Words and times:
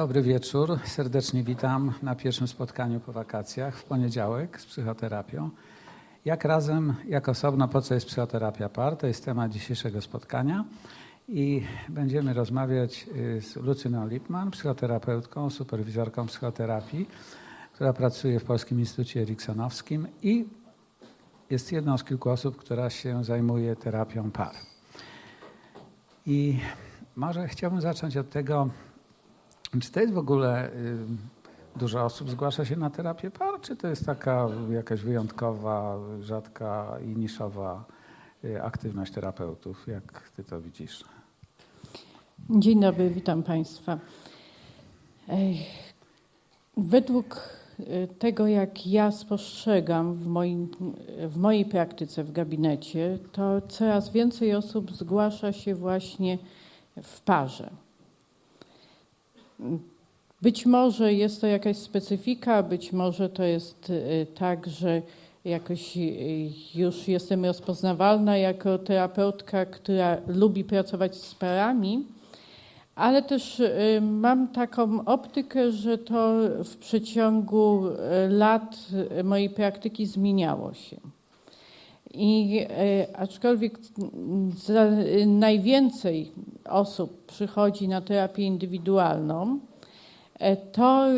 Dobry 0.00 0.22
wieczór. 0.22 0.78
Serdecznie 0.84 1.42
witam 1.42 1.92
na 2.02 2.14
pierwszym 2.14 2.48
spotkaniu 2.48 3.00
po 3.00 3.12
wakacjach 3.12 3.76
w 3.76 3.84
poniedziałek 3.84 4.60
z 4.60 4.66
psychoterapią. 4.66 5.50
Jak 6.24 6.44
razem, 6.44 6.94
jak 7.08 7.28
osobno, 7.28 7.68
po 7.68 7.82
co 7.82 7.94
jest 7.94 8.06
psychoterapia 8.06 8.68
par? 8.68 8.96
To 8.96 9.06
jest 9.06 9.24
temat 9.24 9.52
dzisiejszego 9.52 10.00
spotkania. 10.00 10.64
I 11.28 11.62
będziemy 11.88 12.34
rozmawiać 12.34 13.06
y, 13.16 13.40
z 13.40 13.56
Lucyną 13.56 14.08
Lipman, 14.08 14.50
psychoterapeutką, 14.50 15.50
superwizorką 15.50 16.26
psychoterapii, 16.26 17.08
która 17.72 17.92
pracuje 17.92 18.40
w 18.40 18.44
Polskim 18.44 18.80
Instytucie 18.80 19.20
Eriksonowskim 19.20 20.06
i 20.22 20.44
jest 21.50 21.72
jedną 21.72 21.98
z 21.98 22.04
kilku 22.04 22.30
osób, 22.30 22.56
która 22.56 22.90
się 22.90 23.24
zajmuje 23.24 23.76
terapią 23.76 24.30
par. 24.30 24.54
I 26.26 26.58
może 27.16 27.48
chciałbym 27.48 27.80
zacząć 27.80 28.16
od 28.16 28.30
tego, 28.30 28.70
czy 29.78 29.92
to 29.92 30.00
jest 30.00 30.12
w 30.12 30.18
ogóle 30.18 30.72
y, 30.72 30.96
dużo 31.76 32.04
osób 32.04 32.30
zgłasza 32.30 32.64
się 32.64 32.76
na 32.76 32.90
terapię 32.90 33.30
par, 33.30 33.60
czy 33.60 33.76
to 33.76 33.88
jest 33.88 34.06
taka 34.06 34.48
jakaś 34.70 35.00
wyjątkowa, 35.00 35.98
rzadka 36.20 36.98
i 37.04 37.18
niszowa 37.18 37.84
y, 38.44 38.62
aktywność 38.62 39.12
terapeutów? 39.12 39.86
Jak 39.86 40.30
ty 40.36 40.44
to 40.44 40.60
widzisz? 40.60 41.04
Dzień 42.50 42.80
dobry, 42.80 43.10
witam 43.10 43.42
Państwa. 43.42 43.98
Według 46.76 47.48
y, 47.80 48.08
tego, 48.18 48.46
jak 48.46 48.86
ja 48.86 49.10
spostrzegam 49.12 50.14
w, 50.14 50.26
moim, 50.26 50.68
w 51.28 51.36
mojej 51.36 51.64
praktyce 51.64 52.24
w 52.24 52.32
gabinecie, 52.32 53.18
to 53.32 53.60
coraz 53.68 54.10
więcej 54.12 54.54
osób 54.54 54.92
zgłasza 54.92 55.52
się 55.52 55.74
właśnie 55.74 56.38
w 57.02 57.20
parze. 57.20 57.70
Być 60.42 60.66
może 60.66 61.14
jest 61.14 61.40
to 61.40 61.46
jakaś 61.46 61.76
specyfika, 61.76 62.62
być 62.62 62.92
może 62.92 63.28
to 63.28 63.42
jest 63.42 63.90
y, 63.90 64.26
tak, 64.34 64.66
że 64.66 65.02
jakoś 65.44 65.96
y, 65.96 66.50
już 66.74 67.08
jestem 67.08 67.44
rozpoznawalna 67.44 68.36
jako 68.36 68.78
terapeutka, 68.78 69.66
która 69.66 70.16
lubi 70.26 70.64
pracować 70.64 71.16
z 71.16 71.34
parami, 71.34 72.04
ale 72.94 73.22
też 73.22 73.60
y, 73.60 74.00
mam 74.02 74.48
taką 74.48 75.04
optykę, 75.04 75.72
że 75.72 75.98
to 75.98 76.34
w 76.64 76.76
przeciągu 76.76 77.82
lat 78.28 78.76
mojej 79.24 79.50
praktyki 79.50 80.06
zmieniało 80.06 80.74
się. 80.74 80.96
I 82.14 82.66
aczkolwiek 83.14 83.78
najwięcej 85.26 86.32
osób 86.64 87.26
przychodzi 87.26 87.88
na 87.88 88.00
terapię 88.00 88.42
indywidualną, 88.42 89.60
E, 90.40 90.56
to 90.56 91.06
e, 91.08 91.16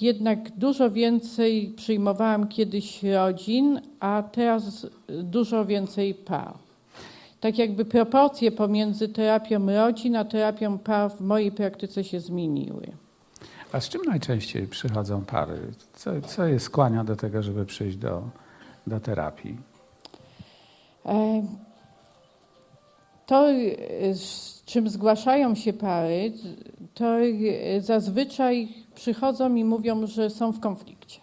jednak 0.00 0.50
dużo 0.50 0.90
więcej 0.90 1.72
przyjmowałam 1.76 2.48
kiedyś 2.48 3.02
rodzin, 3.02 3.80
a 4.00 4.22
teraz 4.32 4.86
dużo 5.08 5.64
więcej 5.64 6.14
par. 6.14 6.54
Tak 7.40 7.58
jakby 7.58 7.84
proporcje 7.84 8.52
pomiędzy 8.52 9.08
terapią 9.08 9.66
rodzin 9.66 10.16
a 10.16 10.24
terapią 10.24 10.78
par 10.78 11.10
w 11.10 11.20
mojej 11.20 11.52
praktyce 11.52 12.04
się 12.04 12.20
zmieniły. 12.20 12.86
A 13.72 13.80
z 13.80 13.88
czym 13.88 14.02
najczęściej 14.02 14.66
przychodzą 14.66 15.24
pary? 15.24 15.58
Co, 15.92 16.20
co 16.20 16.46
je 16.46 16.60
skłania 16.60 17.04
do 17.04 17.16
tego, 17.16 17.42
żeby 17.42 17.66
przyjść 17.66 17.96
do, 17.96 18.22
do 18.86 19.00
terapii? 19.00 19.69
E, 21.06 21.42
to, 23.26 23.46
z 24.12 24.64
czym 24.64 24.88
zgłaszają 24.88 25.54
się 25.54 25.72
pary, 25.72 26.32
to 26.94 27.16
zazwyczaj 27.80 28.68
przychodzą 28.94 29.54
i 29.54 29.64
mówią, 29.64 30.06
że 30.06 30.30
są 30.30 30.52
w 30.52 30.60
konflikcie. 30.60 31.20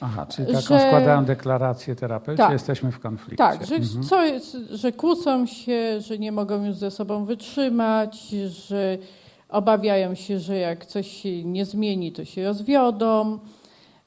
Aha, 0.00 0.26
czyli 0.26 0.46
taką 0.46 0.60
że, 0.60 0.86
składają 0.86 1.24
deklarację 1.24 1.96
terapeuty, 1.96 2.42
tak, 2.42 2.52
jesteśmy 2.52 2.92
w 2.92 3.00
konflikcie. 3.00 3.36
Tak, 3.36 3.66
że, 3.66 3.74
mhm. 3.74 4.02
co 4.02 4.16
że 4.76 4.92
kłócą 4.92 5.46
się, 5.46 6.00
że 6.00 6.18
nie 6.18 6.32
mogą 6.32 6.64
już 6.64 6.76
ze 6.76 6.90
sobą 6.90 7.24
wytrzymać, 7.24 8.28
że 8.48 8.98
obawiają 9.48 10.14
się, 10.14 10.38
że 10.38 10.56
jak 10.56 10.86
coś 10.86 11.10
się 11.10 11.44
nie 11.44 11.64
zmieni, 11.64 12.12
to 12.12 12.24
się 12.24 12.44
rozwiodą. 12.44 13.38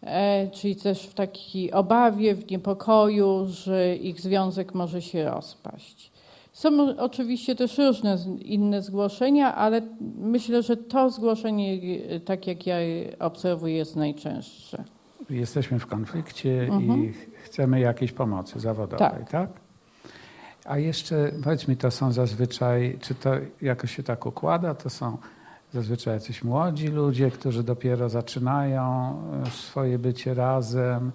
E, 0.03 0.47
czyli 0.51 0.75
też 0.75 1.07
w 1.07 1.13
takiej 1.13 1.71
obawie, 1.71 2.35
w 2.35 2.51
niepokoju, 2.51 3.45
że 3.49 3.95
ich 3.95 4.21
związek 4.21 4.73
może 4.73 5.01
się 5.01 5.25
rozpaść. 5.25 6.11
Są 6.53 6.97
oczywiście 6.97 7.55
też 7.55 7.77
różne 7.77 8.17
inne 8.41 8.81
zgłoszenia, 8.81 9.55
ale 9.55 9.81
myślę, 10.17 10.63
że 10.63 10.77
to 10.77 11.09
zgłoszenie, 11.09 11.79
tak 12.25 12.47
jak 12.47 12.67
ja 12.67 12.75
obserwuję, 13.19 13.75
jest 13.75 13.95
najczęstsze. 13.95 14.83
Jesteśmy 15.29 15.79
w 15.79 15.87
konflikcie 15.87 16.61
mhm. 16.61 17.03
i 17.03 17.13
chcemy 17.43 17.79
jakiejś 17.79 18.11
pomocy 18.11 18.59
zawodowej, 18.59 19.09
tak. 19.09 19.29
tak? 19.29 19.49
A 20.65 20.77
jeszcze 20.77 21.31
powiedz 21.43 21.67
mi, 21.67 21.77
to 21.77 21.91
są 21.91 22.11
zazwyczaj, 22.11 22.97
czy 23.01 23.15
to 23.15 23.31
jakoś 23.61 23.95
się 23.95 24.03
tak 24.03 24.25
układa, 24.25 24.75
to 24.75 24.89
są 24.89 25.17
zazwyczaj 25.73 26.13
jacyś 26.13 26.43
młodzi 26.43 26.87
ludzie, 26.87 27.31
którzy 27.31 27.63
dopiero 27.63 28.09
zaczynają 28.09 29.13
e, 29.47 29.51
swoje 29.51 29.99
bycie 29.99 30.33
razem, 30.33 31.11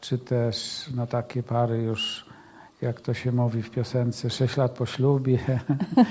czy 0.00 0.18
też 0.18 0.86
no, 0.94 1.06
takie 1.06 1.42
pary 1.42 1.82
już 1.82 2.28
jak 2.82 3.00
to 3.00 3.14
się 3.14 3.32
mówi 3.32 3.62
w 3.62 3.70
piosence, 3.70 4.30
sześć 4.30 4.56
lat 4.56 4.72
po 4.72 4.86
ślubie, 4.86 5.38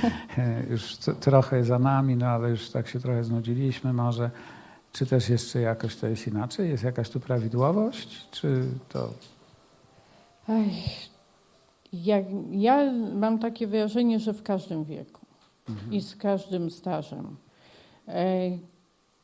już 0.71 0.95
trochę 0.95 1.63
za 1.63 1.79
nami, 1.79 2.15
no 2.15 2.25
ale 2.25 2.49
już 2.49 2.69
tak 2.69 2.87
się 2.87 2.99
trochę 2.99 3.23
znudziliśmy 3.23 3.93
może. 3.93 4.31
Czy 4.91 5.05
też 5.05 5.29
jeszcze 5.29 5.61
jakoś 5.61 5.95
to 5.95 6.07
jest 6.07 6.27
inaczej? 6.27 6.69
Jest 6.69 6.83
jakaś 6.83 7.09
tu 7.09 7.19
prawidłowość? 7.19 8.27
Czy 8.31 8.63
to... 8.89 9.13
Ech, 10.49 10.73
ja, 11.93 12.17
ja 12.51 12.93
mam 12.93 13.39
takie 13.39 13.67
wrażenie, 13.67 14.19
że 14.19 14.33
w 14.33 14.43
każdym 14.43 14.83
wieku 14.83 15.21
mhm. 15.69 15.93
i 15.93 16.01
z 16.01 16.15
każdym 16.15 16.71
stażem. 16.71 17.35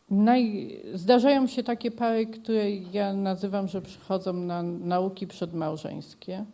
Naj, 0.09 0.69
zdarzają 0.94 1.47
się 1.47 1.63
takie 1.63 1.91
pary, 1.91 2.25
które 2.25 2.71
ja 2.71 3.13
nazywam, 3.13 3.67
że 3.67 3.81
przychodzą 3.81 4.33
na 4.33 4.63
nauki 4.63 5.27
przedmałżeńskie. 5.27 6.45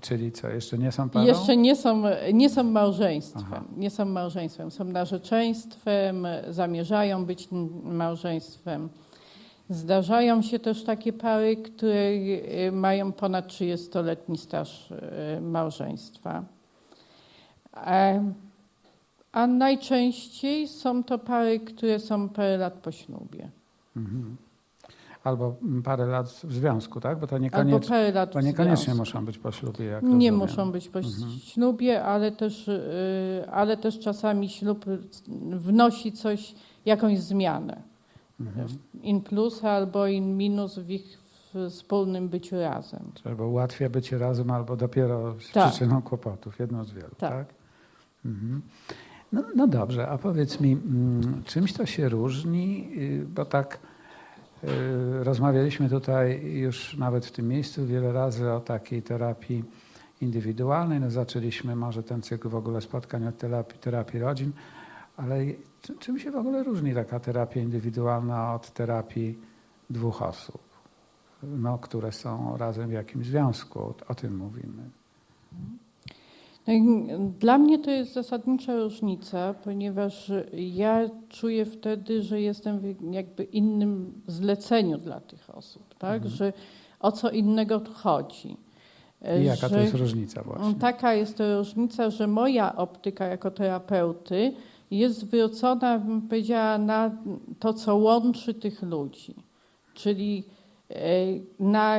Czyli 0.00 0.32
co, 0.32 0.48
jeszcze 0.48 0.78
nie 0.78 0.92
są 0.92 1.10
parą? 1.10 1.26
Jeszcze 1.26 1.56
nie 1.56 1.76
są, 1.76 2.02
nie 2.32 2.50
są 2.50 2.62
małżeństwem. 2.62 3.44
Aha. 3.46 3.64
Nie 3.76 3.90
są 3.90 4.04
małżeństwem. 4.04 4.70
Są 4.70 4.84
narzeczeństwem, 4.84 6.26
zamierzają 6.48 7.24
być 7.24 7.48
małżeństwem. 7.82 8.88
Zdarzają 9.70 10.42
się 10.42 10.58
też 10.58 10.84
takie 10.84 11.12
pary, 11.12 11.56
które 11.56 12.10
y, 12.68 12.72
mają 12.72 13.12
ponad 13.12 13.48
30-letni 13.48 14.38
staż 14.38 14.90
y, 14.90 15.40
małżeństwa. 15.40 16.44
A 19.38 19.46
najczęściej 19.46 20.68
są 20.68 21.04
to 21.04 21.18
pary, 21.18 21.60
które 21.60 21.98
są 21.98 22.28
parę 22.28 22.56
lat 22.56 22.74
po 22.74 22.92
ślubie. 22.92 23.50
Mhm 23.96 24.36
albo 25.24 25.56
parę 25.84 26.06
lat 26.06 26.26
w 26.28 26.52
związku, 26.52 27.00
tak? 27.00 27.18
Bo 27.18 27.26
to 27.26 27.38
niekoniecznie, 27.38 27.88
parę 27.88 28.12
lat 28.12 28.34
bo 28.34 28.40
niekoniecznie 28.40 28.94
muszą 28.94 29.24
być 29.24 29.38
po 29.38 29.52
ślubie. 29.52 29.84
Jak 29.84 30.02
nie 30.02 30.08
rozumiem. 30.08 30.36
muszą 30.36 30.72
być 30.72 30.88
po 30.88 30.98
mhm. 30.98 31.30
ślubie, 31.38 32.04
ale 32.04 32.32
też, 32.32 32.68
y, 32.68 33.44
ale 33.52 33.76
też 33.76 33.98
czasami 33.98 34.48
ślub 34.48 34.84
wnosi 35.50 36.12
coś, 36.12 36.54
jakąś 36.86 37.18
zmianę. 37.18 37.82
Mhm. 38.40 38.68
In 39.02 39.20
plus 39.20 39.64
albo 39.64 40.06
in 40.06 40.36
minus 40.36 40.78
w 40.78 40.90
ich 40.90 41.18
wspólnym 41.68 42.28
byciu 42.28 42.56
razem. 42.56 43.12
Albo 43.24 43.48
ułatwia 43.48 43.90
bycie 43.90 44.18
razem, 44.18 44.50
albo 44.50 44.76
dopiero 44.76 45.40
z 45.40 45.52
tak. 45.52 45.70
przyczyną 45.70 46.02
kłopotów, 46.02 46.58
jedną 46.58 46.84
z 46.84 46.92
wielu, 46.92 47.14
tak? 47.18 47.30
tak? 47.30 47.46
Mhm. 48.24 48.62
No, 49.32 49.42
no 49.54 49.66
dobrze, 49.66 50.08
a 50.08 50.18
powiedz 50.18 50.60
mi, 50.60 50.72
mm, 50.72 51.42
czymś 51.44 51.72
to 51.72 51.86
się 51.86 52.08
różni, 52.08 52.90
y, 52.96 53.26
bo 53.34 53.44
tak 53.44 53.78
Y, 54.64 55.24
rozmawialiśmy 55.24 55.88
tutaj 55.88 56.52
już 56.52 56.96
nawet 56.96 57.26
w 57.26 57.32
tym 57.32 57.48
miejscu 57.48 57.86
wiele 57.86 58.12
razy 58.12 58.50
o 58.52 58.60
takiej 58.60 59.02
terapii 59.02 59.64
indywidualnej. 60.20 61.00
No 61.00 61.10
zaczęliśmy 61.10 61.76
może 61.76 62.02
ten 62.02 62.22
cykl 62.22 62.48
w 62.48 62.54
ogóle 62.54 62.80
spotkań 62.80 63.26
od 63.26 63.38
terapii, 63.38 63.78
terapii 63.78 64.20
rodzin, 64.20 64.52
ale 65.16 65.44
czym 65.98 66.18
się 66.18 66.30
w 66.30 66.36
ogóle 66.36 66.62
różni 66.62 66.94
taka 66.94 67.20
terapia 67.20 67.60
indywidualna 67.60 68.54
od 68.54 68.70
terapii 68.70 69.38
dwóch 69.90 70.22
osób, 70.22 70.62
no, 71.42 71.78
które 71.78 72.12
są 72.12 72.56
razem 72.56 72.88
w 72.88 72.92
jakimś 72.92 73.26
związku? 73.26 73.94
O 74.08 74.14
tym 74.14 74.36
mówimy. 74.36 74.90
Dla 77.38 77.58
mnie 77.58 77.78
to 77.78 77.90
jest 77.90 78.12
zasadnicza 78.12 78.76
różnica, 78.76 79.54
ponieważ 79.54 80.32
ja 80.52 81.00
czuję 81.28 81.64
wtedy, 81.64 82.22
że 82.22 82.40
jestem 82.40 82.78
w 82.78 83.12
jakby 83.12 83.44
innym 83.44 84.22
zleceniu 84.26 84.98
dla 84.98 85.20
tych 85.20 85.56
osób, 85.56 85.94
tak? 85.98 86.14
Mhm. 86.14 86.34
że 86.34 86.52
o 87.00 87.12
co 87.12 87.30
innego 87.30 87.80
tu 87.80 87.92
chodzi. 87.92 88.56
I 89.40 89.44
jaka 89.44 89.68
to 89.68 89.78
jest 89.78 89.94
różnica 89.94 90.42
właśnie? 90.42 90.74
Taka 90.74 91.14
jest 91.14 91.36
to 91.36 91.58
różnica, 91.58 92.10
że 92.10 92.26
moja 92.26 92.76
optyka 92.76 93.26
jako 93.26 93.50
terapeuty 93.50 94.52
jest 94.90 95.18
zwrócona, 95.18 95.98
bym 95.98 96.22
powiedziała, 96.22 96.78
na 96.78 97.10
to, 97.58 97.74
co 97.74 97.96
łączy 97.96 98.54
tych 98.54 98.82
ludzi, 98.82 99.34
czyli 99.94 100.44
e, 100.90 100.94
na 101.58 101.98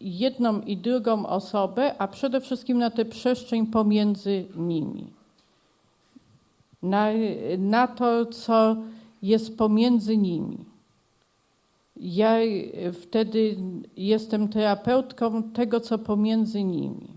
jedną 0.00 0.60
i 0.60 0.76
drugą 0.76 1.26
osobę, 1.26 1.98
a 1.98 2.08
przede 2.08 2.40
wszystkim 2.40 2.78
na 2.78 2.90
tę 2.90 3.04
przestrzeń 3.04 3.66
pomiędzy 3.66 4.44
nimi. 4.56 5.06
Na, 6.82 7.08
na 7.58 7.88
to, 7.88 8.26
co 8.26 8.76
jest 9.22 9.58
pomiędzy 9.58 10.16
nimi. 10.16 10.58
Ja 11.96 12.38
wtedy 13.02 13.56
jestem 13.96 14.48
terapeutką 14.48 15.42
tego, 15.42 15.80
co 15.80 15.98
pomiędzy 15.98 16.64
nimi. 16.64 17.08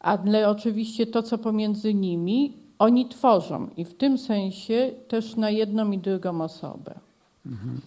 Ale 0.00 0.48
oczywiście 0.48 1.06
to, 1.06 1.22
co 1.22 1.38
pomiędzy 1.38 1.94
nimi, 1.94 2.52
oni 2.78 3.08
tworzą 3.08 3.68
i 3.76 3.84
w 3.84 3.94
tym 3.94 4.18
sensie 4.18 4.92
też 5.08 5.36
na 5.36 5.50
jedną 5.50 5.90
i 5.90 5.98
drugą 5.98 6.40
osobę. 6.40 6.94
Mhm. 7.46 7.80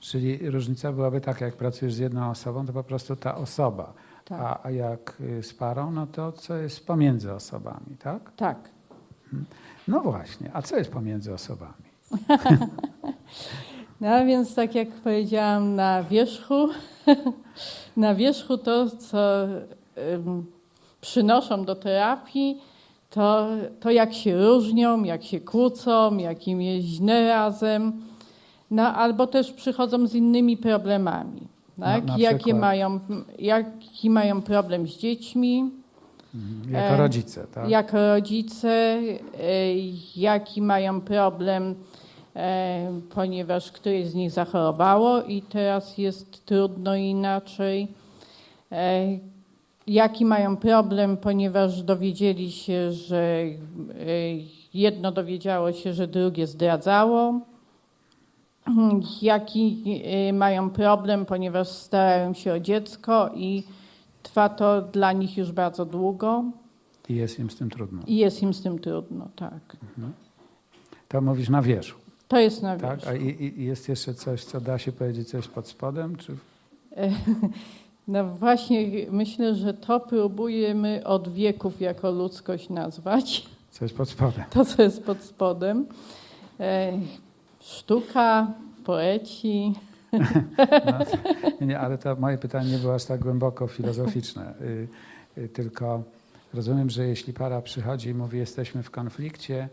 Czyli 0.00 0.50
różnica 0.50 0.92
byłaby 0.92 1.20
taka, 1.20 1.44
jak 1.44 1.56
pracujesz 1.56 1.94
z 1.94 1.98
jedną 1.98 2.30
osobą, 2.30 2.66
to 2.66 2.72
po 2.72 2.84
prostu 2.84 3.16
ta 3.16 3.34
osoba. 3.34 3.92
Tak. 4.24 4.40
A, 4.40 4.60
a 4.62 4.70
jak 4.70 5.16
y, 5.20 5.42
z 5.42 5.54
parą, 5.54 5.90
no 5.90 6.06
to 6.06 6.32
co 6.32 6.56
jest 6.56 6.86
pomiędzy 6.86 7.32
osobami, 7.32 7.96
tak? 7.98 8.32
Tak. 8.36 8.68
Mhm. 9.24 9.46
No 9.88 10.00
właśnie, 10.00 10.50
a 10.52 10.62
co 10.62 10.76
jest 10.76 10.92
pomiędzy 10.92 11.34
osobami? 11.34 11.84
no 14.00 14.26
więc 14.26 14.54
tak 14.54 14.74
jak 14.74 14.88
powiedziałam, 14.88 15.74
na 15.74 16.02
wierzchu, 16.02 16.68
na 17.96 18.14
wierzchu 18.14 18.58
to, 18.58 18.90
co 18.90 19.46
przynoszą 21.00 21.64
do 21.64 21.74
terapii, 21.74 22.60
to, 23.10 23.48
to 23.80 23.90
jak 23.90 24.14
się 24.14 24.46
różnią, 24.46 25.04
jak 25.04 25.24
się 25.24 25.40
kłócą, 25.40 26.16
jak 26.16 26.48
im 26.48 26.62
jest 26.62 26.86
źle 26.86 27.28
razem, 27.28 28.09
no, 28.70 28.94
albo 28.94 29.26
też 29.26 29.52
przychodzą 29.52 30.06
z 30.06 30.14
innymi 30.14 30.56
problemami. 30.56 31.40
Tak? 31.80 32.04
Na, 32.04 32.12
na 32.12 32.18
Jakie 32.18 32.54
mają, 32.54 33.00
jaki 33.38 34.10
mają 34.10 34.42
problem 34.42 34.88
z 34.88 34.98
dziećmi. 34.98 35.70
Mhm. 36.34 36.74
Jako 36.74 36.96
rodzice, 36.96 37.46
tak? 37.46 37.68
Jako 37.68 38.14
rodzice, 38.14 38.68
e, 38.68 39.74
jaki 40.16 40.62
mają 40.62 41.00
problem, 41.00 41.74
e, 42.36 43.00
ponieważ 43.14 43.72
któreś 43.72 44.06
z 44.06 44.14
nich 44.14 44.30
zachorowało 44.30 45.22
i 45.22 45.42
teraz 45.42 45.98
jest 45.98 46.44
trudno 46.44 46.94
inaczej. 46.96 47.88
E, 48.72 49.18
jaki 49.86 50.24
mają 50.24 50.56
problem, 50.56 51.16
ponieważ 51.16 51.82
dowiedzieli 51.82 52.52
się, 52.52 52.92
że 52.92 53.44
jedno 54.74 55.12
dowiedziało 55.12 55.72
się, 55.72 55.92
że 55.92 56.06
drugie 56.06 56.46
zdradzało 56.46 57.40
jaki 59.22 59.84
mają 60.32 60.70
problem, 60.70 61.26
ponieważ 61.26 61.68
starają 61.68 62.34
się 62.34 62.52
o 62.52 62.60
dziecko 62.60 63.30
i 63.34 63.62
trwa 64.22 64.48
to 64.48 64.82
dla 64.82 65.12
nich 65.12 65.36
już 65.36 65.52
bardzo 65.52 65.84
długo. 65.84 66.44
I 67.08 67.14
jest 67.14 67.38
im 67.38 67.50
z 67.50 67.56
tym 67.56 67.70
trudno. 67.70 68.02
I 68.06 68.16
jest 68.16 68.42
im 68.42 68.54
z 68.54 68.62
tym 68.62 68.78
trudno, 68.78 69.28
tak. 69.36 69.76
Mhm. 69.82 70.12
To 71.08 71.20
mówisz 71.20 71.48
na 71.48 71.62
wierzchu. 71.62 72.00
To 72.28 72.38
jest 72.38 72.62
na 72.62 72.76
tak? 72.76 73.06
A 73.06 73.14
i, 73.14 73.54
i 73.58 73.64
jest 73.64 73.88
jeszcze 73.88 74.14
coś, 74.14 74.44
co 74.44 74.60
da 74.60 74.78
się 74.78 74.92
powiedzieć, 74.92 75.28
coś 75.28 75.48
pod 75.48 75.68
spodem? 75.68 76.16
Czy... 76.16 76.36
No 78.08 78.24
właśnie, 78.24 78.90
myślę, 79.10 79.54
że 79.54 79.74
to 79.74 80.00
próbujemy 80.00 81.02
od 81.04 81.28
wieków 81.28 81.80
jako 81.80 82.10
ludzkość 82.10 82.68
nazwać. 82.68 83.46
Co 83.70 83.84
jest 83.84 83.96
pod 83.96 84.08
spodem? 84.08 84.44
To, 84.50 84.64
co 84.64 84.82
jest 84.82 85.04
pod 85.04 85.22
spodem. 85.22 85.86
Sztuka, 87.70 88.52
poeci. 88.84 89.74
No, 91.60 91.66
nie, 91.66 91.80
ale 91.80 91.98
to 91.98 92.16
moje 92.16 92.38
pytanie 92.38 92.70
nie 92.70 92.78
było 92.78 92.94
aż 92.94 93.04
tak 93.04 93.20
głęboko 93.20 93.66
filozoficzne. 93.66 94.54
Y, 94.60 94.88
y, 95.38 95.48
tylko 95.48 96.02
rozumiem, 96.54 96.90
że 96.90 97.06
jeśli 97.06 97.32
para 97.32 97.62
przychodzi 97.62 98.08
i 98.08 98.14
mówi, 98.14 98.38
jesteśmy 98.38 98.82
w 98.82 98.90
konflikcie, 98.90 99.68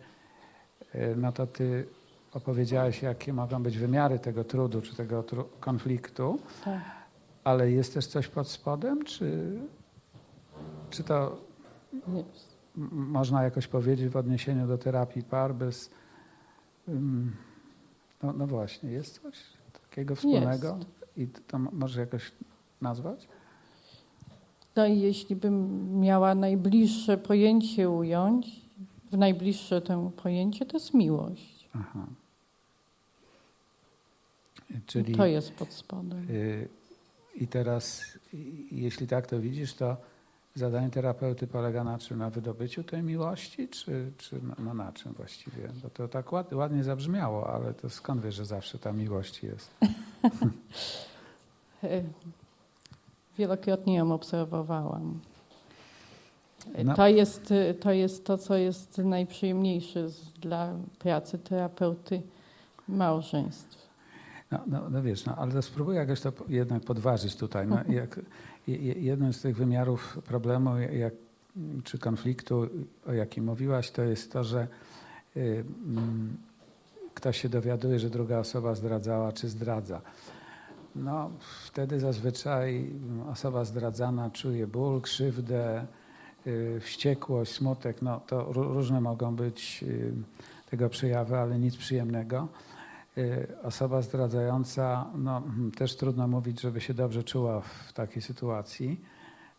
y, 0.95 1.15
no 1.17 1.31
to 1.31 1.47
ty 1.47 1.87
opowiedziałeś, 2.33 3.01
jakie 3.01 3.33
mogą 3.33 3.63
być 3.63 3.77
wymiary 3.77 4.19
tego 4.19 4.43
trudu 4.43 4.81
czy 4.81 4.95
tego 4.95 5.23
tru 5.23 5.45
konfliktu. 5.59 6.39
Tak. 6.65 6.81
Ale 7.43 7.71
jest 7.71 7.93
też 7.93 8.07
coś 8.07 8.27
pod 8.27 8.49
spodem, 8.49 9.03
czy, 9.05 9.57
czy 10.89 11.03
to 11.03 11.37
można 12.91 13.43
jakoś 13.43 13.67
powiedzieć 13.67 14.09
w 14.09 14.17
odniesieniu 14.17 14.67
do 14.67 14.77
terapii 14.77 15.23
par 15.23 15.55
bez. 15.55 15.89
Um, 16.87 17.46
no, 18.23 18.33
no 18.33 18.47
właśnie, 18.47 18.91
jest 18.91 19.21
coś 19.21 19.35
takiego 19.89 20.15
wspólnego 20.15 20.77
jest. 20.77 21.17
i 21.17 21.27
to 21.47 21.59
może 21.59 22.01
jakoś 22.01 22.31
nazwać? 22.81 23.27
No 24.75 24.85
i 24.85 24.99
jeśli 24.99 25.35
bym 25.35 25.99
miała 25.99 26.35
najbliższe 26.35 27.17
pojęcie 27.17 27.89
ująć, 27.89 28.61
w 29.11 29.17
najbliższe 29.17 29.81
to 29.81 30.11
pojęcie 30.23 30.65
to 30.65 30.77
jest 30.77 30.93
miłość. 30.93 31.69
Aha. 31.73 32.07
Czyli, 34.85 35.15
to 35.15 35.25
jest 35.25 35.53
pod 35.53 35.73
spodem. 35.73 36.25
Y, 36.29 36.67
I 37.35 37.47
teraz, 37.47 38.03
jeśli 38.71 39.07
tak 39.07 39.27
to 39.27 39.39
widzisz, 39.39 39.73
to 39.73 39.97
zadanie 40.57 40.89
terapeuty 40.89 41.47
polega 41.47 41.83
na 41.83 41.97
czym? 41.97 42.17
Na 42.17 42.29
wydobyciu 42.29 42.83
tej 42.83 43.03
miłości, 43.03 43.67
czy, 43.67 44.11
czy 44.17 44.39
no, 44.59 44.73
na 44.73 44.91
czym 44.91 45.13
właściwie? 45.13 45.69
Bo 45.83 45.89
to 45.89 46.07
tak 46.07 46.31
ład, 46.31 46.53
ładnie 46.53 46.83
zabrzmiało, 46.83 47.49
ale 47.49 47.73
to 47.73 47.89
skąd 47.89 48.21
wiesz, 48.21 48.35
że 48.35 48.45
zawsze 48.45 48.79
ta 48.79 48.91
miłość 48.91 49.43
jest? 49.43 49.71
Wielokrotnie 53.37 53.95
ją 53.95 54.11
obserwowałam. 54.11 55.19
No. 56.83 56.95
To, 56.95 57.07
jest, 57.07 57.53
to 57.79 57.91
jest 57.91 58.25
to, 58.25 58.37
co 58.37 58.55
jest 58.55 58.97
najprzyjemniejsze 58.97 60.07
dla 60.41 60.73
pracy 60.99 61.39
terapeuty 61.39 62.21
małżeństw. 62.87 63.87
No, 64.51 64.59
no, 64.67 64.89
no 64.89 65.01
wiesz, 65.01 65.25
no, 65.25 65.35
ale 65.35 65.61
spróbuję 65.61 65.99
jakoś 65.99 66.21
to 66.21 66.31
jednak 66.49 66.83
podważyć 66.83 67.35
tutaj. 67.35 67.67
No, 67.67 67.77
jak, 68.01 68.19
jednym 68.67 69.33
z 69.33 69.41
tych 69.41 69.55
wymiarów 69.55 70.19
problemu 70.25 70.79
jak, 70.79 71.13
czy 71.83 71.97
konfliktu, 71.97 72.67
o 73.07 73.13
jakim 73.13 73.45
mówiłaś, 73.45 73.91
to 73.91 74.03
jest 74.03 74.31
to, 74.31 74.43
że 74.43 74.67
y, 75.37 75.63
mm, 75.87 76.37
ktoś 77.13 77.41
się 77.41 77.49
dowiaduje, 77.49 77.99
że 77.99 78.09
druga 78.09 78.39
osoba 78.39 78.75
zdradzała 78.75 79.31
czy 79.31 79.49
zdradza. 79.49 80.01
No, 80.95 81.31
wtedy 81.65 81.99
zazwyczaj 81.99 82.89
osoba 83.31 83.65
zdradzana 83.65 84.29
czuje 84.29 84.67
ból, 84.67 85.01
krzywdę, 85.01 85.85
y, 86.47 86.79
wściekłość, 86.79 87.51
smutek. 87.51 88.01
No, 88.01 88.21
to 88.27 88.53
różne 88.53 89.01
mogą 89.01 89.35
być 89.35 89.83
y, 89.83 90.11
tego 90.69 90.89
przejawy, 90.89 91.37
ale 91.37 91.59
nic 91.59 91.77
przyjemnego. 91.77 92.47
Y, 93.17 93.47
osoba 93.63 94.01
zdradzająca, 94.01 95.05
no, 95.15 95.41
hmm, 95.41 95.71
też 95.71 95.95
trudno 95.95 96.27
mówić, 96.27 96.61
żeby 96.61 96.81
się 96.81 96.93
dobrze 96.93 97.23
czuła 97.23 97.61
w 97.61 97.93
takiej 97.93 98.21
sytuacji. 98.21 99.01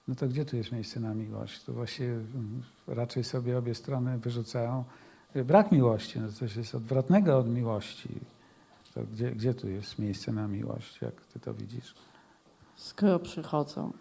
No 0.09 0.15
to 0.15 0.29
gdzie 0.29 0.45
tu 0.45 0.57
jest 0.57 0.73
miejsce 0.73 1.01
na 1.01 1.15
miłość? 1.15 1.65
Tu 1.65 1.75
właśnie 1.75 2.07
hmm, 2.07 2.63
raczej 2.87 3.25
sobie 3.25 3.59
obie 3.59 3.75
strony 3.75 4.19
wyrzucają 4.19 4.85
y, 5.37 5.45
brak 5.45 5.73
miłości. 5.73 6.21
No 6.21 6.33
coś 6.33 6.57
jest 6.57 6.75
odwrotnego 6.75 7.39
od 7.39 7.49
miłości. 7.49 8.09
To 8.95 9.01
gdzie, 9.13 9.31
gdzie 9.31 9.55
tu 9.55 9.69
jest 9.69 9.99
miejsce 9.99 10.33
na 10.33 10.49
miłość? 10.49 11.03
Jak 11.03 11.21
ty 11.21 11.41
to 11.41 11.55
widzisz? 11.55 11.95
Skoro 12.77 13.19
przychodzą 13.19 13.93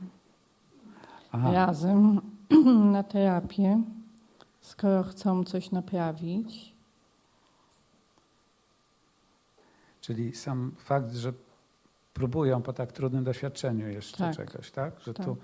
Aha. 1.32 1.52
razem 1.52 2.22
na 2.92 3.04
terapię, 3.04 3.84
skoro 4.62 5.04
chcą 5.04 5.44
coś 5.44 5.72
naprawić, 5.72 6.77
Czyli 10.08 10.36
sam 10.36 10.72
fakt, 10.78 11.14
że 11.14 11.34
próbują 12.14 12.62
po 12.62 12.74
tak 12.74 12.92
trudnym 12.92 13.24
doświadczeniu 13.24 13.88
jeszcze 13.88 14.18
tak. 14.18 14.36
czegoś, 14.36 14.72
tak? 14.72 15.00
Że 15.00 15.14
tak. 15.14 15.26
Tu... 15.26 15.38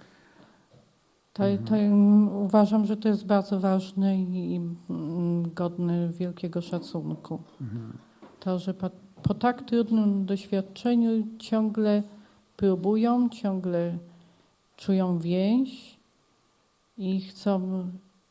To, 1.34 1.48
mhm. 1.48 1.67
to 1.67 1.96
uważam, 2.38 2.86
że 2.86 2.98
to 2.98 3.08
jest 3.08 3.25
bardzo 3.25 3.60
ważne 3.60 4.17
i, 4.17 4.62
godne 5.55 6.10
wielkiego 6.10 6.62
szacunku. 6.62 7.41
Mhm. 7.62 7.98
To, 8.39 8.60
że 8.60 8.74
po, 8.74 8.89
po, 9.24 9.34
tak 9.34 9.62
trudnym 9.62 10.25
doświadczeniu 10.25 11.27
ciągle 11.39 12.03
próbują, 12.58 13.29
ciągle 13.29 13.98
czują 14.77 15.20
więź 15.20 15.98
i 16.98 17.22
chcą 17.22 17.88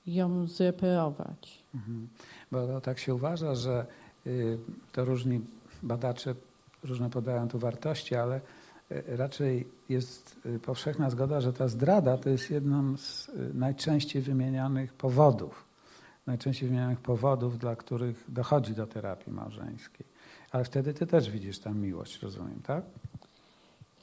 ją 0.07 0.47
zreperować. 0.47 1.65
Mhm. 1.75 2.09
Bo 2.53 2.81
tak 2.81 2.99
się 2.99 3.15
uważa, 3.15 3.55
że 3.55 3.87
y, 4.27 4.59
to 4.93 5.05
różni 5.05 5.41
badacze 5.83 6.35
różne 6.85 7.11
podają 7.11 7.49
tu 7.49 7.59
wartości, 7.59 8.15
ale 8.15 8.41
e, 8.91 9.17
raczej 9.17 9.69
jest 9.89 10.37
e, 10.47 10.59
powszechna 10.59 11.11
zgoda, 11.11 11.41
że 11.41 11.53
ta 11.53 11.69
zdrada 11.69 12.19
to 12.19 12.31
jest 12.31 12.51
jedną 12.51 12.97
z 12.97 13.29
e, 13.29 13.33
najczęściej 13.55 14.23
wymienianych 14.23 14.93
powodów 14.93 15.73
najczęściej 16.27 16.69
wymienionych 16.69 17.01
powodów, 17.01 17.59
dla 17.59 17.77
których 17.77 18.25
dochodzi 18.29 18.75
do 18.75 18.87
terapii 18.87 19.33
małżeńskiej. 19.33 20.07
Ale 20.51 20.65
wtedy 20.65 20.95
ty 20.95 21.07
też 21.07 21.31
widzisz 21.31 21.59
tam 21.59 21.79
miłość, 21.79 22.23
rozumiem, 22.23 22.61
tak? 22.63 22.85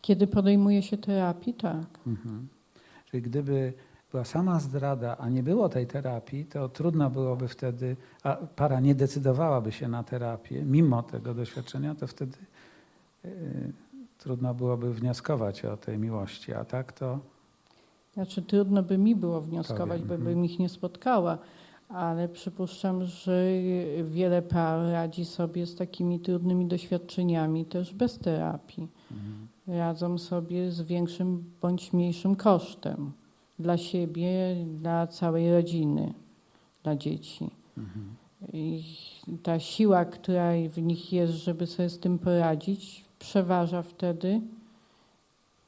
Kiedy 0.01 0.27
podejmuje 0.27 0.83
się 0.83 0.97
terapii, 0.97 1.53
tak. 1.53 1.85
Mhm. 2.07 2.47
Czyli 3.05 3.23
gdyby 3.23 3.73
była 4.11 4.25
sama 4.25 4.59
zdrada, 4.59 5.17
a 5.17 5.29
nie 5.29 5.43
było 5.43 5.69
tej 5.69 5.87
terapii, 5.87 6.45
to 6.45 6.69
trudno 6.69 7.09
byłoby 7.09 7.47
wtedy, 7.47 7.97
a 8.23 8.35
para 8.35 8.79
nie 8.79 8.95
decydowałaby 8.95 9.71
się 9.71 9.87
na 9.87 10.03
terapię, 10.03 10.63
mimo 10.63 11.03
tego 11.03 11.33
doświadczenia, 11.33 11.95
to 11.95 12.07
wtedy 12.07 12.37
yy, 13.23 13.31
trudno 14.17 14.53
byłoby 14.53 14.93
wnioskować 14.93 15.65
o 15.65 15.77
tej 15.77 15.97
miłości, 15.97 16.53
a 16.53 16.65
tak 16.65 16.93
to. 16.93 17.19
Znaczy, 18.13 18.41
trudno 18.41 18.83
by 18.83 18.97
mi 18.97 19.15
było 19.15 19.41
wnioskować, 19.41 20.01
bo 20.01 20.17
bym 20.17 20.45
ich 20.45 20.59
nie 20.59 20.69
spotkała, 20.69 21.37
ale 21.89 22.29
przypuszczam, 22.29 23.05
że 23.05 23.45
wiele 24.03 24.41
par 24.41 24.91
radzi 24.91 25.25
sobie 25.25 25.65
z 25.65 25.75
takimi 25.75 26.19
trudnymi 26.19 26.65
doświadczeniami 26.65 27.65
też 27.65 27.93
bez 27.93 28.19
terapii. 28.19 28.87
Mhm. 29.11 29.47
Radzą 29.67 30.17
sobie 30.17 30.71
z 30.71 30.81
większym 30.81 31.43
bądź 31.61 31.93
mniejszym 31.93 32.35
kosztem 32.35 33.11
dla 33.59 33.77
siebie, 33.77 34.55
dla 34.79 35.07
całej 35.07 35.51
rodziny, 35.51 36.13
dla 36.83 36.95
dzieci. 36.95 37.49
Mhm. 37.77 38.15
I 38.53 38.83
ta 39.43 39.59
siła, 39.59 40.05
która 40.05 40.51
w 40.69 40.81
nich 40.81 41.13
jest, 41.13 41.33
żeby 41.33 41.67
sobie 41.67 41.89
z 41.89 41.99
tym 41.99 42.19
poradzić, 42.19 43.05
przeważa 43.19 43.81
wtedy 43.81 44.41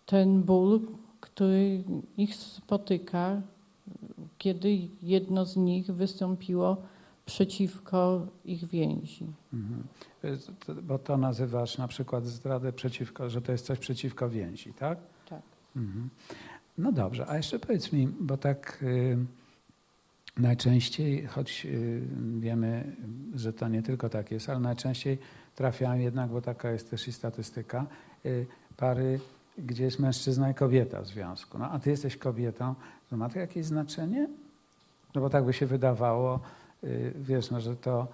ten 0.05 0.43
ból, 0.43 0.81
który 1.19 1.83
ich 2.17 2.35
spotyka, 2.35 3.41
kiedy 4.37 4.79
jedno 5.01 5.45
z 5.45 5.55
nich 5.57 5.91
wystąpiło 5.91 6.77
przeciwko 7.25 8.27
ich 8.45 8.65
więzi. 8.67 9.25
Mhm. 9.53 9.83
Bo 10.83 10.99
to 10.99 11.17
nazywasz 11.17 11.77
na 11.77 11.87
przykład 11.87 12.25
zdradę 12.25 12.73
przeciwko, 12.73 13.29
że 13.29 13.41
to 13.41 13.51
jest 13.51 13.65
coś 13.65 13.79
przeciwko 13.79 14.29
więzi, 14.29 14.73
tak? 14.73 14.99
Tak. 15.29 15.41
Mhm. 15.75 16.09
No 16.77 16.91
dobrze, 16.91 17.27
a 17.27 17.37
jeszcze 17.37 17.59
powiedz 17.59 17.91
mi, 17.91 18.07
bo 18.07 18.37
tak 18.37 18.79
y, 18.83 19.17
najczęściej, 20.37 21.25
choć 21.25 21.65
y, 21.65 22.01
wiemy, 22.39 22.95
że 23.35 23.53
to 23.53 23.67
nie 23.67 23.83
tylko 23.83 24.09
tak 24.09 24.31
jest, 24.31 24.49
ale 24.49 24.59
najczęściej 24.59 25.17
trafiają 25.55 25.99
jednak, 25.99 26.29
bo 26.29 26.41
taka 26.41 26.71
jest 26.71 26.89
też 26.89 27.07
i 27.07 27.13
statystyka, 27.13 27.85
y, 28.25 28.45
pary, 28.77 29.19
gdzie 29.57 29.83
jest 29.83 29.99
mężczyzna 29.99 30.51
i 30.51 30.53
kobieta 30.53 31.01
w 31.01 31.07
związku. 31.07 31.57
No 31.57 31.71
a 31.71 31.79
ty 31.79 31.89
jesteś 31.89 32.17
kobietą, 32.17 32.75
to 33.09 33.17
ma 33.17 33.29
to 33.29 33.39
jakieś 33.39 33.65
znaczenie? 33.65 34.27
No 35.15 35.21
bo 35.21 35.29
tak 35.29 35.45
by 35.45 35.53
się 35.53 35.65
wydawało, 35.65 36.39
wiesz, 37.15 37.51
no, 37.51 37.61
że 37.61 37.75
to 37.75 38.07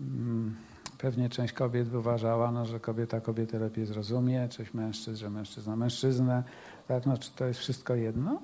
mm, 0.00 0.56
pewnie 0.98 1.28
część 1.28 1.52
kobiet 1.52 1.88
by 1.88 1.98
uważała, 1.98 2.52
no, 2.52 2.66
że 2.66 2.80
kobieta 2.80 3.20
kobietę 3.20 3.58
lepiej 3.58 3.86
zrozumie, 3.86 4.48
część 4.48 4.74
mężczyzn, 4.74 5.16
że 5.16 5.30
mężczyzna 5.30 5.76
mężczyznę. 5.76 6.42
Tak, 6.88 7.06
no, 7.06 7.18
czy 7.18 7.30
to 7.30 7.46
jest 7.46 7.60
wszystko 7.60 7.94
jedno? 7.94 8.40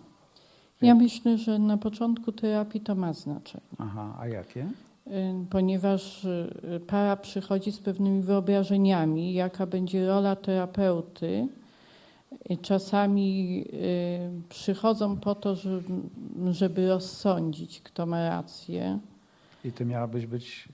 Ja 0.82 0.94
myślę, 0.94 1.38
że 1.38 1.58
na 1.58 1.76
początku 1.76 2.32
terapii 2.32 2.80
to 2.80 2.94
ma 2.94 3.12
znaczenie. 3.12 3.64
Aha, 3.78 4.16
a 4.20 4.26
jakie? 4.26 4.68
Y, 5.06 5.10
ponieważ 5.50 6.24
y, 6.24 6.80
para 6.86 7.16
przychodzi 7.16 7.72
z 7.72 7.78
pewnymi 7.78 8.22
wyobrażeniami, 8.22 9.34
jaka 9.34 9.66
będzie 9.66 10.06
rola 10.06 10.36
terapeuty. 10.36 11.48
Y, 12.50 12.56
Czasami 12.56 13.64
przychodzą 14.48 15.16
po 15.16 15.34
to, 15.34 15.56
żeby, 16.50 16.88
rozsądzić, 16.88 17.80
kto 17.80 18.06
ma 18.06 18.28
rację, 18.28 18.98
I 19.64 19.72
ty 19.72 19.84
miałabyś 19.84 20.26
być 20.26 20.68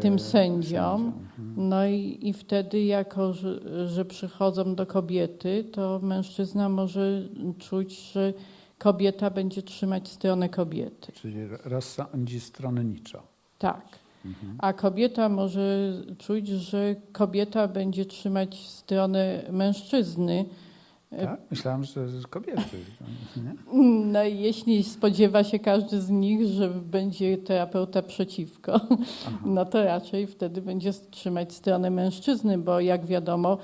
tym 0.00 0.18
sędzią. 0.18 0.94
Mhm. 0.94 1.54
No 1.56 1.86
i, 1.86 2.18
i 2.22 2.32
wtedy, 2.32 2.84
jako 2.84 3.32
że, 3.32 3.60
że 3.88 4.04
przychodzą 4.04 4.74
do 4.74 4.86
kobiety, 4.86 5.64
to 5.72 6.00
mężczyzna 6.02 6.68
może 6.68 7.28
czuć, 7.58 8.12
że 8.12 8.32
kobieta 8.78 9.30
będzie 9.30 9.62
trzymać 9.62 10.08
stronę 10.08 10.48
kobiety. 10.48 11.12
Czyli 11.12 11.46
rozsądzi 11.64 12.40
stronniczo. 12.40 13.22
Tak. 13.58 13.82
Mhm. 14.24 14.56
A 14.58 14.72
kobieta 14.72 15.28
może 15.28 15.92
czuć, 16.18 16.48
że 16.48 16.96
kobieta 17.12 17.68
będzie 17.68 18.04
trzymać 18.04 18.68
stronę 18.68 19.42
mężczyzny. 19.50 20.44
Tak? 21.20 21.40
Myślałam, 21.50 21.84
że 21.84 22.08
z 22.20 22.26
kobiety. 22.26 22.76
Nie? 23.36 23.54
No 24.12 24.24
i 24.24 24.38
jeśli 24.38 24.84
spodziewa 24.84 25.44
się 25.44 25.58
każdy 25.58 26.00
z 26.00 26.10
nich, 26.10 26.46
że 26.46 26.68
będzie 26.70 27.38
terapeuta 27.38 28.02
przeciwko, 28.02 28.72
Aha. 29.26 29.38
no 29.46 29.64
to 29.64 29.84
raczej 29.84 30.26
wtedy 30.26 30.62
będzie 30.62 30.92
trzymać 31.10 31.52
stronę 31.52 31.90
mężczyzny, 31.90 32.58
bo 32.58 32.80
jak 32.80 33.06
wiadomo, 33.06 33.58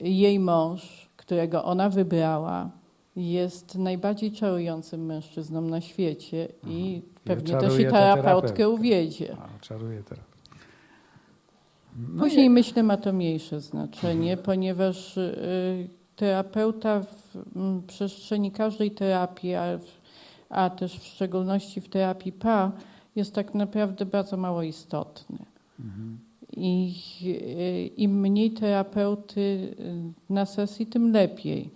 jej 0.00 0.38
mąż, 0.40 1.08
którego 1.16 1.64
ona 1.64 1.88
wybrała, 1.90 2.70
jest 3.16 3.74
najbardziej 3.74 4.32
czarującym 4.32 5.06
mężczyzną 5.06 5.60
na 5.60 5.80
świecie 5.80 6.48
i 6.66 6.76
I 6.96 7.02
pewnie 7.24 7.52
też 7.52 7.62
czaruje 7.62 7.88
i 7.88 7.90
terapeutkę 7.90 8.68
uwiedzie. 8.68 9.36
A, 9.40 9.60
czaruję 9.60 10.02
teraz. 10.08 10.24
No 12.14 12.22
Później 12.22 12.46
i- 12.46 12.50
myślę 12.50 12.82
ma 12.82 12.96
to 12.96 13.12
mniejsze 13.12 13.60
znaczenie, 13.60 14.36
ponieważ 14.36 15.16
y, 15.16 15.88
terapeuta 16.18 17.00
w 17.00 17.36
m, 17.56 17.82
przestrzeni 17.86 18.50
każdej 18.50 18.90
terapii, 18.90 19.54
a, 19.54 19.78
w- 19.78 20.00
a 20.48 20.70
też 20.70 20.98
w 20.98 21.04
szczególności 21.06 21.80
w 21.80 21.88
terapii 21.88 22.32
PA, 22.32 22.72
jest 23.16 23.34
tak 23.34 23.54
naprawdę 23.54 24.06
bardzo 24.06 24.36
mało 24.36 24.62
istotny. 24.62 25.38
Mhm. 25.80 26.18
I 26.56 26.94
im 27.96 28.20
mniej 28.20 28.50
terapeuty 28.50 29.40
y, 29.40 29.74
na 30.32 30.46
sesji, 30.46 30.86
tym 30.86 31.12
lepiej. 31.12 31.70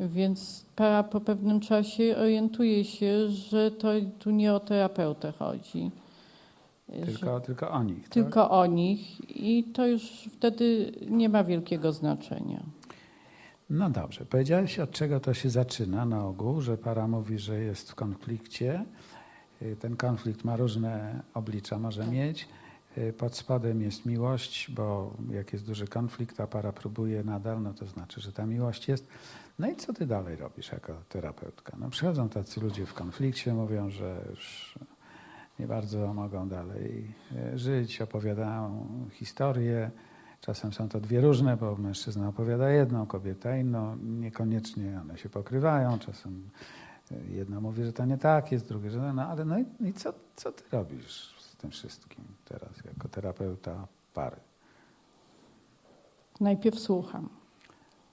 Więc 0.00 0.64
para 0.76 1.02
po 1.02 1.20
pewnym 1.20 1.60
czasie 1.60 2.16
orientuje 2.18 2.84
się, 2.84 3.28
że 3.28 3.70
to 3.70 3.88
tu 4.18 4.30
nie 4.30 4.54
o 4.54 4.60
terapeutę 4.60 5.32
chodzi. 5.32 5.90
że- 6.88 7.06
Tylko, 7.06 7.40
tylko 7.40 7.70
o 7.70 7.82
nich. 7.82 8.02
tak? 8.02 8.08
tylko 8.12 8.50
o 8.50 8.66
nich 8.66 9.30
i 9.40 9.64
to 9.64 9.86
już 9.86 10.02
wtedy 10.32 10.92
nie 11.10 11.28
ma 11.28 11.44
wielkiego 11.44 11.92
znaczenia. 11.92 12.62
No 13.70 13.90
dobrze, 13.90 14.24
powiedziałeś 14.26 14.78
od 14.78 14.90
czego 14.90 15.20
to 15.20 15.34
się 15.34 15.50
zaczyna 15.50 16.04
na 16.04 16.24
ogół, 16.26 16.60
że 16.60 16.78
para 16.78 17.08
mówi, 17.08 17.38
że 17.38 17.60
jest 17.60 17.90
w 17.90 17.94
konflikcie. 17.94 18.84
Y, 19.62 19.76
Ten 19.76 19.96
konflikt 19.96 20.44
ma 20.44 20.56
różne 20.56 21.22
oblicza, 21.34 21.78
może 21.78 22.06
mieć. 22.06 22.48
Y, 22.98 23.12
Pod 23.12 23.36
spodem 23.36 23.82
jest 23.82 24.06
miłość, 24.06 24.70
bo 24.70 25.14
jak 25.30 25.52
jest 25.52 25.66
duży 25.66 25.86
konflikt, 25.86 26.40
a 26.40 26.46
para 26.46 26.72
próbuje 26.72 27.24
nadal, 27.24 27.62
no 27.62 27.74
to 27.74 27.86
znaczy, 27.86 28.20
że 28.20 28.32
ta 28.32 28.46
miłość 28.46 28.88
jest. 28.88 29.08
No 29.58 29.70
i 29.70 29.76
co 29.76 29.92
ty 29.92 30.06
dalej 30.06 30.36
robisz 30.36 30.72
jako 30.72 30.94
terapeutka? 31.08 31.76
No 31.80 31.90
przychodzą 31.90 32.28
tacy 32.28 32.60
ludzie 32.60 32.86
w 32.86 32.94
konflikcie, 32.94 33.54
mówią, 33.54 33.90
że 33.90 34.24
już 34.30 34.74
nie 35.58 35.66
bardzo 35.66 36.14
mogą 36.14 36.48
dalej 36.48 37.14
y, 37.54 37.58
żyć, 37.58 38.00
opowiadają 38.00 38.88
historie. 39.12 39.90
Czasem 40.44 40.72
są 40.72 40.88
to 40.88 41.00
dwie 41.00 41.20
różne, 41.20 41.56
bo 41.56 41.76
mężczyzna 41.76 42.28
opowiada 42.28 42.70
jedną, 42.70 43.06
kobieta 43.06 43.56
inną. 43.56 43.96
Niekoniecznie 43.96 45.00
one 45.00 45.18
się 45.18 45.28
pokrywają. 45.28 45.98
Czasem 45.98 46.50
y, 47.12 47.14
jedna 47.30 47.60
mówi, 47.60 47.84
że 47.84 47.92
to 47.92 48.04
nie 48.04 48.18
tak 48.18 48.52
jest, 48.52 48.68
drugie, 48.68 48.90
że 48.90 49.12
no, 49.12 49.22
ale 49.22 49.44
no 49.44 49.58
i, 49.58 49.64
i 49.80 49.92
co, 49.92 50.12
co 50.36 50.52
ty 50.52 50.62
robisz 50.72 51.34
z 51.38 51.56
tym 51.56 51.70
wszystkim 51.70 52.24
teraz 52.44 52.84
jako 52.84 53.08
terapeuta 53.08 53.86
pary? 54.14 54.36
Najpierw 56.40 56.78
słucham. 56.78 57.28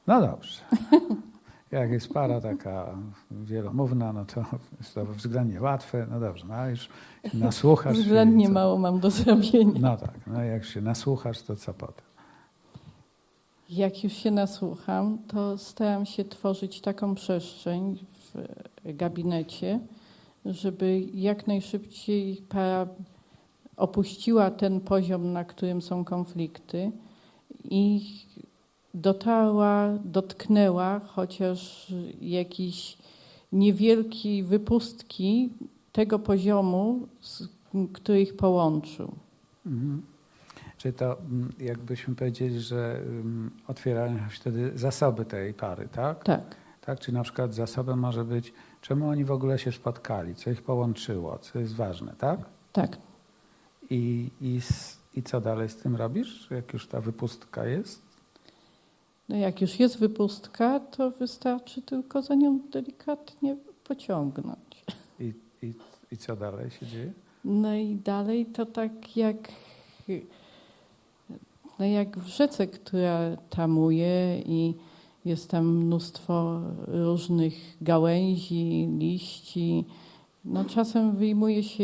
No 0.07 0.21
dobrze. 0.21 0.61
Jak 1.71 1.91
jest 1.91 2.13
para 2.13 2.41
taka 2.41 2.95
wielomówna, 3.31 4.13
no 4.13 4.25
to 4.25 4.45
jest 4.79 4.93
to 4.93 5.05
względnie 5.05 5.61
łatwe. 5.61 6.07
No 6.11 6.19
dobrze, 6.19 6.45
no 6.47 6.69
już 6.69 6.89
nasłuchasz. 7.33 7.97
Względnie 7.97 8.50
mało 8.50 8.77
mam 8.77 9.00
do 9.00 9.09
zrobienia. 9.09 9.79
No 9.79 9.97
tak, 9.97 10.19
no 10.27 10.43
jak 10.43 10.65
się 10.65 10.81
nasłuchasz, 10.81 11.41
to 11.41 11.55
co 11.55 11.73
potem? 11.73 12.10
Jak 13.71 14.03
już 14.03 14.13
się 14.13 14.31
nasłucham, 14.31 15.17
to 15.27 15.57
staram 15.57 16.05
się 16.05 16.25
tworzyć 16.25 16.81
taką 16.81 17.15
przestrzeń 17.15 17.97
w 18.13 18.35
gabinecie, 18.95 19.79
żeby 20.45 20.99
jak 21.13 21.47
najszybciej 21.47 22.35
para 22.49 22.87
opuściła 23.77 24.51
ten 24.51 24.81
poziom, 24.81 25.33
na 25.33 25.43
którym 25.43 25.81
są 25.81 26.05
konflikty 26.05 26.91
i 27.63 28.01
dotarła, 28.93 29.97
dotknęła 30.05 30.99
chociaż 30.99 31.91
jakiś 32.21 32.97
niewielkiej 33.51 34.43
wypustki 34.43 35.49
tego 35.91 36.19
poziomu, 36.19 37.07
który 37.93 38.21
ich 38.21 38.35
połączył. 38.35 39.11
Mhm. 39.65 40.10
Czyli 40.81 40.93
to 40.93 41.19
mm, 41.19 41.53
jakbyśmy 41.59 42.15
powiedzieli, 42.15 42.59
że 42.59 42.97
mm, 42.97 43.51
otwierają 43.67 44.17
się 44.17 44.35
wtedy 44.39 44.71
zasoby 44.75 45.25
tej 45.25 45.53
pary, 45.53 45.88
tak? 45.91 46.23
Tak. 46.23 46.55
tak? 46.81 47.00
Czyli 47.00 47.17
na 47.17 47.23
przykład 47.23 47.53
zasobem 47.53 48.00
może 48.00 48.25
być, 48.25 48.53
czemu 48.81 49.09
oni 49.09 49.25
w 49.25 49.31
ogóle 49.31 49.59
się 49.59 49.71
spotkali, 49.71 50.35
co 50.35 50.50
ich 50.50 50.61
połączyło, 50.61 51.39
co 51.39 51.59
jest 51.59 51.75
ważne, 51.75 52.13
tak? 52.17 52.39
Tak. 52.71 52.97
I, 53.89 54.29
i, 54.41 54.59
I 55.15 55.23
co 55.23 55.41
dalej 55.41 55.69
z 55.69 55.75
tym 55.75 55.95
robisz, 55.95 56.47
jak 56.51 56.73
już 56.73 56.88
ta 56.88 57.01
wypustka 57.01 57.65
jest? 57.65 58.01
No 59.29 59.35
jak 59.35 59.61
już 59.61 59.79
jest 59.79 60.00
wypustka, 60.00 60.79
to 60.79 61.11
wystarczy 61.11 61.81
tylko 61.81 62.21
za 62.21 62.35
nią 62.35 62.59
delikatnie 62.73 63.57
pociągnąć. 63.83 64.85
I, 65.19 65.33
i, 65.61 65.73
i 66.11 66.17
co 66.17 66.35
dalej 66.35 66.71
się 66.71 66.85
dzieje? 66.85 67.11
No 67.45 67.75
i 67.75 67.95
dalej 67.95 68.45
to 68.45 68.65
tak 68.65 69.17
jak, 69.17 69.38
no 71.81 71.88
jak 71.88 72.17
w 72.17 72.27
rzece, 72.27 72.67
która 72.67 73.38
tamuje 73.50 74.41
i 74.45 74.75
jest 75.25 75.50
tam 75.50 75.77
mnóstwo 75.77 76.61
różnych 76.88 77.53
gałęzi, 77.81 78.89
liści. 78.97 79.85
No 80.45 80.65
czasem 80.65 81.15
wyjmuje 81.15 81.63
się 81.63 81.83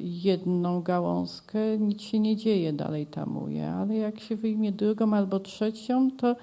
jedną 0.00 0.82
gałązkę, 0.82 1.78
nic 1.78 2.02
się 2.02 2.18
nie 2.18 2.36
dzieje, 2.36 2.72
dalej 2.72 3.06
tamuje, 3.06 3.70
ale 3.70 3.94
jak 3.94 4.20
się 4.20 4.36
wyjmie 4.36 4.72
drugą 4.72 5.14
albo 5.14 5.40
trzecią, 5.40 6.10
to 6.10 6.36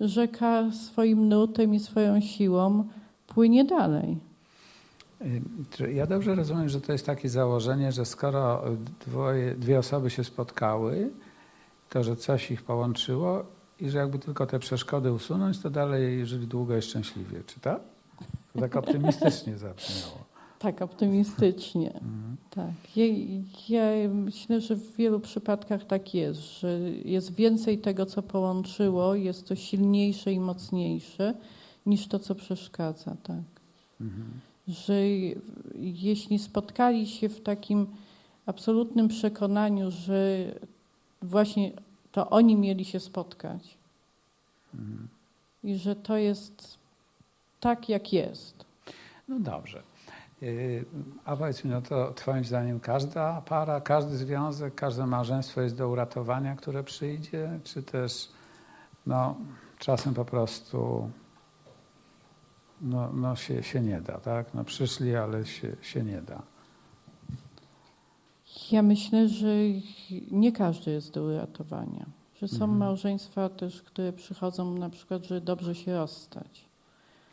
rzeka 0.00 0.70
swoim 0.72 1.28
nurtem 1.28 1.74
i 1.74 1.80
swoją 1.80 2.20
siłą 2.20 2.84
płynie 3.26 3.64
dalej. 3.64 4.16
Ja 5.94 6.06
dobrze 6.06 6.34
rozumiem, 6.34 6.68
że 6.68 6.80
to 6.80 6.92
jest 6.92 7.06
takie 7.06 7.28
założenie, 7.28 7.92
że 7.92 8.04
skoro 8.04 8.62
dwoje, 9.06 9.54
dwie 9.54 9.78
osoby 9.78 10.10
się 10.10 10.24
spotkały, 10.24 11.10
to 11.94 12.04
że 12.04 12.16
coś 12.16 12.50
ich 12.50 12.62
połączyło 12.62 13.44
i 13.80 13.90
że 13.90 13.98
jakby 13.98 14.18
tylko 14.18 14.46
te 14.46 14.58
przeszkody 14.58 15.12
usunąć, 15.12 15.58
to 15.58 15.70
dalej 15.70 16.26
żyli 16.26 16.46
długo 16.46 16.76
i 16.76 16.82
szczęśliwie, 16.82 17.42
czy 17.46 17.60
tak? 17.60 17.80
To 18.52 18.60
tak 18.60 18.76
optymistycznie 18.76 19.58
zabrzmiało. 19.66 20.24
Tak, 20.58 20.82
optymistycznie. 20.82 21.92
Mhm. 21.92 22.36
Tak. 22.50 22.96
Ja, 22.96 23.04
ja 23.68 24.08
myślę, 24.08 24.60
że 24.60 24.76
w 24.76 24.96
wielu 24.96 25.20
przypadkach 25.20 25.84
tak 25.84 26.14
jest, 26.14 26.40
że 26.40 26.80
jest 27.04 27.34
więcej 27.34 27.78
tego, 27.78 28.06
co 28.06 28.22
połączyło, 28.22 29.14
jest 29.14 29.48
to 29.48 29.56
silniejsze 29.56 30.32
i 30.32 30.40
mocniejsze 30.40 31.34
niż 31.86 32.06
to, 32.08 32.18
co 32.18 32.34
przeszkadza. 32.34 33.16
Tak. 33.22 33.44
Mhm. 34.00 34.30
Że 34.68 34.94
jeśli 35.80 36.38
spotkali 36.38 37.06
się 37.06 37.28
w 37.28 37.40
takim 37.40 37.86
absolutnym 38.46 39.08
przekonaniu, 39.08 39.90
że 39.90 40.46
właśnie 41.24 41.72
to 42.14 42.30
oni 42.30 42.56
mieli 42.56 42.84
się 42.84 43.00
spotkać 43.00 43.78
Mhm. 44.74 45.08
i 45.64 45.76
że 45.76 45.96
to 45.96 46.16
jest 46.16 46.78
tak, 47.60 47.88
jak 47.88 48.12
jest. 48.12 48.64
No 49.28 49.40
dobrze. 49.40 49.82
Y, 50.42 50.84
A 51.24 51.36
powiedz 51.36 51.64
mi, 51.64 51.70
no 51.70 51.82
to 51.82 52.12
Twoim 52.12 52.44
zdaniem 52.44 52.80
każda 52.80 53.40
para, 53.40 53.80
każdy 53.80 54.16
związek, 54.16 54.74
każde 54.74 55.06
małżeństwo 55.06 55.60
jest 55.60 55.76
do 55.76 55.88
uratowania, 55.88 56.56
które 56.56 56.84
przyjdzie, 56.84 57.58
czy 57.64 57.82
też 57.82 58.28
no, 59.06 59.36
czasem 59.78 60.14
po 60.14 60.24
prostu 60.24 61.10
no, 62.80 63.12
no 63.12 63.36
się, 63.36 63.62
się 63.62 63.80
nie 63.80 64.00
da, 64.00 64.18
tak? 64.18 64.54
No 64.54 64.64
przyszli, 64.64 65.16
ale 65.16 65.46
się, 65.46 65.76
się 65.82 66.02
nie 66.02 66.22
da. 66.22 66.42
Ja 68.72 68.82
myślę, 68.82 69.28
że 69.28 69.54
nie 70.30 70.52
każdy 70.52 70.90
jest 70.90 71.12
do 71.14 71.22
uratowania. 71.24 72.06
Że 72.40 72.48
są 72.48 72.54
Mhm. 72.54 72.76
małżeństwa 72.78 73.48
też, 73.48 73.82
które 73.82 74.12
przychodzą 74.12 74.74
na 74.74 74.90
przykład, 74.90 75.26
że 75.26 75.40
dobrze 75.40 75.74
się 75.74 75.94
rozstać. 75.96 76.64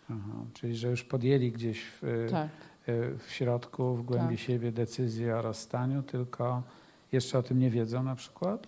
Aha, 0.10 0.34
czyli, 0.54 0.76
że 0.76 0.88
już 0.89 1.04
podjęli 1.04 1.52
gdzieś 1.52 1.82
w, 2.02 2.28
Tak, 2.32 2.50
y, 2.89 3.17
w 3.28 3.32
środku, 3.32 3.96
w 3.96 4.04
głębi 4.06 4.36
Tak. 4.36 4.46
siebie 4.46 4.72
decyzję 4.72 5.36
o 5.36 5.41
rozstaniu, 5.41 6.04
tylko 6.04 6.63
jeszcze 7.12 7.38
o 7.39 7.44
tym 7.44 7.60
nie 7.60 7.70
wiedzą 7.70 8.04
na 8.04 8.15
przykład? 8.15 8.67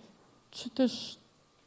czy 0.50 0.70
też 0.70 1.18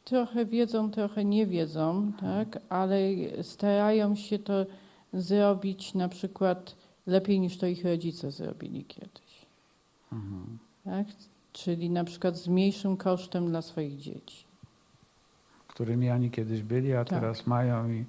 trochę 0.04 0.44
wiedzą, 0.46 0.90
trochę 0.90 1.24
nie 1.24 1.46
wiedzą, 1.46 2.12
tak, 2.20 2.58
ale 2.68 2.98
starają 3.42 4.14
się 4.16 4.38
to 4.38 4.66
zrobić 5.12 5.94
na 5.94 6.08
przykład 6.08 6.76
lepiej 7.06 7.40
niż 7.40 7.58
to 7.58 7.66
ich 7.66 7.84
rodzice 7.84 8.30
zrobili 8.30 8.84
kiedyś. 8.84 9.46
Mhm. 10.12 10.58
Tak? 10.90 11.06
Czyli 11.52 11.90
na 11.90 12.04
przykład 12.04 12.36
z 12.36 12.48
mniejszym 12.48 12.96
kosztem 12.96 13.46
dla 13.48 13.62
swoich 13.62 13.98
dzieci. 13.98 14.44
Którymi 15.68 16.10
oni 16.10 16.30
kiedyś 16.30 16.62
byli, 16.62 16.94
a 16.94 17.04
Tak. 17.04 17.20
teraz 17.20 17.46
mają 17.46 17.90
i 17.90 18.04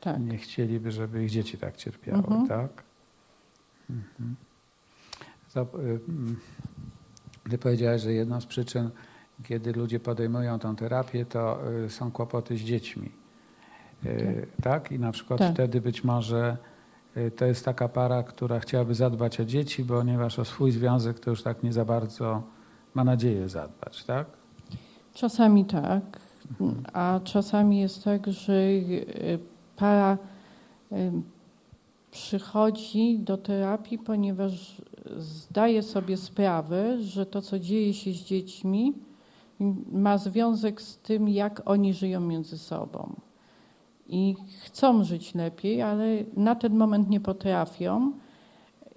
Tak. 0.00 0.20
nie 0.20 0.38
chcieliby, 0.38 0.92
żeby 0.92 1.24
ich 1.24 1.30
dzieci 1.30 1.58
tak 1.58 1.76
cierpiały, 1.76 2.18
Mhm. 2.18 2.48
tak? 2.48 2.82
Mhm. 3.90 4.36
Y, 5.56 6.00
mm, 6.08 6.36
Ty 7.50 7.58
powiedziałeś, 7.58 8.02
że 8.02 8.12
jedną 8.12 8.40
z 8.40 8.46
przyczyn, 8.46 8.90
kiedy 9.44 9.72
ludzie 9.72 10.00
podejmują 10.00 10.58
tą 10.58 10.76
terapię, 10.76 11.24
to 11.26 11.70
y, 11.84 11.90
są 11.90 12.10
kłopoty 12.10 12.56
z 12.56 12.60
dziećmi. 12.60 13.10
Y, 14.06 14.46
tak? 14.62 14.92
I 14.92 14.98
na 14.98 15.12
przykład 15.12 15.38
Tak. 15.38 15.54
wtedy 15.54 15.80
być 15.80 16.04
może 16.04 16.56
to 17.36 17.44
jest 17.44 17.64
taka 17.64 17.88
para, 17.88 18.22
która 18.22 18.60
chciałaby 18.60 18.94
zadbać 18.94 19.40
o 19.40 19.44
dzieci, 19.44 19.84
ponieważ 19.84 20.38
o 20.38 20.44
swój 20.44 20.72
związek 20.72 21.20
to 21.20 21.30
już 21.30 21.42
tak 21.42 21.62
nie 21.62 21.72
za 21.72 21.84
bardzo 21.84 22.42
ma 22.94 23.04
nadzieję 23.04 23.48
zadbać, 23.48 24.04
tak? 24.04 24.26
Czasami 25.14 25.64
tak, 25.64 26.20
a 26.92 27.20
czasami 27.24 27.80
jest 27.80 28.04
tak, 28.04 28.26
że 28.26 28.52
y, 28.52 29.38
para 29.76 30.18
y, 30.92 31.12
przychodzi 32.10 33.18
do 33.18 33.36
terapii, 33.36 33.98
ponieważ 33.98 34.82
zdaje 35.16 35.82
sobie 35.82 36.16
sprawę, 36.16 37.02
że 37.02 37.26
to, 37.26 37.42
co 37.42 37.58
dzieje 37.58 37.94
się 37.94 38.12
z 38.12 38.16
dziećmi, 38.16 38.92
ma 39.92 40.18
związek 40.18 40.82
z 40.82 40.98
tym, 40.98 41.28
jak 41.28 41.62
oni 41.64 41.94
żyją 41.94 42.20
między 42.20 42.58
sobą. 42.58 43.14
I 44.12 44.34
chcą 44.64 45.04
żyć 45.04 45.34
lepiej, 45.34 45.82
ale 45.82 46.06
na 46.36 46.54
ten 46.54 46.76
moment 46.76 47.10
nie 47.10 47.20
potrafią. 47.20 48.12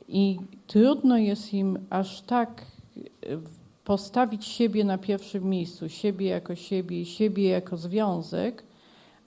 I 0.08 0.38
trudno 0.67 1.17
jest 1.17 1.54
im 1.54 1.80
aż 1.89 2.21
tak 2.21 2.65
y, 2.97 3.39
postawić 3.84 4.45
siebie 4.45 4.84
na 4.84 4.97
pierwszym 4.97 5.49
miejscu, 5.49 5.89
siebie 5.89 6.28
jako 6.28 6.56
siebie 6.56 7.01
i 7.01 7.06
siebie 7.06 7.49
jako 7.49 7.78
związek, 7.78 8.63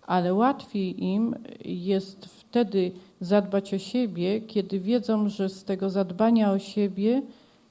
ale 0.06 0.34
łatwiej 0.34 1.04
im 1.04 1.34
jest 1.64 2.26
wtedy 2.26 2.92
zadbać 3.20 3.74
o 3.74 3.78
siebie, 3.78 4.40
kiedy 4.40 4.80
wiedzą, 4.80 5.28
że 5.28 5.48
z 5.48 5.64
tego 5.64 5.90
zadbania 5.90 6.52
o 6.52 6.58
siebie 6.58 7.22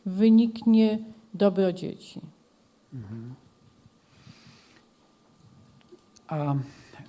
wyniknie 0.06 1.00
dobro 1.34 1.74
dzieci. 1.74 2.22
A 6.28 6.56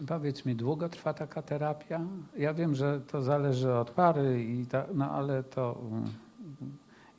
powiedz 0.07 0.45
mi, 0.45 0.55
długo 0.55 0.89
trwa 0.89 1.15
taka 1.15 1.43
terapia? 1.43 2.01
Ja 2.37 2.55
wiem, 2.55 2.75
że 2.75 3.01
to 3.01 3.23
zależy 3.23 3.73
od 3.73 3.91
pary, 3.91 4.45
i 4.45 4.67
ta, 4.67 4.87
no 4.95 5.11
ale 5.11 5.43
to 5.43 5.79
mm, 5.83 6.05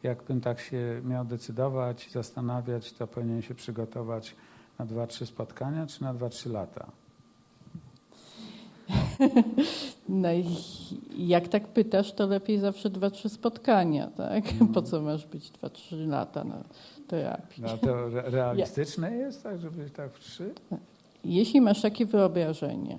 jakbym 0.03 0.41
tak 0.41 0.59
się 0.59 1.01
miał 1.03 1.25
decydować 1.25 2.09
zastanawiać, 2.11 2.93
to 2.93 3.07
powinien 3.07 3.41
się 3.41 3.55
przygotować 3.55 4.35
na 4.79 4.85
dwa, 4.85 5.07
trzy 5.07 5.25
spotkania, 5.25 5.87
czy 5.87 6.03
na 6.03 6.13
dwa, 6.13 6.29
trzy 6.29 6.49
lata? 6.49 6.85
No 10.09 10.33
i 10.33 10.45
jak 11.27 11.47
tak 11.47 11.67
pytasz, 11.67 12.13
to 12.13 12.27
lepiej 12.27 12.59
zawsze 12.59 12.89
dwa, 12.89 13.09
trzy 13.09 13.29
spotkania, 13.29 14.07
tak? 14.07 14.43
Po 14.73 14.81
co 14.81 15.01
masz 15.01 15.25
być 15.25 15.49
dwa, 15.49 15.69
trzy 15.69 16.07
lata 16.07 16.43
na 16.43 16.63
terapii? 17.07 17.63
No 17.63 17.77
to 17.77 18.07
re 18.07 18.21
realistyczne 18.37 19.15
jest, 19.15 19.43
tak, 19.43 19.59
żeby 19.59 19.89
tak 19.89 20.11
w 20.11 20.19
trzy? 20.19 20.53
Jeśli 21.23 21.61
masz 21.61 21.81
takie 21.81 22.05
wyobrażenie, 22.05 22.97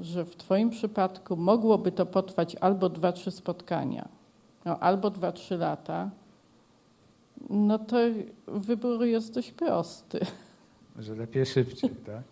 że 0.00 0.24
w 0.24 0.36
Twoim 0.36 0.70
przypadku 0.70 1.36
mogłoby 1.36 1.92
to 1.92 2.06
potrwać 2.06 2.56
albo 2.56 2.88
dwa, 2.88 3.12
trzy 3.12 3.30
spotkania, 3.30 4.08
no, 4.64 4.78
albo 4.78 5.10
dwa, 5.10 5.32
trzy 5.32 5.56
lata, 5.56 6.10
no 7.50 7.78
to 7.78 7.96
wybór 8.46 9.04
jest 9.04 9.34
dość 9.34 9.52
prosty. 9.52 10.20
Że 10.98 11.14
lepiej 11.14 11.46
szybciej, 11.46 11.90
tak? 11.90 12.22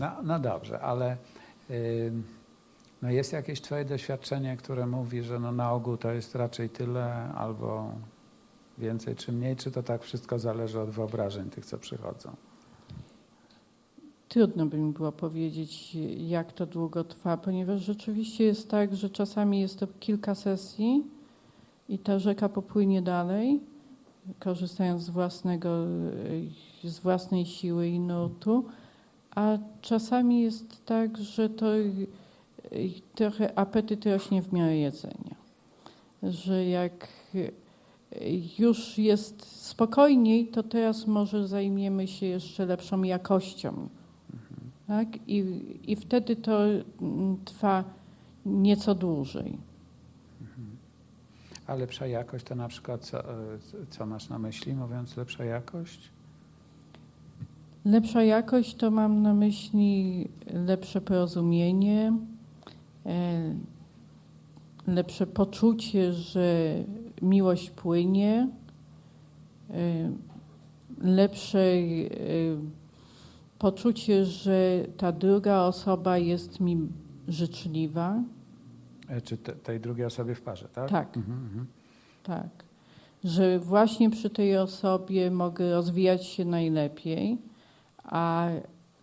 No, 0.00 0.10
no 0.22 0.38
dobrze, 0.38 0.80
ale 0.80 1.16
no 3.02 3.10
jest 3.10 3.32
jakieś 3.32 3.60
Twoje 3.60 3.84
doświadczenie, 3.84 4.56
które 4.56 4.86
mówi, 4.86 5.22
że 5.22 5.40
no 5.40 5.52
na 5.52 5.72
ogół 5.72 5.96
to 5.96 6.12
jest 6.12 6.34
raczej 6.34 6.70
tyle, 6.70 7.32
albo 7.36 7.92
więcej 8.78 9.16
czy 9.16 9.32
mniej, 9.32 9.56
czy 9.56 9.70
to 9.70 9.82
tak 9.82 10.02
wszystko 10.02 10.38
zależy 10.38 10.80
od 10.80 10.90
wyobrażeń 10.90 11.50
tych, 11.50 11.66
co 11.66 11.78
przychodzą? 11.78 12.36
Trudno 14.28 14.66
by 14.66 14.78
mi 14.78 14.92
było 14.92 15.12
powiedzieć, 15.12 15.96
jak 16.18 16.52
to 16.52 16.66
długo 16.66 17.04
trwa, 17.04 17.36
ponieważ 17.36 17.82
rzeczywiście 17.82 18.44
jest 18.44 18.70
tak, 18.70 18.96
że 18.96 19.10
czasami 19.10 19.60
jest 19.60 19.78
to 19.78 19.86
kilka 20.00 20.34
sesji 20.34 21.04
i 21.88 21.98
ta 21.98 22.18
rzeka 22.18 22.48
popłynie 22.48 23.02
dalej, 23.02 23.60
korzystając 24.38 25.02
z, 25.02 25.10
własnego, 25.10 25.68
z 26.84 26.98
własnej 26.98 27.46
siły 27.46 27.88
i 27.88 28.00
nurtu, 28.00 28.64
a 29.34 29.58
czasami 29.82 30.42
jest 30.42 30.84
tak, 30.84 31.18
że 31.18 31.48
to 31.48 31.66
trochę 33.14 33.58
apetyt 33.58 34.06
rośnie 34.06 34.42
w 34.42 34.52
miarę 34.52 34.76
jedzenia. 34.76 35.36
Że 36.22 36.66
jak 36.66 37.08
już 38.58 38.98
jest 38.98 39.62
spokojniej, 39.62 40.46
to 40.46 40.62
teraz 40.62 41.06
może 41.06 41.48
zajmiemy 41.48 42.06
się 42.08 42.26
jeszcze 42.26 42.66
lepszą 42.66 43.02
jakością. 43.02 43.88
Tak? 44.86 45.08
I, 45.28 45.44
I 45.92 45.96
wtedy 45.96 46.36
to 46.36 46.60
mm, 47.00 47.44
trwa 47.44 47.84
nieco 48.46 48.94
dłużej. 48.94 49.58
A 51.66 51.74
lepsza 51.74 52.06
jakość 52.06 52.44
to 52.44 52.54
na 52.54 52.68
przykład 52.68 53.04
co, 53.04 53.30
e, 53.30 53.34
co 53.90 54.06
masz 54.06 54.28
na 54.28 54.38
myśli, 54.38 54.74
mówiąc 54.74 55.16
lepsza 55.16 55.44
jakość? 55.44 56.10
Lepsza 57.84 58.22
jakość 58.22 58.74
to 58.74 58.90
mam 58.90 59.22
na 59.22 59.34
myśli 59.34 60.28
lepsze 60.52 61.00
porozumienie, 61.00 62.12
e, 63.06 63.54
lepsze 64.86 65.26
poczucie, 65.26 66.12
że 66.12 66.74
miłość 67.22 67.70
płynie, 67.70 68.48
e, 69.70 70.10
lepsze 71.00 71.72
poczucie, 73.58 74.24
że 74.24 74.84
ta 74.96 75.12
druga 75.12 75.60
osoba 75.60 76.18
jest 76.18 76.60
mi 76.60 76.88
życzliwa. 77.28 78.22
Czy 79.24 79.36
te, 79.36 79.52
tej 79.52 79.80
drugiej 79.80 80.06
osobie 80.06 80.34
w 80.34 80.42
parze, 80.42 80.68
tak? 80.68 80.90
Tak. 80.90 81.16
Mhm, 81.16 81.38
mhm. 81.38 81.66
Tak. 82.22 82.48
Że 83.24 83.58
właśnie 83.58 84.10
przy 84.10 84.30
tej 84.30 84.56
osobie 84.56 85.30
mogę 85.30 85.70
rozwijać 85.70 86.26
się 86.26 86.44
najlepiej, 86.44 87.38
a 88.04 88.48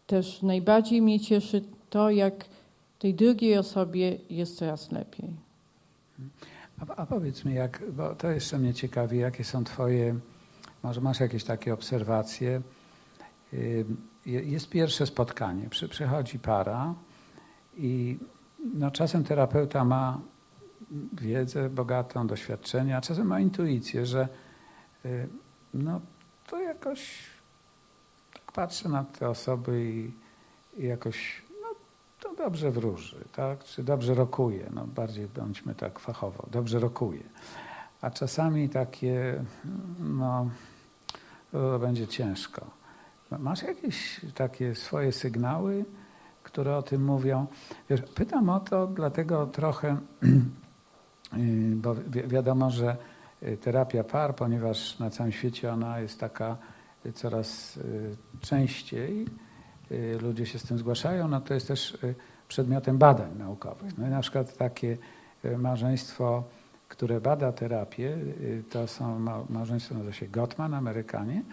też 0.07 0.41
najbardziej 0.41 1.01
mnie 1.01 1.19
cieszy 1.19 1.63
to, 1.89 2.09
jak 2.09 2.45
tej 2.99 3.13
drugiej 3.13 3.57
osobie 3.57 4.17
jest 4.29 4.57
coraz 4.57 4.91
lepiej. 4.91 5.29
A, 6.79 6.95
a 6.95 7.05
powiedz 7.05 7.45
mi, 7.45 7.53
jak, 7.53 7.83
bo 7.91 8.15
to 8.15 8.31
jeszcze 8.31 8.59
mnie 8.59 8.73
ciekawi, 8.73 9.17
jakie 9.17 9.43
są 9.43 9.63
Twoje, 9.63 10.19
może 10.83 11.01
masz 11.01 11.19
jakieś 11.19 11.43
takie 11.43 11.73
obserwacje? 11.73 12.61
Jest 14.25 14.69
pierwsze 14.69 15.05
spotkanie, 15.05 15.69
Przy, 15.69 15.89
przychodzi 15.89 16.39
para 16.39 16.93
i 17.77 18.17
no, 18.73 18.91
czasem 18.91 19.23
terapeuta 19.23 19.85
ma 19.85 20.19
wiedzę 21.13 21.69
bogatą, 21.69 22.27
doświadczenie, 22.27 22.97
a 22.97 23.01
czasem 23.01 23.27
ma 23.27 23.39
intuicję, 23.39 24.05
że 24.05 24.27
y, 25.05 25.27
no, 25.73 26.01
to 26.47 26.59
jakoś 26.59 27.19
tak 28.33 28.51
patrzę 28.51 28.89
na 28.89 29.03
te 29.03 29.29
osoby 29.29 29.91
i, 29.91 30.11
i 30.83 30.87
jakoś 30.87 31.41
no, 31.61 31.67
to 32.19 32.35
dobrze 32.35 32.71
wróży, 32.71 33.25
tak? 33.35 33.63
czy 33.63 33.83
dobrze 33.83 34.13
rokuje, 34.13 34.69
no, 34.73 34.87
bardziej 34.87 35.27
bądźmy 35.27 35.75
tak 35.75 35.99
fachowo, 35.99 36.47
dobrze 36.51 36.79
rokuje. 36.79 37.23
A 38.01 38.11
czasami 38.11 38.69
takie, 38.69 39.43
no, 39.99 40.49
to 41.51 41.79
będzie 41.79 42.07
ciężko. 42.07 42.82
Masz 43.39 43.63
jakieś 43.63 44.21
takie 44.35 44.75
swoje 44.75 45.11
sygnały, 45.11 45.85
które 46.43 46.77
o 46.77 46.81
tym 46.81 47.05
mówią? 47.05 47.45
Wiesz, 47.89 48.01
pytam 48.15 48.49
o 48.49 48.59
to 48.59 48.87
dlatego 48.87 49.47
trochę, 49.47 49.97
y, 51.37 51.75
bo 51.75 51.95
wi 51.95 52.23
wiadomo, 52.27 52.71
że 52.71 52.97
y, 53.43 53.57
terapia 53.57 54.03
par, 54.03 54.35
ponieważ 54.35 54.99
na 54.99 55.09
całym 55.09 55.31
świecie 55.31 55.73
ona 55.73 55.99
jest 55.99 56.19
taka 56.19 56.57
y, 57.05 57.13
coraz 57.13 57.79
częściej, 58.41 59.25
ludzie 60.21 60.45
się 60.45 60.59
z 60.59 60.63
tym 60.63 60.77
zgłaszają, 60.77 61.27
no 61.27 61.41
to 61.41 61.53
jest 61.53 61.67
też 61.67 61.97
przedmiotem 62.47 62.97
badań 62.97 63.37
naukowych. 63.37 63.97
No 63.97 64.07
i 64.07 64.09
na 64.09 64.21
przykład 64.21 64.57
takie 64.57 64.97
małżeństwo, 65.57 66.43
które 66.89 67.21
bada 67.21 67.51
terapię, 67.51 68.17
to 68.69 68.87
są 68.87 69.19
małżeństwo, 69.49 69.93
nazywa 69.93 70.13
się 70.13 70.27
Gottman, 70.27 70.73
Amerykanie, 70.73 71.43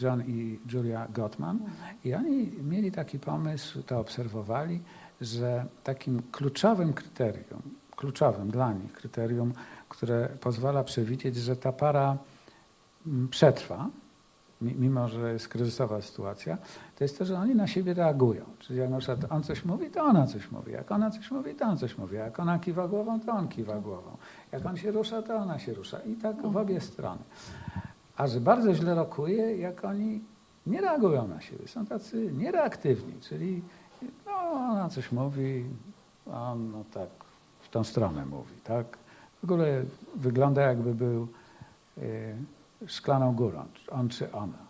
John 0.00 0.22
i 0.26 0.58
Julia 0.72 1.08
Gottman. 1.14 1.58
I 2.04 2.14
oni 2.14 2.52
mieli 2.62 2.92
taki 2.92 3.18
pomysł, 3.18 3.82
to 3.82 4.00
obserwowali, 4.00 4.80
że 5.20 5.66
takim 5.84 6.22
kluczowym 6.32 6.92
kryterium, 6.92 7.62
kluczowym 7.96 8.50
dla 8.50 8.72
nich 8.72 8.92
kryterium, 8.92 9.52
które 9.88 10.28
pozwala 10.40 10.84
przewidzieć, 10.84 11.36
że 11.36 11.56
ta 11.56 11.72
para 11.72 12.16
mm, 13.06 13.28
przetrwa, 13.28 13.88
mimo 14.60 15.08
że 15.08 15.32
jest 15.32 15.48
kryzysowa 15.48 16.02
sytuacja, 16.02 16.58
to 16.96 17.04
jest 17.04 17.18
to, 17.18 17.24
że 17.24 17.38
oni 17.38 17.54
na 17.54 17.66
siebie 17.66 17.94
reagują. 17.94 18.44
Czyli 18.58 18.78
jak 18.78 18.90
na 18.90 18.98
przykład 18.98 19.32
on 19.32 19.42
coś 19.42 19.64
mówi, 19.64 19.90
to 19.90 20.02
ona 20.02 20.26
coś 20.26 20.50
mówi. 20.50 20.72
Jak 20.72 20.92
ona 20.92 21.10
coś 21.10 21.30
mówi, 21.30 21.54
to 21.54 21.64
on 21.64 21.78
coś 21.78 21.98
mówi. 21.98 22.16
Jak 22.16 22.40
ona 22.40 22.58
kiwa 22.58 22.88
głową, 22.88 23.20
to 23.20 23.32
on 23.32 23.48
kiwa 23.48 23.80
głową. 23.80 24.16
Jak 24.52 24.66
on 24.66 24.76
się 24.76 24.90
rusza, 24.90 25.22
to 25.22 25.36
ona 25.36 25.58
się 25.58 25.74
rusza. 25.74 25.98
I 25.98 26.14
tak 26.14 26.42
w 26.42 26.56
obie 26.56 26.80
strony. 26.80 27.22
A 28.18 28.26
że 28.26 28.40
bardzo 28.40 28.74
źle 28.74 28.94
rokuje, 28.94 29.56
jak 29.56 29.84
oni 29.84 30.20
nie 30.66 30.80
reagują 30.80 31.28
na 31.28 31.40
siebie. 31.40 31.68
Są 31.68 31.86
tacy 31.86 32.32
niereaktywni, 32.32 33.20
czyli 33.20 33.62
no, 34.26 34.32
ona 34.52 34.88
coś 34.88 35.12
mówi, 35.12 35.64
a 36.32 36.52
on 36.52 36.70
no 36.70 36.84
tak 36.94 37.08
w 37.60 37.68
tą 37.68 37.84
stronę 37.84 38.26
mówi, 38.26 38.54
tak? 38.64 38.98
W 39.40 39.44
ogóle 39.44 39.82
wygląda 40.14 40.62
jakby 40.62 40.94
był 40.94 41.28
y, 41.98 42.36
szklaną 42.86 43.34
górą, 43.34 43.64
on 43.90 44.08
czy 44.08 44.32
ona. 44.32 44.68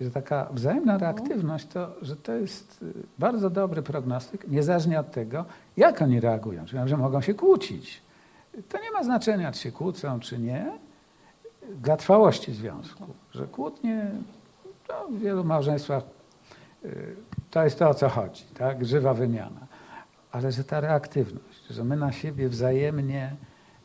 I 0.00 0.04
że 0.04 0.10
taka 0.10 0.48
wzajemna 0.52 0.98
reaktywność, 0.98 1.66
to, 1.66 1.90
że 2.02 2.16
to 2.16 2.32
jest 2.32 2.84
e, 2.96 3.00
bardzo 3.18 3.50
dobry 3.50 3.82
prognostyk, 3.82 4.48
niezależnie 4.48 5.00
od 5.00 5.10
tego, 5.10 5.44
jak 5.76 6.02
oni 6.02 6.20
reagują. 6.20 6.64
Czyli, 6.64 6.88
że 6.88 6.96
mogą 6.96 7.20
się 7.20 7.34
kłócić. 7.34 8.02
To 8.68 8.82
nie 8.82 8.90
ma 8.90 9.04
znaczenia, 9.04 9.52
czy 9.52 9.60
się 9.60 9.72
kłócą, 9.72 10.20
czy 10.20 10.38
nie, 10.38 10.78
dla 11.82 11.96
trwałości 11.96 12.52
związku, 12.52 13.04
że 13.32 13.46
kłótnie 13.46 14.10
to 14.86 15.08
w 15.08 15.18
wielu 15.18 15.44
małżeństwach 15.44 16.02
y, 16.84 17.16
to 17.50 17.64
jest 17.64 17.78
to, 17.78 17.88
o 17.88 17.94
co 17.94 18.08
chodzi, 18.08 18.44
tak? 18.44 18.84
żywa 18.84 19.14
wymiana. 19.14 19.66
Ale 20.32 20.52
że 20.52 20.64
ta 20.64 20.80
reaktywność, 20.80 21.66
że 21.70 21.84
my 21.84 21.96
na 21.96 22.12
siebie 22.12 22.48
wzajemnie 22.48 23.36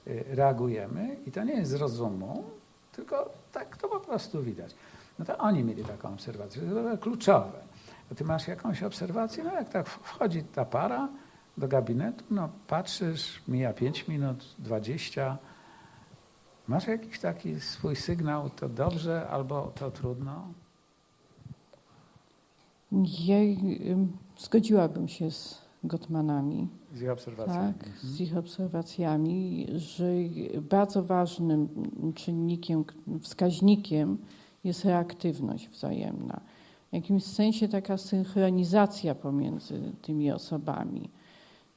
y, 0.07 0.25
reagujemy 0.29 1.17
i 1.25 1.31
to 1.31 1.43
nie 1.43 1.53
jest 1.53 1.71
z 1.71 1.75
rozumu, 1.75 2.43
tylko 2.91 3.29
tak 3.51 3.77
to 3.77 3.87
po 3.87 3.99
prostu 3.99 4.43
widać. 4.43 4.75
No 5.19 5.25
to 5.25 5.37
oni 5.37 5.63
mieli 5.63 5.83
taką 5.83 6.13
obserwację, 6.13 6.61
to 6.61 6.89
jest 6.89 7.01
kluczowe. 7.01 7.59
A 8.11 8.15
ty 8.15 8.23
masz 8.23 8.47
jakąś 8.47 8.83
obserwację, 8.83 9.43
no 9.43 9.53
jak 9.53 9.69
tak 9.69 9.89
wchodzi 9.89 10.43
ta 10.43 10.65
para 10.65 11.09
do 11.57 11.67
gabinetu, 11.67 12.23
no 12.31 12.49
patrzysz, 12.67 13.41
mija 13.47 13.73
5 13.73 14.07
minut, 14.07 14.55
20, 14.59 15.37
Masz 16.69 16.87
jakiś 16.87 17.19
taki 17.19 17.59
swój 17.59 17.95
sygnał, 17.95 18.49
to 18.49 18.69
dobrze 18.69 19.27
albo 19.29 19.71
to 19.75 19.91
trudno? 19.91 20.47
Ja 23.19 23.35
zgodziłabym 24.37 25.07
się 25.07 25.31
z 25.31 25.61
Gottmanami. 25.83 26.67
Z 26.93 27.01
ich 27.01 27.09
obserwacjami. 27.09 27.73
Tak, 27.73 27.87
mhm. 27.87 28.13
z 28.13 28.21
ich 28.21 28.37
obserwacjami, 28.37 29.67
że 29.75 30.05
bardzo 30.61 31.03
ważnym 31.03 31.69
czynnikiem, 32.15 32.83
wskaźnikiem 33.21 34.17
jest 34.63 34.85
reaktywność 34.85 35.69
wzajemna. 35.69 36.41
W 36.89 36.93
jakimś 36.93 37.23
sensie 37.23 37.67
taka 37.67 37.97
synchronizacja 37.97 39.15
pomiędzy 39.15 39.91
tymi 40.01 40.31
osobami. 40.31 41.09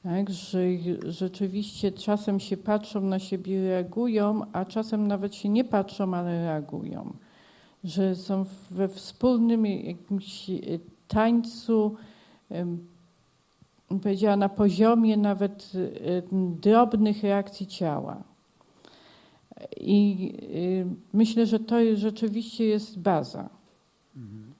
Tak, 0.03 0.29
że 0.29 0.59
rzeczywiście 1.07 1.91
czasem 1.91 2.39
się 2.39 2.57
patrzą 2.57 3.01
na 3.01 3.19
siebie, 3.19 3.67
reagują, 3.67 4.41
a 4.53 4.65
czasem 4.65 5.07
nawet 5.07 5.35
się 5.35 5.49
nie 5.49 5.63
patrzą, 5.63 6.13
ale 6.13 6.45
reagują. 6.45 7.13
Że 7.83 8.15
są 8.15 8.45
we 8.71 8.87
wspólnym 8.87 9.65
jakimś 9.65 10.49
e, 10.49 10.55
tańcu, 11.07 11.95
powiedziała, 14.03 14.35
na 14.35 14.49
poziomie 14.49 15.17
nawet 15.17 15.71
drobnych 16.61 17.23
reakcji 17.23 17.67
ciała. 17.67 18.23
I 19.77 20.33
myślę, 21.13 21.45
że 21.45 21.59
to 21.59 21.75
rzeczywiście 21.95 22.65
jest 22.65 22.99
baza. 22.99 23.49
Mhm. 24.15 24.53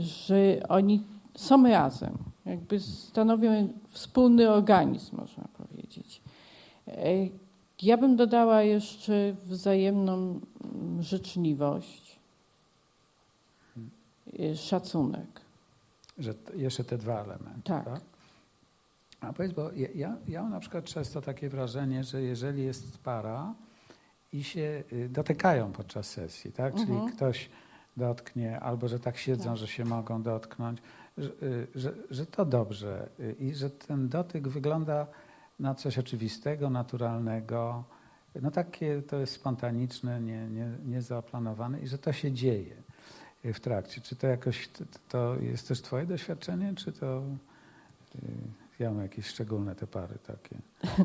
Że 0.00 0.60
oni 0.68 1.02
są 1.34 1.68
razem 1.68 2.33
jakby 2.46 2.80
stanowią 2.80 3.68
wspólny 3.88 4.50
organizm, 4.50 5.16
można 5.16 5.44
powiedzieć. 5.58 6.22
E, 6.88 7.28
ja 7.82 7.96
bym 7.96 8.16
dodała 8.16 8.62
jeszcze 8.62 9.36
wzajemną 9.44 10.40
życzliwość, 11.00 12.18
e, 14.38 14.56
szacunek. 14.56 15.40
Że 16.18 16.34
jeszcze 16.56 16.84
te 16.84 16.98
dwa 16.98 17.24
elementy. 17.24 17.62
Tak. 17.64 17.84
tak? 17.84 18.00
A 19.20 19.32
powiedz, 19.32 19.52
bo 19.52 19.70
ja, 19.94 20.16
ja 20.28 20.42
mam 20.42 20.50
na 20.50 20.60
przykład 20.60 20.84
często 20.84 21.22
takie 21.22 21.48
wrażenie, 21.48 22.04
że 22.04 22.22
jeżeli 22.22 22.64
jest 22.64 22.98
para 22.98 23.54
i 24.32 24.44
się 24.44 24.82
y, 24.92 25.08
dotykają 25.08 25.72
podczas 25.72 26.10
sesji, 26.10 26.52
tak? 26.52 26.74
Czyli 26.74 26.92
mhm. 26.92 27.12
ktoś 27.12 27.50
dotknie, 27.96 28.60
albo 28.60 28.88
że 28.88 29.00
tak 29.00 29.16
siedzą, 29.16 29.44
tak. 29.44 29.56
że 29.56 29.66
się 29.66 29.84
mogą 29.84 30.22
dotknąć, 30.22 30.78
że, 31.18 31.30
y, 31.42 31.66
że, 31.74 31.94
że 32.10 32.26
to 32.26 32.44
dobrze 32.44 33.08
y, 33.20 33.36
i 33.38 33.54
że 33.54 33.70
ten 33.70 34.08
dotyk 34.08 34.48
wygląda 34.48 35.06
na 35.58 35.74
coś 35.74 35.98
oczywistego, 35.98 36.70
naturalnego, 36.70 37.84
no 38.42 38.50
takie 38.50 39.02
to 39.02 39.18
jest 39.18 39.32
spontaniczne, 39.32 40.20
nie, 40.20 40.48
nie, 40.48 40.70
niezaplanowane 40.84 41.80
i 41.80 41.86
że 41.86 41.98
to 41.98 42.12
się 42.12 42.32
dzieje 42.32 42.76
w 43.44 43.60
trakcie. 43.60 44.00
Czy 44.00 44.16
to 44.16 44.26
jakoś, 44.26 44.68
to, 44.68 44.84
to 45.08 45.36
jest 45.40 45.68
też 45.68 45.82
twoje 45.82 46.06
doświadczenie, 46.06 46.74
czy 46.74 46.92
to 46.92 47.22
y, 48.14 48.18
ja 48.78 48.90
mam 48.90 49.02
jakieś 49.02 49.26
szczególne 49.26 49.74
te 49.74 49.86
pary 49.86 50.18
takie? 50.26 50.58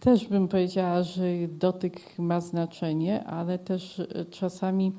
Też 0.00 0.28
bym 0.28 0.48
powiedziała, 0.48 1.02
że 1.02 1.24
dotyk 1.48 2.18
ma 2.18 2.40
znaczenie, 2.40 3.24
ale 3.24 3.58
też 3.58 3.98
y, 3.98 4.26
czasami 4.30 4.92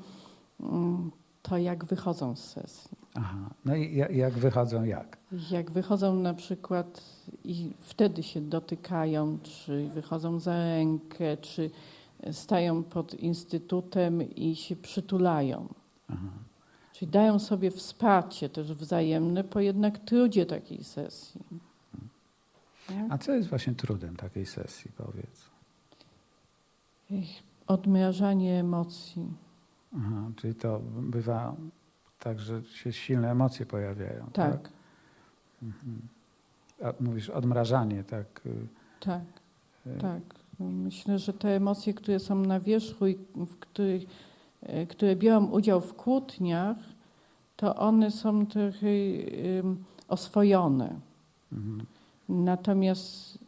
mm, 0.60 1.10
to 1.42 1.58
jak 1.58 1.84
wychodzą 1.84 2.36
z 2.36 2.44
sesji. 2.44 3.05
Aha, 3.16 3.50
no 3.64 3.76
i 3.76 3.96
jak 4.10 4.32
wychodzą 4.32 4.84
jak? 4.84 5.18
Jak 5.50 5.70
wychodzą 5.70 6.14
na 6.14 6.34
przykład 6.34 7.02
i 7.44 7.72
wtedy 7.80 8.22
się 8.22 8.40
dotykają, 8.40 9.38
czy 9.42 9.88
wychodzą 9.88 10.40
za 10.40 10.56
rękę, 10.56 11.36
czy 11.36 11.70
stają 12.32 12.82
pod 12.82 13.14
instytutem 13.14 14.22
i 14.22 14.56
się 14.56 14.76
przytulają. 14.76 15.68
Aha. 16.08 16.28
Czyli 16.92 17.10
dają 17.10 17.38
sobie 17.38 17.70
wsparcie 17.70 18.48
też 18.48 18.72
wzajemne 18.72 19.44
po 19.44 19.60
jednak 19.60 19.98
trudzie 19.98 20.46
takiej 20.46 20.84
sesji. 20.84 21.40
A 23.10 23.18
co 23.18 23.32
jest 23.32 23.48
właśnie 23.48 23.74
trudem 23.74 24.16
takiej 24.16 24.46
sesji, 24.46 24.90
powiedz? 24.96 25.50
Odmrażanie 27.66 28.60
emocji. 28.60 29.26
Aha, 29.96 30.30
czyli 30.36 30.54
to 30.54 30.80
bywa 31.00 31.56
tak, 32.26 32.40
że 32.40 32.62
się 32.62 32.92
silne 32.92 33.30
emocje 33.30 33.66
pojawiają, 33.66 34.26
tak? 34.32 34.62
tak? 34.62 34.70
Mhm. 35.62 36.00
A 36.82 37.02
mówisz 37.02 37.30
odmrażanie, 37.30 38.04
tak? 38.04 38.26
Y, 38.46 38.66
tak, 39.00 39.22
y, 39.86 39.98
tak. 39.98 40.22
Myślę, 40.60 41.18
że 41.18 41.32
te 41.32 41.48
emocje, 41.48 41.94
które 41.94 42.18
są 42.18 42.34
na 42.34 42.60
wierzchu 42.60 43.06
i 43.06 43.18
w 43.34 43.56
których, 43.58 44.02
y, 44.62 44.86
które 44.86 45.16
biorą 45.16 45.46
udział 45.46 45.80
w 45.80 45.94
kłótniach, 45.94 46.76
to 47.56 47.76
one 47.76 48.10
są 48.10 48.46
trochę 48.46 48.88
oswojone. 50.08 51.00
Mhm. 51.52 51.86
Natomiast 52.28 53.38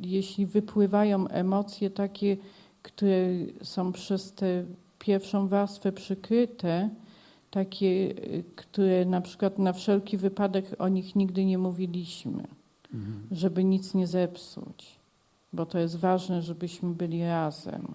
jeśli 0.00 0.46
wypływają 0.46 1.28
emocje 1.28 1.90
takie, 1.90 2.36
które 2.82 3.28
są 3.62 3.92
przez 3.92 4.32
tę 4.32 4.64
pierwszą 4.98 5.48
warstwę 5.48 5.92
przykryte, 5.92 6.90
takie, 7.50 8.14
które 8.56 9.04
na 9.04 9.20
przykład 9.20 9.58
na 9.58 9.72
wszelki 9.72 10.16
wypadek 10.16 10.64
o 10.78 10.88
nich 10.88 11.16
nigdy 11.16 11.44
nie 11.44 11.58
mówiliśmy, 11.58 12.44
mhm. 12.94 13.26
żeby 13.30 13.64
nic 13.64 13.94
nie 13.94 14.06
zepsuć, 14.06 14.98
bo 15.52 15.66
to 15.66 15.78
jest 15.78 15.96
ważne, 15.96 16.42
żebyśmy 16.42 16.94
byli 16.94 17.22
razem. 17.22 17.94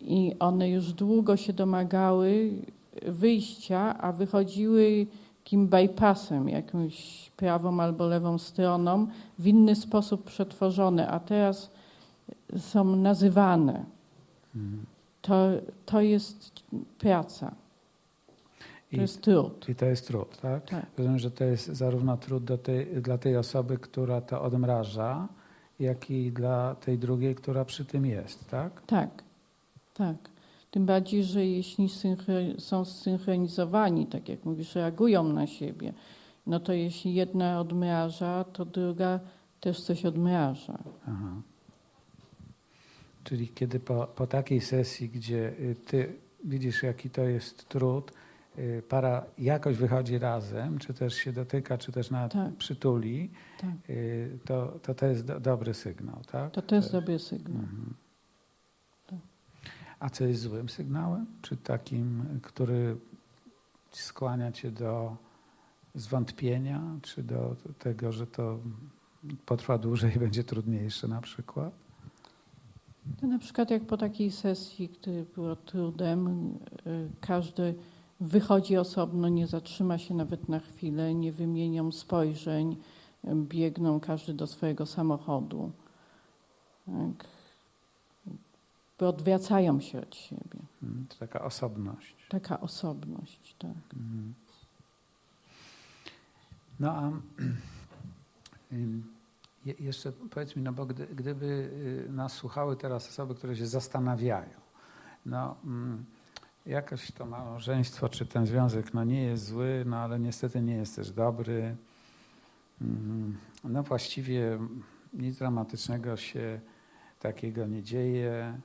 I 0.00 0.32
one 0.38 0.70
już 0.70 0.92
długo 0.92 1.36
się 1.36 1.52
domagały 1.52 2.50
wyjścia, 3.02 3.98
a 3.98 4.12
wychodziły 4.12 5.06
takim 5.44 5.68
bypassem, 5.68 6.48
jakąś 6.48 7.30
prawą 7.36 7.80
albo 7.80 8.06
lewą 8.06 8.38
stroną, 8.38 9.06
w 9.38 9.46
inny 9.46 9.76
sposób 9.76 10.24
przetworzone, 10.24 11.08
a 11.08 11.20
teraz 11.20 11.70
są 12.58 12.96
nazywane. 12.96 13.84
Mhm. 14.56 14.84
To, 15.22 15.48
to 15.86 16.00
jest 16.00 16.62
praca. 16.98 17.54
To 18.94 18.98
I, 18.98 19.02
jest 19.02 19.22
trud. 19.22 19.68
I 19.68 19.74
to 19.74 19.86
jest 19.86 20.06
trud, 20.06 20.40
tak? 20.40 20.64
tak. 20.64 20.86
Rozumiem, 20.98 21.18
że 21.18 21.30
to 21.30 21.44
jest 21.44 21.66
zarówno 21.66 22.16
trud 22.16 22.62
tej, 22.62 22.86
dla 22.86 23.18
tej 23.18 23.36
osoby, 23.36 23.78
która 23.78 24.20
to 24.20 24.42
odmraża, 24.42 25.28
jak 25.80 26.10
i 26.10 26.32
dla 26.32 26.74
tej 26.74 26.98
drugiej, 26.98 27.34
która 27.34 27.64
przy 27.64 27.84
tym 27.84 28.06
jest, 28.06 28.50
tak? 28.50 28.82
Tak, 28.86 29.22
tak. 29.94 30.16
Tym 30.70 30.86
bardziej, 30.86 31.24
że 31.24 31.46
jeśli 31.46 31.88
są 32.58 32.84
zsynchronizowani, 32.84 34.06
tak 34.06 34.28
jak 34.28 34.44
mówisz, 34.44 34.74
reagują 34.74 35.24
na 35.24 35.46
siebie, 35.46 35.92
no 36.46 36.60
to 36.60 36.72
jeśli 36.72 37.14
jedna 37.14 37.60
odmraża, 37.60 38.44
to 38.44 38.64
druga 38.64 39.20
też 39.60 39.80
coś 39.80 40.04
odmraża. 40.04 40.78
Aha. 41.08 41.42
Czyli 43.24 43.48
kiedy 43.48 43.80
po, 43.80 44.06
po 44.06 44.26
takiej 44.26 44.60
sesji, 44.60 45.08
gdzie 45.08 45.48
y, 45.60 45.76
ty 45.86 46.14
widzisz, 46.44 46.82
jaki 46.82 47.10
to 47.10 47.22
jest 47.22 47.68
trud, 47.68 48.12
para 48.88 49.24
jakoś 49.38 49.76
wychodzi 49.76 50.18
razem, 50.18 50.78
czy 50.78 50.94
też 50.94 51.14
się 51.14 51.32
dotyka, 51.32 51.78
czy 51.78 51.92
też 51.92 52.10
nawet 52.10 52.32
tak. 52.32 52.54
przytuli, 52.54 53.30
tak. 53.60 53.70
Y, 53.90 54.38
to, 54.44 54.78
to 54.82 54.94
to 54.94 55.06
jest 55.06 55.24
do, 55.24 55.40
dobry 55.40 55.74
sygnał, 55.74 56.20
tak? 56.32 56.52
To 56.52 56.62
to 56.62 56.74
jest 56.74 56.92
dobry 56.92 57.18
sygnał. 57.18 57.62
Mhm. 57.62 57.94
A 60.00 60.10
co 60.10 60.24
jest 60.24 60.40
złym 60.40 60.68
sygnałem? 60.68 61.26
Czy 61.42 61.56
takim, 61.56 62.24
który 62.42 62.96
skłania 63.90 64.52
cię 64.52 64.70
do 64.70 65.16
zwątpienia, 65.94 66.82
czy 67.02 67.22
do 67.22 67.56
tego, 67.78 68.12
że 68.12 68.26
to 68.26 68.58
potrwa 69.46 69.78
dłużej 69.78 70.16
i 70.16 70.18
będzie 70.18 70.44
trudniejsze 70.44 71.08
na 71.08 71.20
przykład? 71.20 71.72
To 73.20 73.26
na 73.26 73.38
przykład 73.38 73.70
jak 73.70 73.86
po 73.86 73.96
takiej 73.96 74.30
sesji, 74.30 74.88
która 74.88 75.22
była 75.34 75.56
trudem, 75.56 76.52
y, 76.86 77.10
każdy 77.20 77.74
wychodzi 78.20 78.76
osobno, 78.76 79.28
nie 79.28 79.46
zatrzyma 79.46 79.98
się 79.98 80.14
nawet 80.14 80.48
na 80.48 80.60
chwilę, 80.60 81.14
nie 81.14 81.32
wymienią 81.32 81.92
spojrzeń, 81.92 82.76
biegną 83.34 84.00
każdy 84.00 84.34
do 84.34 84.46
swojego 84.46 84.86
samochodu. 84.86 85.70
Tak 86.86 87.28
odwracają 88.98 89.80
się 89.80 90.00
od 90.00 90.14
siebie. 90.14 90.58
Hmm, 90.80 91.06
to 91.08 91.16
taka 91.18 91.44
osobność. 91.44 92.16
Taka 92.28 92.60
osobność, 92.60 93.56
tak. 93.58 93.70
Hmm. 93.90 94.34
No 96.80 96.90
a 96.90 97.12
jeszcze 99.80 100.12
powiedz 100.12 100.56
mi, 100.56 100.62
no 100.62 100.72
bo 100.72 100.86
gdy, 100.86 101.06
gdyby 101.06 101.46
y, 102.08 102.12
nas 102.12 102.32
słuchały 102.32 102.76
teraz 102.76 103.08
osoby, 103.08 103.34
które 103.34 103.56
się 103.56 103.66
zastanawiają, 103.66 104.60
no 105.26 105.56
mm, 105.64 106.04
jakoś 106.66 107.12
to 107.12 107.26
małżeństwo 107.26 108.08
czy 108.08 108.26
ten 108.26 108.46
związek 108.46 108.94
no 108.94 109.04
nie 109.04 109.22
jest 109.22 109.44
zły, 109.44 109.84
no 109.86 109.96
ale 109.96 110.20
niestety 110.20 110.62
nie 110.62 110.74
jest 110.74 110.96
też 110.96 111.10
dobry. 111.10 111.76
Mm, 112.80 113.38
no 113.64 113.82
właściwie 113.82 114.58
nic 115.12 115.38
dramatycznego 115.38 116.16
się 116.16 116.60
takiego 117.20 117.66
nie 117.66 117.82
dzieje. 117.82 118.58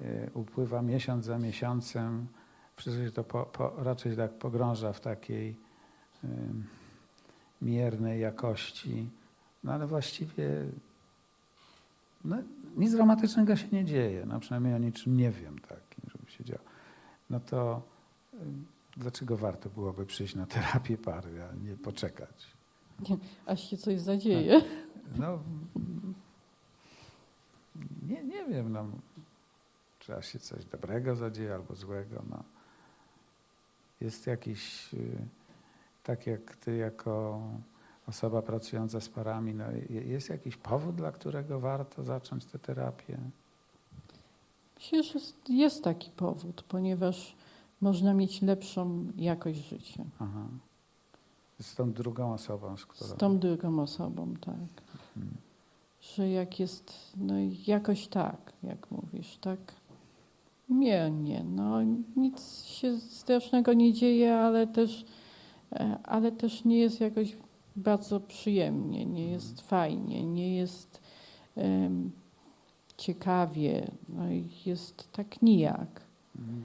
Y, 0.00 0.30
upływa 0.34 0.82
miesiąc 0.82 1.24
za 1.24 1.38
miesiącem, 1.38 2.26
wszystko 2.76 3.04
się 3.04 3.12
to 3.12 3.24
po, 3.24 3.42
po, 3.42 3.72
raczej 3.84 4.16
tak 4.16 4.32
pogrąża 4.32 4.92
w 4.92 5.00
takiej 5.00 5.56
y, 6.24 6.28
miernej 7.62 8.20
jakości, 8.20 9.08
no 9.64 9.72
ale 9.72 9.86
właściwie 9.86 10.48
no, 12.24 12.36
nic 12.76 12.92
dramatycznego 12.92 13.56
się 13.56 13.66
nie 13.72 13.84
dzieje, 13.84 14.26
no 14.26 14.40
przynajmniej 14.40 14.74
o 14.74 14.78
niczym 14.78 15.16
nie 15.16 15.30
wiem 15.30 15.58
takim, 15.58 16.10
żeby 16.10 16.30
się 16.30 16.44
działo. 16.44 16.71
No 17.32 17.40
to 17.40 17.82
dlaczego 18.96 19.36
warto 19.36 19.70
byłoby 19.70 20.06
przyjść 20.06 20.34
na 20.34 20.46
terapię 20.46 20.98
pary, 20.98 21.42
a 21.42 21.54
nie 21.54 21.76
poczekać? 21.76 22.46
Nie, 23.08 23.16
aż 23.46 23.70
się 23.70 23.76
coś 23.76 24.00
zadzieje. 24.00 24.60
No, 25.18 25.38
nie, 28.08 28.24
nie 28.24 28.44
wiem, 28.44 28.72
no, 28.72 28.86
czy 29.98 30.16
aż 30.16 30.28
się 30.28 30.38
coś 30.38 30.64
dobrego 30.64 31.16
zadzieje 31.16 31.54
albo 31.54 31.74
złego. 31.74 32.22
No. 32.30 32.44
Jest 34.00 34.26
jakiś, 34.26 34.94
y, 34.94 35.28
tak 36.02 36.26
jak 36.26 36.56
ty 36.56 36.76
jako 36.76 37.40
osoba 38.06 38.42
pracująca 38.42 39.00
z 39.00 39.08
parami, 39.08 39.54
no, 39.54 39.64
jest 39.90 40.28
jakiś 40.28 40.56
powód, 40.56 40.94
dla 40.94 41.12
którego 41.12 41.60
warto 41.60 42.02
zacząć 42.02 42.44
tę 42.44 42.58
terapię? 42.58 43.18
Myślę, 44.82 45.02
że 45.02 45.18
jest 45.48 45.84
taki 45.84 46.10
powód, 46.10 46.62
ponieważ 46.62 47.36
można 47.80 48.14
mieć 48.14 48.42
lepszą 48.42 49.06
jakość 49.16 49.68
życia. 49.68 50.04
Aha. 50.18 50.46
Z 51.60 51.74
tą 51.74 51.92
drugą 51.92 52.32
osobą, 52.32 52.76
z 52.76 52.86
którą... 52.86 53.10
Z 53.10 53.14
tą 53.14 53.38
drugą 53.38 53.82
osobą, 53.82 54.34
tak. 54.40 54.84
Hmm. 55.14 55.34
Że 56.00 56.30
jak 56.30 56.60
jest, 56.60 56.92
no 57.16 57.34
jakoś 57.66 58.06
tak, 58.06 58.52
jak 58.62 58.90
mówisz, 58.90 59.36
tak 59.40 59.58
miernie. 60.68 61.44
No, 61.44 61.82
nic 62.16 62.64
się 62.64 62.98
strasznego 62.98 63.72
nie 63.72 63.92
dzieje, 63.92 64.36
ale 64.36 64.66
też, 64.66 65.04
e, 65.72 65.98
ale 66.04 66.32
też 66.32 66.64
nie 66.64 66.78
jest 66.78 67.00
jakoś 67.00 67.36
bardzo 67.76 68.20
przyjemnie, 68.20 69.06
nie 69.06 69.30
jest 69.30 69.60
fajnie, 69.60 70.26
nie 70.26 70.56
jest 70.56 71.00
um, 71.54 72.10
ciekawie, 73.02 73.90
no 74.08 74.30
i 74.30 74.48
jest 74.66 75.12
tak 75.12 75.42
nijak. 75.42 76.00
Mhm. 76.38 76.62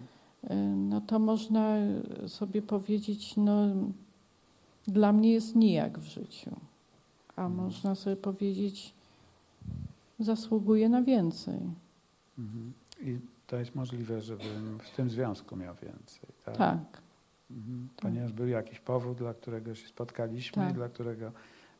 No 0.89 1.02
to 1.02 1.19
można 1.19 1.78
sobie 2.28 2.62
powiedzieć, 2.62 3.38
no 3.38 3.67
dla 4.88 5.13
mnie 5.13 5.32
jest 5.32 5.56
nijak 5.56 6.00
w 6.00 6.06
życiu. 6.06 6.52
A 7.36 7.45
mhm. 7.45 7.54
można 7.54 7.95
sobie 7.95 8.15
powiedzieć, 8.15 8.93
zasługuje 10.19 10.89
na 10.89 11.02
więcej. 11.02 11.60
Mhm. 12.39 12.73
I 13.02 13.19
to 13.47 13.58
jest 13.58 13.76
możliwe, 13.76 14.21
żebym 14.21 14.80
w 14.80 14.89
tym 14.95 15.10
związku 15.10 15.56
miał 15.56 15.76
więcej, 15.76 16.30
tak? 16.45 16.58
Tak. 16.58 17.02
Mhm. 17.52 17.89
Ponieważ 17.97 18.34
był 18.34 18.47
jakiś 18.47 18.80
powód, 18.80 19.17
dla 19.17 19.34
którego 19.34 19.76
się 19.76 19.88
spotkaliśmy 19.88 20.63
Tak. 20.63 20.73
dla 20.73 20.89
którego 20.89 21.32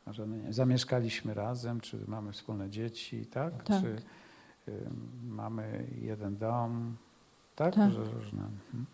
może 0.06 0.28
nie, 0.28 0.52
zamieszkaliśmy 0.52 1.34
razem, 1.34 1.80
czy 1.80 1.98
mamy 2.06 2.32
wspólne 2.32 2.70
dzieci, 2.70 3.26
tak? 3.26 3.62
Tak. 3.64 3.82
Czy 3.82 3.96
mamy 5.28 5.86
jeden 6.00 6.36
dom, 6.36 6.96
tak? 7.56 7.74
Tak. 7.74 7.92
Że 7.92 8.04
różne. 8.04 8.42
Mhm. 8.42 8.86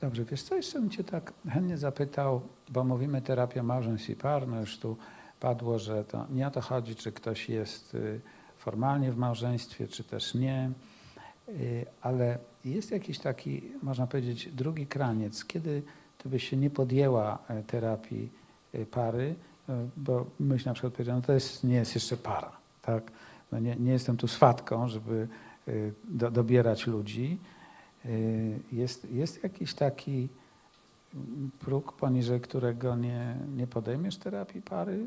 Dobrze, 0.00 0.24
wiesz 0.24 0.42
co, 0.42 0.56
jeszcze 0.56 0.80
bym 0.80 0.90
Cię 0.90 1.04
tak 1.04 1.32
chętnie 1.48 1.78
zapytał, 1.78 2.40
bo 2.68 2.84
mówimy 2.84 3.22
terapia 3.22 3.62
małżeństw 3.62 4.10
i 4.10 4.16
par, 4.16 4.48
no 4.48 4.60
już 4.60 4.78
tu 4.78 4.96
padło, 5.40 5.78
że 5.78 6.04
to 6.04 6.26
nie 6.30 6.46
o 6.46 6.50
to 6.50 6.60
chodzi, 6.60 6.94
czy 6.94 7.12
ktoś 7.12 7.48
jest 7.48 7.94
y, 7.94 8.20
formalnie 8.58 9.12
w 9.12 9.16
małżeństwie, 9.16 9.88
czy 9.88 10.04
też 10.04 10.34
nie, 10.34 10.70
Y, 11.48 11.86
ale 12.02 12.38
jest 12.64 12.90
jakiś 12.90 13.18
taki, 13.18 13.62
można 13.82 14.06
powiedzieć, 14.06 14.48
drugi 14.52 14.86
kraniec, 14.86 15.44
kiedy 15.44 15.82
Ty 16.18 16.28
byś 16.28 16.48
się 16.48 16.56
nie 16.56 16.70
podjęła 16.70 17.38
e, 17.48 17.62
terapii 17.62 18.30
y, 18.74 18.86
pary, 18.86 19.34
bo 19.96 20.26
myś 20.40 20.64
na 20.64 20.72
przykład 20.72 20.92
powiedział, 20.92 21.16
no 21.16 21.22
to 21.22 21.32
jest, 21.32 21.64
nie 21.64 21.74
jest 21.74 21.94
jeszcze 21.94 22.16
para, 22.16 22.52
tak? 22.82 23.12
No 23.54 23.60
nie, 23.60 23.76
nie 23.76 23.92
jestem 23.92 24.16
tu 24.16 24.28
swatką, 24.28 24.88
żeby 24.88 25.28
y, 25.68 25.92
do, 26.04 26.30
dobierać 26.30 26.86
ludzi. 26.86 27.38
Y, 28.06 28.58
Jest, 28.72 29.12
jest 29.12 29.42
jakiś 29.42 29.74
taki 29.74 30.28
próg, 31.60 31.92
poniżej 31.92 32.40
którego 32.40 32.96
nie, 32.96 33.36
nie 33.56 33.66
podejmiesz 33.66 34.16
terapii 34.16 34.62
pary? 34.62 35.06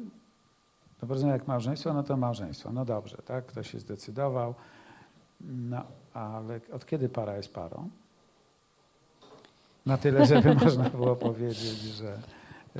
No 1.01 1.07
powiedzmy, 1.07 1.29
jak 1.29 1.47
małżeństwo, 1.47 1.93
no 1.93 2.03
to 2.03 2.17
małżeństwo. 2.17 2.71
No 2.71 2.85
dobrze, 2.85 3.17
tak? 3.17 3.45
Ktoś 3.45 3.71
się 3.71 3.79
zdecydował. 3.79 4.53
No, 5.41 5.83
ale 6.13 6.59
od 6.73 6.85
kiedy 6.85 7.09
para 7.09 7.37
jest 7.37 7.53
parą? 7.53 7.89
Na 9.85 9.97
tyle, 9.97 10.25
żeby 10.25 10.55
można 10.65 10.89
było 10.89 11.15
powiedzieć, 11.15 11.79
że... 11.79 12.17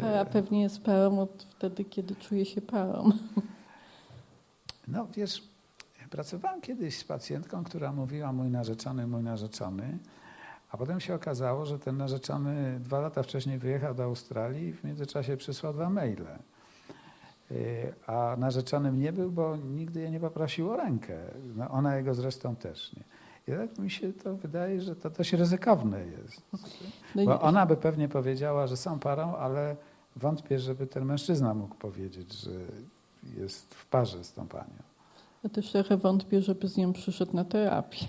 Para 0.02 0.26
pewnie 0.26 0.62
jest 0.62 0.84
parą 0.84 1.20
od 1.20 1.44
wtedy, 1.50 1.86
kiedy 1.86 2.16
czuje 2.16 2.46
się 2.46 2.62
parą. 2.62 3.12
No 4.88 5.08
wiesz, 5.16 5.44
pracowałem 6.10 6.62
kiedyś 6.62 6.98
z 6.98 7.04
pacjentką, 7.04 7.64
która 7.64 7.92
mówiła 7.92 8.34
mój 8.34 8.50
narzeczony, 8.50 9.08
mój 9.08 9.24
narzeczony, 9.24 9.98
a 10.72 10.78
potem 10.78 11.00
się 11.00 11.16
okazało, 11.16 11.66
że 11.66 11.80
ten 11.80 11.98
narzeczony 11.98 12.80
dwa 12.80 13.00
lata 13.00 13.24
wcześniej 13.24 13.58
wyjechał 13.58 13.94
do 13.94 14.04
Australii 14.04 14.68
i 14.68 14.74
w 14.74 14.84
międzyczasie 14.84 15.38
przysłał 15.38 15.74
dwa 15.74 15.90
maile. 15.90 16.28
Y, 17.52 17.94
A 18.08 18.36
narzeczonym 18.40 19.00
nie 19.00 19.14
był, 19.14 19.32
bo 19.32 19.58
nigdy 19.58 20.00
jej 20.00 20.12
nie 20.12 20.20
poprosił 20.20 20.72
o 20.72 20.78
rękę. 20.78 21.18
No 21.56 21.70
ona 21.70 21.96
jego 21.96 22.14
zresztą 22.14 22.56
też 22.56 22.94
nie. 22.94 23.04
I 23.48 23.58
tak 23.58 23.80
mi 23.80 23.92
się 23.92 24.14
to 24.14 24.36
wydaje, 24.36 24.82
że 24.82 24.96
to 24.96 25.10
dość 25.10 25.34
ryzykowne 25.34 26.06
jest. 26.06 26.42
No 27.16 27.26
Bo 27.26 27.42
ona 27.42 27.66
by 27.66 27.78
pewnie 27.78 28.10
powiedziała, 28.10 28.68
że 28.68 28.78
są 28.78 29.00
parą, 29.00 29.36
ale 29.36 29.76
wątpię, 30.16 30.60
żeby 30.60 30.88
ten 30.88 31.06
mężczyzna 31.06 31.54
mógł 31.54 31.76
powiedzieć, 31.76 32.34
że 32.34 32.52
jest 33.38 33.76
w 33.76 33.86
parze 33.86 34.24
z 34.24 34.34
tą 34.34 34.48
panią. 34.48 34.87
Ja 35.44 35.50
też 35.50 35.72
trochę 35.72 35.98
wątpię, 35.98 36.42
żeby 36.42 36.68
z 36.68 36.78
nią 36.78 36.94
przyszedł 36.94 37.36
na 37.36 37.46
terapię. 37.46 38.06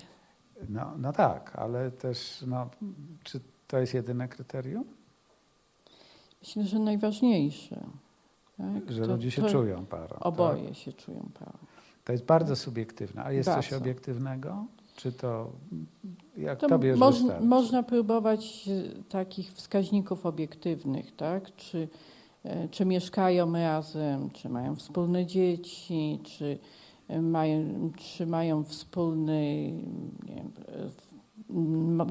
No, 0.68 0.92
no 0.98 1.12
tak, 1.12 1.56
ale 1.56 1.90
też, 1.90 2.44
no, 2.46 2.70
czy 3.24 3.40
to 3.68 3.78
jest 3.78 3.94
jedyne 3.94 4.28
kryterium? 4.28 4.84
Myślę, 6.42 6.64
że 6.64 6.78
najważniejsze. 6.78 7.80
Tak? 8.56 8.92
Że 8.92 9.02
To- 9.02 9.08
ludzie 9.12 9.30
się 9.30 9.42
czują 9.42 9.86
parą. 9.86 10.16
Oboje 10.20 10.64
Tak? 10.68 10.76
się 10.76 10.92
czują 10.92 11.28
parą. 11.38 11.58
To 12.04 12.12
jest 12.12 12.24
bardzo 12.24 12.56
subiektywne. 12.56 13.24
A 13.24 13.32
jest 13.32 13.48
coś 13.54 13.72
obiektywnego? 13.72 14.64
Czy 14.96 15.12
to, 15.12 15.52
jak 16.36 16.58
To 16.58 16.68
tobie 16.68 16.96
moż, 16.96 17.18
wystarczy? 17.20 17.46
można 17.46 17.82
próbować 17.82 18.68
e, 18.68 19.02
takich 19.02 19.52
wskaźników 19.52 20.26
obiektywnych, 20.26 21.16
tak? 21.16 21.56
Czy, 21.56 21.88
e, 22.44 22.68
czy 22.68 22.84
mieszkają 22.84 23.52
razem, 23.52 24.30
czy 24.30 24.48
mają 24.48 24.76
wspólne 24.76 25.26
dzieci, 25.26 26.20
czy 26.24 26.58
mają, 27.22 27.90
czy 27.96 28.26
mają 28.26 28.64
wspólny 28.64 29.72
wiem, 30.26 30.52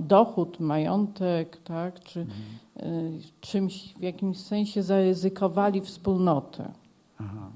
dochód, 0.07 0.59
majątek, 0.59 1.57
tak? 1.63 1.99
Czy 1.99 2.19
Mhm. 2.19 2.39
e, 2.75 3.11
czymś 3.41 3.93
w 3.93 4.01
jakimś 4.01 4.37
sensie 4.39 4.83
zaryzykowali 4.83 5.81
wspólnotę. 5.81 6.71
Aha. 7.17 7.51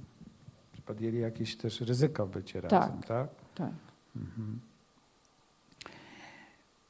Podjęli 0.86 1.17
jakieś 1.19 1.56
też 1.58 1.82
ryzyko 1.82 2.27
bycie 2.27 2.62
Tak. 2.62 2.71
razem, 2.71 3.01
tak? 3.04 3.30
Tak. 3.56 3.71
Mhm. 4.15 4.60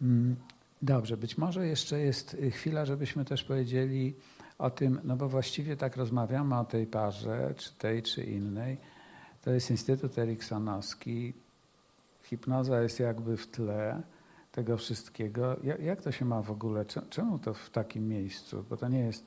Mm, 0.01 0.35
Dobrze, 0.83 1.17
być 1.17 1.37
może 1.37 1.67
jeszcze 1.67 1.99
jest 1.99 2.33
y, 2.33 2.51
chwila, 2.51 2.85
żebyśmy 2.85 3.25
też 3.25 3.43
powiedzieli 3.43 4.13
o 4.59 4.69
tym, 4.69 4.99
no 5.03 5.15
bo 5.17 5.29
właściwie 5.29 5.77
tak 5.77 5.97
rozmawiamy 5.97 6.59
o 6.59 6.65
tej 6.65 6.85
parze, 6.87 7.53
czy 7.57 7.73
tej, 7.73 8.03
czy 8.03 8.23
innej. 8.23 8.77
To 9.41 9.51
jest 9.51 9.71
Instytut 9.71 10.17
Eriksonowski. 10.17 11.33
Hipnoza 12.23 12.81
jest 12.81 12.99
jakby 12.99 13.37
w 13.37 13.47
tle 13.47 14.01
tego 14.51 14.77
wszystkiego. 14.77 15.55
Jak, 15.79 16.01
to 16.01 16.11
się 16.11 16.25
ma 16.25 16.41
w 16.41 16.51
ogóle? 16.51 16.85
Cze- 16.85 17.01
Czemu 17.09 17.39
to 17.39 17.53
w 17.53 17.69
takim 17.69 18.07
miejscu? 18.07 18.65
Bo 18.69 18.77
to 18.77 18.87
nie 18.87 18.99
jest. 18.99 19.25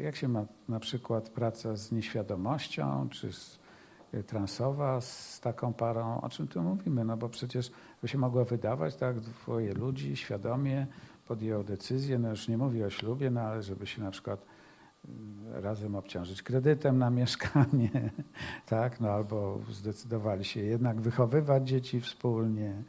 Jak 0.00 0.16
się 0.16 0.28
ma 0.28 0.44
na 0.68 0.80
przykład 0.80 1.28
praca 1.28 1.76
z 1.76 1.92
nieświadomością, 1.92 3.08
czy 3.10 3.32
z, 3.32 3.58
y, 4.14 4.22
transowa 4.24 5.00
z 5.00 5.40
taką 5.40 5.72
parą? 5.72 6.20
O 6.20 6.28
czym 6.28 6.48
tu 6.48 6.62
mówimy? 6.62 7.04
No 7.04 7.16
bo 7.16 7.28
przecież 7.28 7.70
to 8.00 8.06
się 8.06 8.18
mogło 8.18 8.44
wydawać, 8.44 8.96
tak, 8.96 9.20
dwoje 9.20 9.74
ludzi 9.74 10.16
świadomie 10.16 10.86
podjęło 11.28 11.64
decyzję, 11.64 12.18
no 12.18 12.30
już 12.30 12.48
nie 12.48 12.58
mówię 12.58 12.86
o 12.86 12.90
ślubie, 12.90 13.30
no 13.30 13.40
ale 13.40 13.62
żeby 13.62 13.86
się 13.86 14.02
na 14.02 14.10
przykład 14.10 14.46
razem 15.52 15.94
obciążyć 15.94 16.42
kredytem 16.42 16.98
na 16.98 17.10
mieszkanie, 17.10 18.10
tak, 18.66 19.00
no 19.00 19.08
albo 19.08 19.60
zdecydowali 19.72 20.44
się 20.44 20.60
jednak 20.60 21.00
wychowywać 21.00 21.68
dzieci 21.68 22.00
wspólnie. 22.00 22.82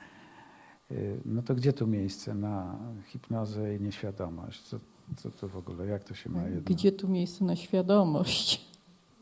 Y, 0.92 1.22
No 1.26 1.42
to 1.42 1.56
gdzie 1.56 1.74
tu 1.74 1.88
miejsce 1.88 2.36
na 2.36 2.80
hipnozę 3.06 3.76
i 3.76 3.82
nieświadomość? 3.82 4.62
Co, 4.62 4.80
co 5.16 5.32
to 5.32 5.48
w 5.48 5.58
ogóle, 5.58 5.86
jak 5.86 6.04
to 6.04 6.14
się 6.14 6.30
ma 6.30 6.44
jedno? 6.44 6.62
Gdzie 6.66 6.92
tu 6.92 7.08
miejsce 7.08 7.46
na 7.46 7.56
świadomość? 7.56 8.68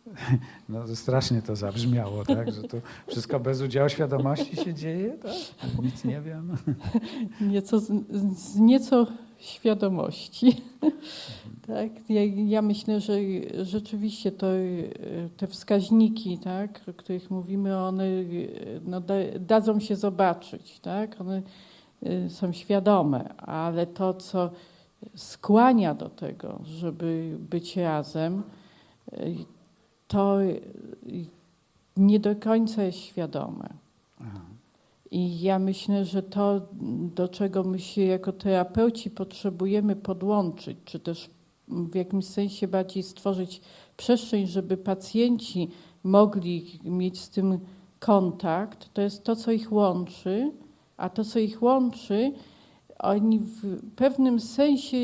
No 0.69 0.87
to 0.87 0.95
strasznie 0.95 1.41
to 1.41 1.55
zabrzmiało, 1.55 2.25
tak, 2.25 2.51
że 2.51 2.63
tu 2.63 2.81
wszystko 3.07 3.39
bez 3.39 3.61
udziału 3.61 3.89
świadomości 3.89 4.55
się 4.55 4.73
dzieje, 4.73 5.17
tak? 5.17 5.31
Nic 5.83 6.03
nie 6.05 6.21
wiem. 6.21 6.57
Nieco, 7.51 7.79
z, 7.79 7.91
z 8.37 8.55
nieco 8.55 9.07
świadomości. 9.45 10.61
tak? 11.67 12.09
ja, 12.09 12.21
ja 12.25 12.61
myślę, 12.61 12.99
że 12.99 13.13
rzeczywiście 13.61 14.31
to, 14.31 14.55
y, 14.55 15.29
te 15.37 15.47
wskaźniki, 15.47 16.37
tak, 16.37 16.81
o 16.89 16.93
których 16.93 17.31
mówimy, 17.31 17.77
one 17.77 18.03
y, 18.03 18.81
no, 18.85 19.01
da, 19.01 19.13
dadzą 19.39 19.79
się 19.79 19.95
zobaczyć. 19.95 20.79
Tak? 20.79 21.21
One 21.21 21.41
y, 22.03 22.29
są 22.29 22.51
świadome, 22.51 23.35
ale 23.37 23.87
to, 23.87 24.13
co 24.13 24.49
skłania 25.15 25.93
do 25.93 26.09
tego, 26.09 26.59
żeby 26.63 27.37
być 27.39 27.77
razem, 27.77 28.43
to 30.07 30.37
nie 31.97 32.19
do 32.19 32.35
końca 32.35 32.83
jest 32.83 32.97
świadome. 32.97 33.69
Aha. 34.21 34.54
I 35.11 35.41
ja 35.41 35.59
myślę, 35.59 36.05
że 36.05 36.23
to, 36.23 36.61
do 37.15 37.27
czego 37.27 37.63
my 37.63 37.79
się 37.79 38.01
jako 38.01 38.31
terapeuci 38.31 39.11
potrzebujemy 39.11 39.95
podłączyć, 39.95 40.77
czy 40.85 40.99
też 40.99 41.29
w 41.67 41.95
jakimś 41.95 42.25
sensie 42.25 42.67
bardziej 42.67 43.03
stworzyć 43.03 43.61
przestrzeń, 43.97 44.47
żeby 44.47 44.77
pacjenci 44.77 45.69
mogli 46.03 46.79
mieć 46.83 47.21
z 47.21 47.29
tym 47.29 47.59
kontakt, 47.99 48.93
to 48.93 49.01
jest 49.01 49.23
to, 49.23 49.35
co 49.35 49.51
ich 49.51 49.71
łączy, 49.71 50.51
a 50.97 51.09
to, 51.09 51.23
co 51.23 51.39
ich 51.39 51.63
łączy, 51.63 52.33
oni 52.99 53.39
w 53.39 53.91
pewnym 53.95 54.39
sensie 54.39 54.97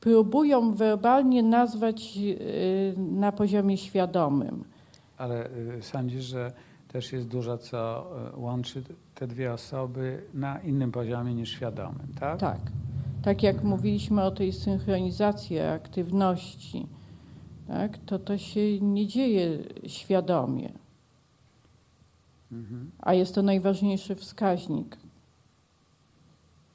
próbują 0.00 0.74
werbalnie 0.74 1.42
nazwać 1.42 2.18
y, 2.18 2.94
na 2.96 3.32
poziomie 3.32 3.78
świadomym. 3.78 4.64
Ale 5.18 5.50
y, 5.78 5.82
sądzisz, 5.82 6.24
że 6.24 6.52
też 6.88 7.12
jest 7.12 7.28
dużo, 7.28 7.58
co 7.58 8.06
y, 8.34 8.40
łączy 8.40 8.82
te 9.22 9.26
dwie 9.26 9.52
osoby 9.52 10.22
na 10.34 10.60
innym 10.60 10.92
poziomie 10.92 11.34
niż 11.34 11.48
świadomym, 11.50 12.14
tak? 12.20 12.40
Tak. 12.40 12.58
Tak 13.22 13.42
jak 13.42 13.62
mówiliśmy 13.64 14.22
o 14.22 14.30
tej 14.30 14.52
synchronizacji 14.52 15.58
aktywności, 15.58 16.86
tak, 17.68 17.98
to 18.06 18.18
to 18.18 18.38
się 18.38 18.80
nie 18.80 19.06
dzieje 19.06 19.58
świadomie, 19.86 20.72
Mhm. 22.52 22.90
a 22.98 23.14
jest 23.14 23.34
to 23.34 23.42
najważniejszy 23.42 24.14
wskaźnik 24.14 24.96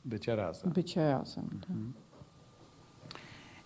Bycia 0.05 0.35
razem. 0.35 0.71
bycia 0.71 1.11
razem. 1.11 1.49
Tak. 1.61 1.69
Mhm. 1.69 1.93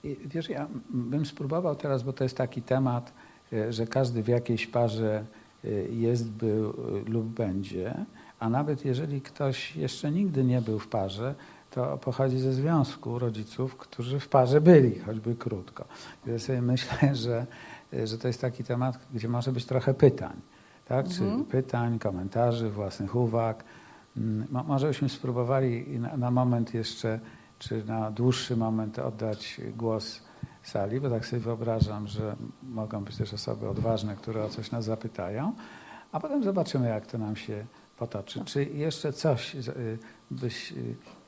I 0.04 0.18
wiesz, 0.26 0.50
ja 0.50 0.68
bym 0.90 1.26
spróbował 1.26 1.76
teraz, 1.76 2.04
bo 2.04 2.14
to 2.14 2.24
jest 2.24 2.38
taki 2.38 2.62
temat, 2.62 3.14
y, 3.54 3.74
że 3.74 3.88
każdy 3.88 4.24
w 4.24 4.28
jakiejś 4.28 4.68
parze 4.68 5.26
y, 5.66 5.90
jest, 5.94 6.30
był 6.32 6.70
y, 6.70 7.04
lub 7.10 7.26
będzie, 7.26 8.06
A 8.42 8.50
nawet 8.50 8.86
jeżeli 8.86 9.22
ktoś 9.22 9.76
jeszcze 9.76 10.12
nigdy 10.12 10.44
nie 10.44 10.62
był 10.62 10.80
w 10.80 10.88
parze, 10.88 11.36
to 11.72 11.98
pochodzi 11.98 12.40
ze 12.40 12.54
związku 12.54 13.20
rodziców, 13.20 13.78
którzy 13.78 14.20
w 14.20 14.28
parze 14.30 14.62
byli, 14.62 15.00
choćby 15.00 15.36
krótko. 15.36 15.86
Więc 16.26 16.44
sobie 16.44 16.62
myślę, 16.62 17.16
że, 17.16 17.46
że 18.04 18.18
to 18.18 18.28
jest 18.28 18.42
taki 18.42 18.64
temat, 18.64 19.00
gdzie 19.14 19.28
może 19.30 19.52
być 19.52 19.66
trochę 19.66 19.94
pytań. 19.94 20.42
Tak? 20.86 21.06
Mhm. 21.06 21.46
Czy 21.46 21.52
pytań, 21.52 22.00
komentarzy, 22.00 22.70
własnych 22.70 23.16
uwag. 23.16 23.64
Mm, 24.18 24.48
mo- 24.52 24.64
Może 24.64 24.88
byśmy 24.88 25.10
spróbowali 25.10 26.00
na, 26.00 26.18
na 26.18 26.32
moment 26.32 26.74
jeszcze, 26.74 27.20
czy 27.60 27.84
na 27.86 28.12
dłuższy 28.12 28.58
moment 28.58 29.00
oddać 29.00 29.62
głos 29.78 30.22
sali, 30.64 31.00
bo 31.02 31.10
tak 31.10 31.26
sobie 31.26 31.40
wyobrażam, 31.40 32.08
że 32.08 32.36
mogą 32.64 33.04
być 33.04 33.18
też 33.18 33.34
osoby 33.34 33.70
odważne, 33.70 34.16
które 34.16 34.44
o 34.44 34.50
coś 34.50 34.72
nas 34.72 34.86
zapytają, 34.86 35.54
a 36.12 36.20
potem 36.20 36.44
zobaczymy, 36.44 36.88
jak 36.90 37.08
to 37.08 37.18
nam 37.18 37.36
się 37.36 37.66
potoczy. 38.02 38.46
Czy 38.46 38.66
jeszcze 38.66 39.14
coś 39.14 39.56
y, 39.56 39.98
byś, 40.32 40.72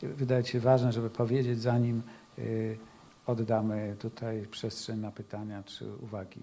y, 0.04 0.08
wydaje 0.08 0.44
Ci 0.44 0.52
się 0.52 0.60
ważne, 0.60 0.92
żeby 0.92 1.10
powiedzieć, 1.10 1.60
zanim 1.62 2.02
y, 2.40 2.78
oddamy 3.26 3.96
tutaj 4.00 4.48
przestrzeń 4.52 5.00
na 5.00 5.12
pytania 5.12 5.64
czy 5.64 5.96
uwagi? 5.96 6.42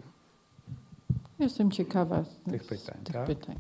Jestem 1.38 1.70
ciekawa 1.70 2.24
Tych 2.50 2.64
pytań, 2.66 2.98
Tych 3.04 3.14
tak? 3.14 3.26
pytań. 3.26 3.56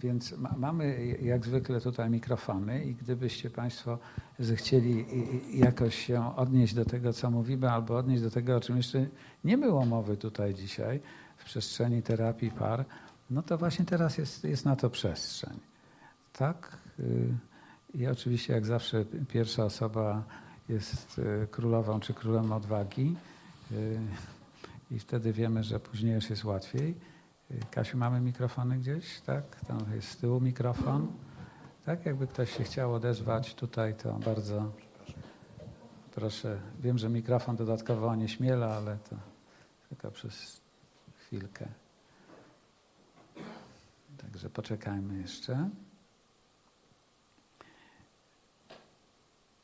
Więc 0.00 0.32
ma, 0.32 0.54
mamy 0.56 1.16
jak 1.22 1.46
zwykle 1.46 1.80
tutaj 1.80 2.10
mikrofony 2.10 2.84
i 2.84 2.94
gdybyście 2.94 3.50
Państwo 3.50 3.98
zechcieli 4.38 5.04
jakoś 5.54 6.06
się 6.06 6.36
odnieść 6.36 6.74
do 6.74 6.84
tego, 6.84 7.12
co 7.12 7.30
mówimy, 7.30 7.70
albo 7.70 7.96
odnieść 7.96 8.22
do 8.22 8.30
tego, 8.30 8.56
o 8.56 8.60
czym 8.60 8.76
jeszcze 8.76 9.06
nie 9.44 9.58
było 9.58 9.86
mowy 9.86 10.16
tutaj 10.16 10.54
dzisiaj 10.54 11.00
w 11.36 11.44
przestrzeni 11.44 12.02
terapii 12.02 12.50
par, 12.50 12.84
no 13.30 13.42
to 13.42 13.58
właśnie 13.58 13.84
teraz 13.84 14.18
jest, 14.18 14.44
jest 14.44 14.64
na 14.64 14.76
to 14.76 14.90
przestrzeń. 14.90 15.67
Tak? 16.38 16.78
Y, 17.00 17.34
I 17.94 18.06
oczywiście 18.06 18.52
jak 18.52 18.66
zawsze 18.66 19.04
pierwsza 19.04 19.64
osoba 19.64 20.22
jest 20.68 21.18
y, 21.18 21.46
królową 21.50 22.00
czy 22.00 22.14
królem 22.14 22.52
odwagi 22.52 23.16
y, 23.72 23.98
i 24.90 24.98
wtedy 24.98 25.32
wiemy, 25.32 25.64
że 25.64 25.80
później 25.80 26.14
już 26.14 26.30
jest 26.30 26.44
łatwiej. 26.44 26.94
Kasiu, 27.70 27.98
mamy 27.98 28.20
mikrofony 28.20 28.78
gdzieś, 28.78 29.20
tak? 29.20 29.44
Tam 29.66 29.78
jest 29.94 30.08
z 30.08 30.16
tyłu 30.16 30.40
mikrofon. 30.40 31.06
Tak, 31.84 32.06
jakby 32.06 32.26
ktoś 32.26 32.56
się 32.56 32.64
chciał 32.64 32.94
odezwać 32.94 33.54
tutaj, 33.54 33.94
to 33.94 34.12
bardzo 34.12 34.72
proszę. 36.14 36.60
Wiem, 36.80 36.98
że 36.98 37.08
mikrofon 37.08 37.56
dodatkowo 37.56 38.06
onieśmiela, 38.06 38.76
ale 38.76 38.98
to 39.10 39.16
tylko 39.88 40.10
przez 40.10 40.60
chwilkę. 41.18 41.68
Także 44.18 44.50
poczekajmy 44.50 45.18
jeszcze. 45.18 45.70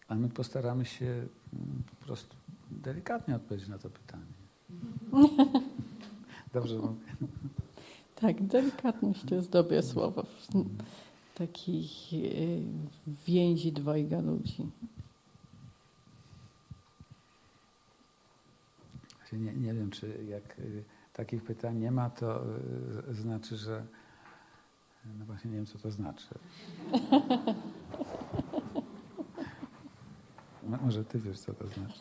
A 0.08 0.14
my 0.14 0.28
postaramy 0.28 0.84
się 0.84 1.06
mm, 1.06 1.82
po 2.00 2.06
prostu 2.06 2.36
delikatnie 2.70 3.36
odpowiedzieć 3.36 3.68
na 3.68 3.78
to 3.78 3.90
pytanie. 3.90 4.32
Dobrze 6.54 6.78
mówię. 6.78 7.00
Tak, 8.14 8.42
delikatność 8.42 9.24
to 9.28 9.34
jest 9.34 9.50
dobre 9.50 9.82
słowo. 9.82 10.22
W 10.22 11.38
takiej 11.38 11.84
e, 11.84 11.88
więzi 13.26 13.72
dwojga 13.72 14.20
ludzi. 14.20 14.70
Właśnie 19.18 19.38
Nie, 19.38 19.52
nie 19.52 19.74
wiem, 19.74 19.90
czy 19.90 20.24
jak 20.28 20.58
y, 20.58 20.84
takich 21.12 21.42
pytań 21.44 21.78
nie 21.78 21.90
ma, 21.90 22.10
to 22.10 22.42
y, 23.10 23.14
znaczy, 23.14 23.56
że. 23.56 23.84
No 25.18 25.24
właśnie 25.24 25.50
nie 25.50 25.56
wiem, 25.56 25.66
co 25.66 25.78
to 25.78 25.90
znaczy. 25.90 26.26
No, 30.63 30.63
może 30.82 31.04
ty 31.04 31.18
wiesz, 31.18 31.38
co 31.38 31.54
to 31.54 31.64
znaczy. 31.68 32.00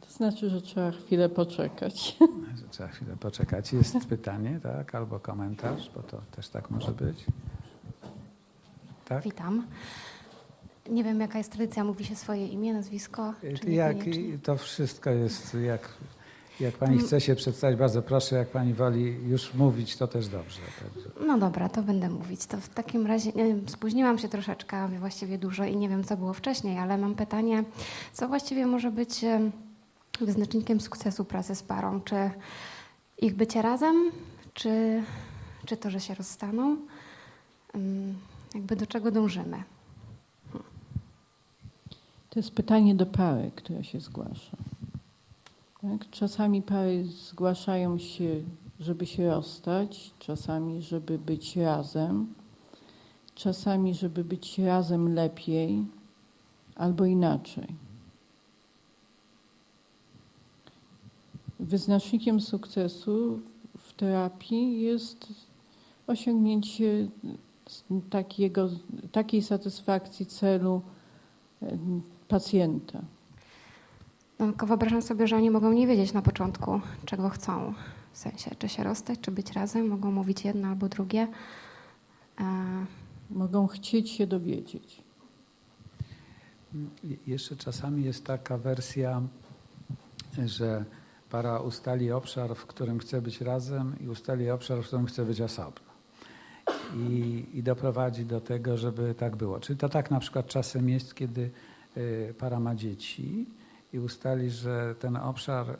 To 0.00 0.10
znaczy, 0.10 0.50
że 0.50 0.62
trzeba 0.62 0.90
chwilę 0.90 1.28
poczekać. 1.28 2.16
Że 2.56 2.68
trzeba 2.70 2.88
chwilę 2.88 3.16
poczekać. 3.16 3.72
Jest 3.72 4.06
pytanie, 4.08 4.60
tak? 4.62 4.94
Albo 4.94 5.20
komentarz, 5.20 5.90
bo 5.94 6.02
to 6.02 6.20
też 6.30 6.48
tak 6.48 6.70
może 6.70 6.92
być. 6.92 7.24
Tak? 9.04 9.24
Witam. 9.24 9.66
Nie 10.90 11.04
wiem, 11.04 11.20
jaka 11.20 11.38
jest 11.38 11.52
tradycja, 11.52 11.84
mówi 11.84 12.04
się 12.04 12.16
swoje 12.16 12.46
imię, 12.46 12.72
nazwisko, 12.72 13.34
czy 13.40 13.70
Jak, 13.70 13.96
niekoniecznie? 13.96 14.38
to 14.38 14.56
wszystko 14.56 15.10
jest, 15.10 15.54
jak, 15.54 15.88
jak 16.60 16.74
pani 16.74 16.98
chce 16.98 17.20
się 17.20 17.34
przedstawić, 17.34 17.78
bardzo 17.78 18.02
proszę, 18.02 18.36
jak 18.36 18.48
pani 18.48 18.74
woli 18.74 19.16
już 19.28 19.54
mówić, 19.54 19.96
to 19.96 20.08
też 20.08 20.28
dobrze. 20.28 20.60
Także. 20.80 21.10
No 21.26 21.38
dobra, 21.38 21.68
to 21.68 21.82
będę 21.82 22.08
mówić. 22.08 22.46
To 22.46 22.56
w 22.60 22.68
takim 22.68 23.06
razie 23.06 23.32
wiem, 23.32 23.68
spóźniłam 23.68 24.18
się 24.18 24.28
troszeczkę, 24.28 24.88
właściwie 24.88 25.38
dużo 25.38 25.64
i 25.64 25.76
nie 25.76 25.88
wiem, 25.88 26.04
co 26.04 26.16
było 26.16 26.32
wcześniej, 26.32 26.78
ale 26.78 26.98
mam 26.98 27.14
pytanie, 27.14 27.64
co 28.12 28.28
właściwie 28.28 28.66
może 28.66 28.90
być 28.90 29.24
em, 29.24 29.52
wyznacznikiem 30.20 30.80
sukcesu 30.80 31.24
pracy 31.24 31.54
z 31.54 31.62
parą? 31.62 32.00
Czy 32.00 32.30
ich 33.18 33.34
bycie 33.34 33.62
razem, 33.62 34.10
czy, 34.54 35.02
czy 35.66 35.76
to, 35.76 35.90
że 35.90 36.00
się 36.00 36.14
rozstaną? 36.14 36.76
Jakby 38.54 38.76
do 38.76 38.86
czego 38.86 39.10
dążymy? 39.10 39.62
To 42.30 42.38
jest 42.38 42.50
pytanie 42.50 42.94
do 42.94 43.06
pary, 43.06 43.50
która 43.56 43.82
się 43.82 44.00
zgłasza. 44.00 44.56
Tak? 45.82 46.10
Czasami 46.10 46.62
pary 46.62 47.04
zgłaszają 47.04 47.98
się, 47.98 48.42
żeby 48.80 49.06
się 49.06 49.30
rozstać, 49.30 50.14
czasami, 50.18 50.82
żeby 50.82 51.18
być 51.18 51.56
razem, 51.56 52.34
czasami, 53.34 53.94
żeby 53.94 54.24
być 54.24 54.58
razem 54.58 55.14
lepiej, 55.14 55.84
albo 56.76 57.04
inaczej. 57.04 57.66
Wyznacznikiem 61.60 62.40
sukcesu 62.40 63.40
w 63.78 63.92
terapii 63.92 64.80
jest 64.80 65.26
osiągnięcie 66.06 67.08
takiego, 68.10 68.68
takiej 69.12 69.42
satysfakcji 69.42 70.26
celu 70.26 70.82
pacjenta. 72.28 73.02
No, 74.40 74.46
tylko 74.46 74.66
wyobrażam 74.66 75.02
sobie, 75.02 75.28
że 75.28 75.36
oni 75.36 75.50
mogą 75.50 75.72
nie 75.72 75.86
wiedzieć 75.86 76.12
na 76.12 76.22
początku, 76.22 76.80
czego 77.04 77.28
chcą. 77.28 77.74
W 78.12 78.18
sensie, 78.18 78.50
czy 78.58 78.68
się 78.68 78.84
rozstać, 78.84 79.18
czy 79.20 79.30
być 79.30 79.52
razem. 79.52 79.88
Mogą 79.88 80.10
mówić 80.12 80.44
jedno 80.44 80.68
albo 80.68 80.88
drugie. 80.88 81.28
E, 82.40 82.44
Mogą 83.30 83.66
chcieć 83.66 84.10
się 84.10 84.26
dowiedzieć. 84.26 85.02
Je- 87.04 87.16
Jeszcze 87.26 87.56
czasami 87.56 88.04
jest 88.04 88.24
taka 88.26 88.58
wersja, 88.58 89.22
że 90.46 90.84
para 91.30 91.58
ustali 91.60 92.12
obszar, 92.12 92.54
w 92.56 92.66
którym 92.66 92.98
chce 92.98 93.22
być 93.22 93.40
razem 93.40 93.94
i 94.00 94.08
ustali 94.08 94.50
obszar, 94.50 94.82
w 94.82 94.86
którym 94.86 95.06
chce 95.06 95.24
być 95.24 95.40
osobno. 95.40 95.90
I, 96.96 97.44
I 97.54 97.62
doprowadzi 97.62 98.24
do 98.26 98.40
tego, 98.40 98.76
żeby 98.76 99.14
tak 99.14 99.36
było. 99.36 99.60
Czyli 99.60 99.78
to 99.78 99.88
tak 99.88 100.10
na 100.10 100.20
przykład 100.20 100.46
czasem 100.46 100.88
jest, 100.88 101.14
kiedy 101.14 101.50
y, 101.96 102.34
para 102.38 102.60
ma 102.60 102.74
dzieci 102.74 103.46
i 103.92 103.98
ustali, 103.98 104.50
że 104.50 104.94
ten 104.98 105.16
obszar 105.16 105.70
y, 105.70 105.76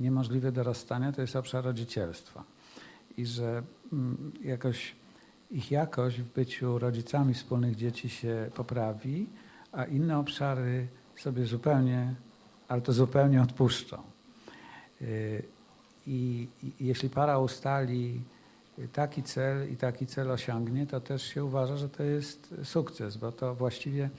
niemożliwy 0.00 0.52
do 0.52 0.62
rozstania 0.62 1.12
to 1.12 1.20
jest 1.20 1.36
obszar 1.36 1.64
rodzicielstwa. 1.64 2.44
I 3.16 3.26
że 3.26 3.62
mm, 3.92 4.32
jakoś 4.42 4.94
ich 5.50 5.70
jakość 5.70 6.20
w 6.20 6.32
byciu 6.32 6.78
rodzicami 6.78 7.34
wspólnych 7.34 7.76
dzieci 7.76 8.08
się 8.08 8.50
poprawi, 8.54 9.26
a 9.72 9.84
inne 9.84 10.18
obszary 10.18 10.88
sobie 11.16 11.46
zupełnie, 11.46 12.14
ale 12.68 12.80
to 12.80 12.92
zupełnie 12.92 13.42
odpuszczą. 13.42 14.02
Y, 15.02 15.42
I, 16.06 16.48
jeśli 16.80 17.10
para 17.10 17.38
ustali 17.38 18.22
taki 18.92 19.22
cel 19.22 19.72
i 19.72 19.76
taki 19.76 20.06
cel 20.06 20.30
osiągnie, 20.30 20.86
to 20.86 21.00
też 21.00 21.22
się 21.22 21.44
uważa, 21.44 21.76
że 21.76 21.88
to 21.88 22.02
jest 22.02 22.54
sukces, 22.64 23.16
bo 23.16 23.32
to 23.32 23.54
właściwie 23.54 24.10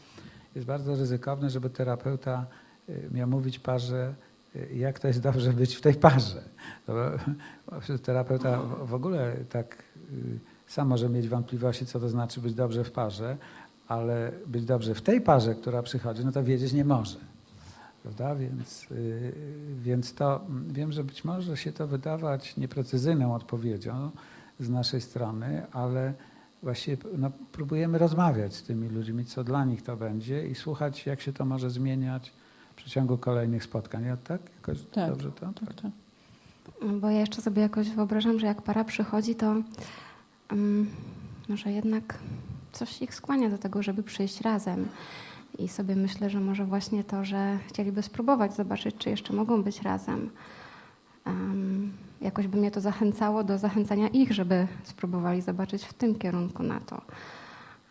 jest 0.56 0.68
bardzo 0.68 0.96
ryzykowne, 0.96 1.50
żeby 1.50 1.70
terapeuta 1.70 2.46
miał 3.12 3.28
mówić 3.28 3.60
parze, 3.60 4.14
y, 4.56 4.70
jak 4.76 5.00
to 5.00 5.08
jest 5.08 5.22
dobrze 5.22 5.54
być 5.54 5.76
w 5.76 5.82
tej 5.82 5.96
parze. 5.96 6.42
No 6.88 6.94
bo 6.94 7.98
terapeuta 7.98 8.62
w- 8.62 8.88
w 8.88 8.94
ogóle 8.94 9.36
tak 9.50 9.84
y, 10.14 10.40
sam 10.68 10.88
może 10.88 11.10
mieć 11.10 11.28
wątpliwości, 11.28 11.86
co 11.86 12.00
to 12.00 12.10
znaczy 12.10 12.42
być 12.42 12.54
dobrze 12.54 12.84
w 12.84 12.92
parze, 12.92 13.38
ale 13.88 14.32
być 14.48 14.66
dobrze 14.66 14.96
w 14.96 15.02
tej 15.02 15.22
parze, 15.22 15.56
która 15.56 15.84
przychodzi, 15.84 16.26
no 16.26 16.32
to 16.32 16.44
wiedzieć 16.44 16.74
nie 16.74 16.86
może. 16.86 17.18
Prawda? 18.04 18.36
Więc, 18.36 18.88
y, 18.92 19.34
więc 19.82 20.14
to 20.14 20.42
mm, 20.50 20.74
wiem, 20.74 20.92
że 20.92 21.04
być 21.04 21.24
może 21.24 21.58
się 21.58 21.72
to 21.72 21.88
wydawać 21.88 22.58
nieprecyzyjną 22.58 23.36
odpowiedzią 23.36 24.12
z 24.60 24.70
naszej 24.70 25.02
strony, 25.02 25.66
ale 25.72 26.14
właściwie 26.64 26.98
no, 27.18 27.32
próbujemy 27.52 27.98
rozmawiać 27.98 28.56
z 28.56 28.64
tymi 28.64 28.90
ludźmi, 28.90 29.26
co 29.26 29.44
dla 29.44 29.66
nich 29.66 29.82
to 29.84 29.98
będzie 29.98 30.48
i 30.48 30.56
słuchać, 30.56 31.06
jak 31.06 31.22
się 31.22 31.34
to 31.34 31.46
może 31.46 31.70
zmieniać 31.70 32.34
przeciągu 32.82 33.18
kolejnych 33.18 33.64
spotkań. 33.64 34.06
Ja 34.06 34.18
tak? 34.18 34.42
Jakoś 34.56 34.78
Tak, 34.86 35.10
dobrze 35.10 35.32
to? 35.32 35.54
Tak, 35.66 35.74
tak. 35.74 35.92
Bo 37.00 37.10
ja 37.10 37.20
jeszcze 37.20 37.42
sobie 37.42 37.62
jakoś 37.62 37.90
wyobrażam, 37.90 38.40
że 38.40 38.48
jak 38.48 38.62
para 38.62 38.84
przychodzi, 38.84 39.36
to 39.36 39.56
um, 40.52 40.90
może 41.50 41.72
jednak 41.72 42.18
coś 42.72 43.02
ich 43.02 43.16
skłania 43.16 43.50
do 43.50 43.58
tego, 43.58 43.84
żeby 43.84 44.04
przyjść 44.04 44.42
razem. 44.42 44.88
I 45.58 45.68
sobie 45.68 45.96
myślę, 45.96 46.30
że 46.30 46.40
może 46.40 46.66
właśnie 46.66 47.04
to, 47.04 47.26
że 47.26 47.58
chcieliby 47.68 48.02
spróbować 48.02 48.56
zobaczyć, 48.56 48.96
czy 48.98 49.10
jeszcze 49.10 49.34
mogą 49.34 49.64
być 49.64 49.82
razem, 49.82 50.30
um, 51.26 51.92
jakoś 52.22 52.48
by 52.48 52.58
mnie 52.58 52.72
to 52.72 52.82
zachęcało 52.82 53.44
do 53.44 53.58
zachęcania 53.58 54.08
ich, 54.08 54.32
żeby 54.34 54.68
spróbowali 54.84 55.42
zobaczyć 55.42 55.84
w 55.84 55.94
tym 55.94 56.16
kierunku 56.16 56.64
na 56.64 56.80
to. 56.80 57.02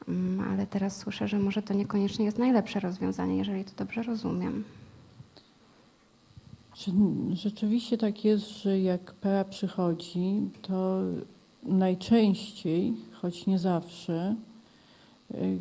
Um, 0.09 0.45
ale 0.53 0.67
teraz 0.67 0.97
słyszę, 0.97 1.29
że 1.29 1.39
może 1.39 1.63
to 1.63 1.75
niekoniecznie 1.75 2.25
jest 2.25 2.39
najlepsze 2.39 2.81
rozwiązanie, 2.81 3.37
jeżeli 3.39 3.65
to 3.65 3.73
dobrze 3.77 4.03
rozumiem. 4.03 4.65
Rzeczywiście 7.33 7.99
tak 7.99 8.25
jest, 8.25 8.63
że 8.63 8.81
jak 8.81 9.15
para 9.15 9.45
przychodzi, 9.45 10.41
to 10.63 11.01
najczęściej, 11.63 12.95
choć 13.13 13.47
nie 13.47 13.59
zawsze, 13.59 14.37
y, 15.35 15.59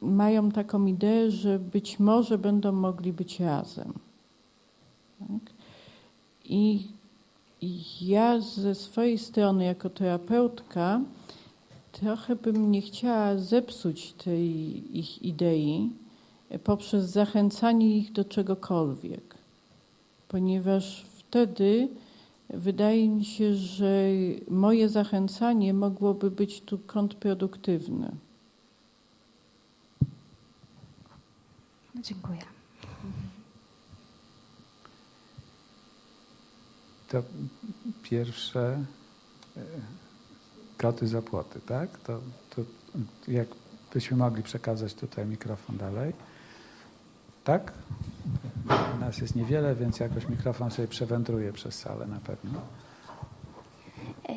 mają 0.00 0.50
taką 0.50 0.86
ideę, 0.86 1.30
że 1.30 1.58
być 1.58 1.98
może 1.98 2.38
będą 2.38 2.72
mogli 2.72 3.12
być 3.12 3.40
razem. 3.40 3.92
Tak? 5.18 5.54
I 6.44 6.86
ja 8.00 8.40
ze 8.40 8.74
swojej 8.74 9.18
strony, 9.18 9.64
jako 9.64 9.90
terapeutka, 9.90 11.00
trochę 11.92 12.36
bym 12.36 12.70
nie 12.70 12.82
chciała 12.82 13.38
zepsuć 13.38 14.12
tej 14.12 14.98
ich 14.98 15.22
idei 15.22 15.90
poprzez 16.64 17.10
zachęcanie 17.10 17.96
ich 17.96 18.12
do 18.12 18.24
czegokolwiek, 18.24 19.41
ponieważ 20.32 21.06
wtedy 21.18 21.88
wydaje 22.50 23.08
mi 23.08 23.24
się, 23.24 23.54
że 23.54 24.08
moje 24.48 24.88
zachęcanie 24.88 25.74
mogłoby 25.74 26.30
być 26.30 26.60
tu 26.60 26.78
kontrproduktywne. 26.78 28.12
No, 31.94 32.02
dziękuję. 32.02 32.40
To 37.08 37.22
pierwsze 38.02 38.84
e, 39.56 39.60
koty 40.78 41.08
za 41.08 41.22
płoty, 41.22 41.60
tak? 41.66 41.98
To, 41.98 42.20
to 42.50 42.62
jakbyśmy 43.28 44.16
mogli 44.16 44.42
przekazać 44.42 44.94
tutaj 44.94 45.26
mikrofon 45.26 45.76
dalej. 45.76 46.12
Tak? 47.44 47.72
Nas 49.00 49.18
jest 49.18 49.36
niewiele, 49.36 49.74
więc 49.74 50.00
jakoś 50.00 50.28
mikrofon 50.28 50.70
sobie 50.70 50.88
przewędruje 50.88 51.52
przez 51.52 51.74
salę 51.74 52.06
na 52.06 52.20
pewno. 52.20 52.60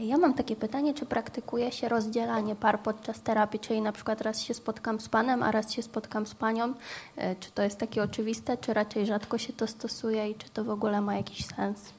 Ja 0.02 0.18
mam 0.18 0.34
takie 0.34 0.56
pytanie, 0.56 0.94
czy 0.94 1.06
praktykuje 1.06 1.72
się 1.72 1.90
rozdzielanie 1.90 2.56
par 2.56 2.80
podczas 2.80 3.22
terapii, 3.22 3.60
czyli 3.60 3.82
na 3.82 3.92
przykład 3.92 4.22
raz 4.22 4.42
się 4.42 4.54
spotkam 4.54 5.00
z 5.00 5.10
panem, 5.10 5.44
a 5.44 5.52
raz 5.52 5.74
się 5.74 5.82
spotkam 5.82 6.26
z 6.26 6.36
panią. 6.36 6.74
E, 7.16 7.36
czy 7.36 7.52
to 7.52 7.64
jest 7.64 7.78
takie 7.78 8.04
oczywiste, 8.04 8.58
czy 8.58 8.74
raczej 8.74 9.06
rzadko 9.06 9.38
się 9.38 9.54
to 9.54 9.68
stosuje 9.68 10.30
i 10.30 10.36
czy 10.36 10.50
to 10.50 10.64
w 10.64 10.70
ogóle 10.70 11.02
ma 11.02 11.16
jakiś 11.16 11.46
sens? 11.46 11.94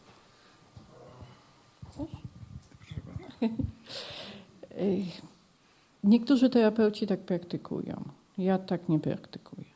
Niektórzy 6.05 6.51
terapeuci 6.51 7.07
tak 7.07 7.21
praktykują. 7.21 8.05
Ja 8.39 8.59
tak 8.59 8.89
nie 8.89 9.01
praktykuję. 9.01 9.76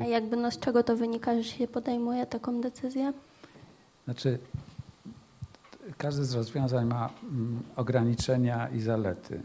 A 0.00 0.04
jakby 0.04 0.36
no 0.36 0.50
z 0.50 0.58
czego 0.58 0.82
to 0.82 0.96
wynika, 0.96 1.34
że 1.34 1.44
się 1.44 1.68
podejmuje 1.68 2.26
taką 2.26 2.60
decyzję? 2.60 3.12
Znaczy, 4.04 4.38
każde 5.98 6.24
z 6.24 6.34
rozwiązań 6.34 6.86
ma 6.86 7.10
mm, 7.22 7.62
ograniczenia 7.76 8.68
i 8.68 8.80
zalety. 8.80 9.40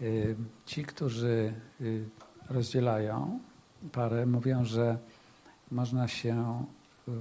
Y, 0.00 0.36
ci, 0.66 0.84
którzy 0.84 1.52
y, 1.80 2.04
rozdzielają 2.50 3.38
parę, 3.92 4.26
mówią, 4.26 4.64
że 4.64 4.98
można 5.70 6.08
się 6.08 6.64
y, 7.08 7.12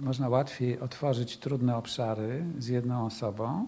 można 0.00 0.28
łatwiej 0.28 0.80
otworzyć 0.80 1.38
trudne 1.38 1.76
obszary 1.76 2.44
z 2.58 2.66
jedną 2.66 3.06
osobą 3.06 3.66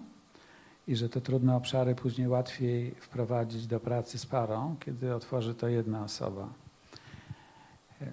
i 0.88 0.96
że 0.96 1.08
te 1.08 1.20
trudne 1.20 1.56
obszary 1.56 1.94
później 1.94 2.28
łatwiej 2.28 2.90
wprowadzić 2.90 3.66
do 3.66 3.80
pracy 3.80 4.18
z 4.18 4.26
parą, 4.26 4.76
kiedy 4.80 5.14
otworzy 5.14 5.54
to 5.54 5.68
jedna 5.68 6.04
osoba. 6.04 6.61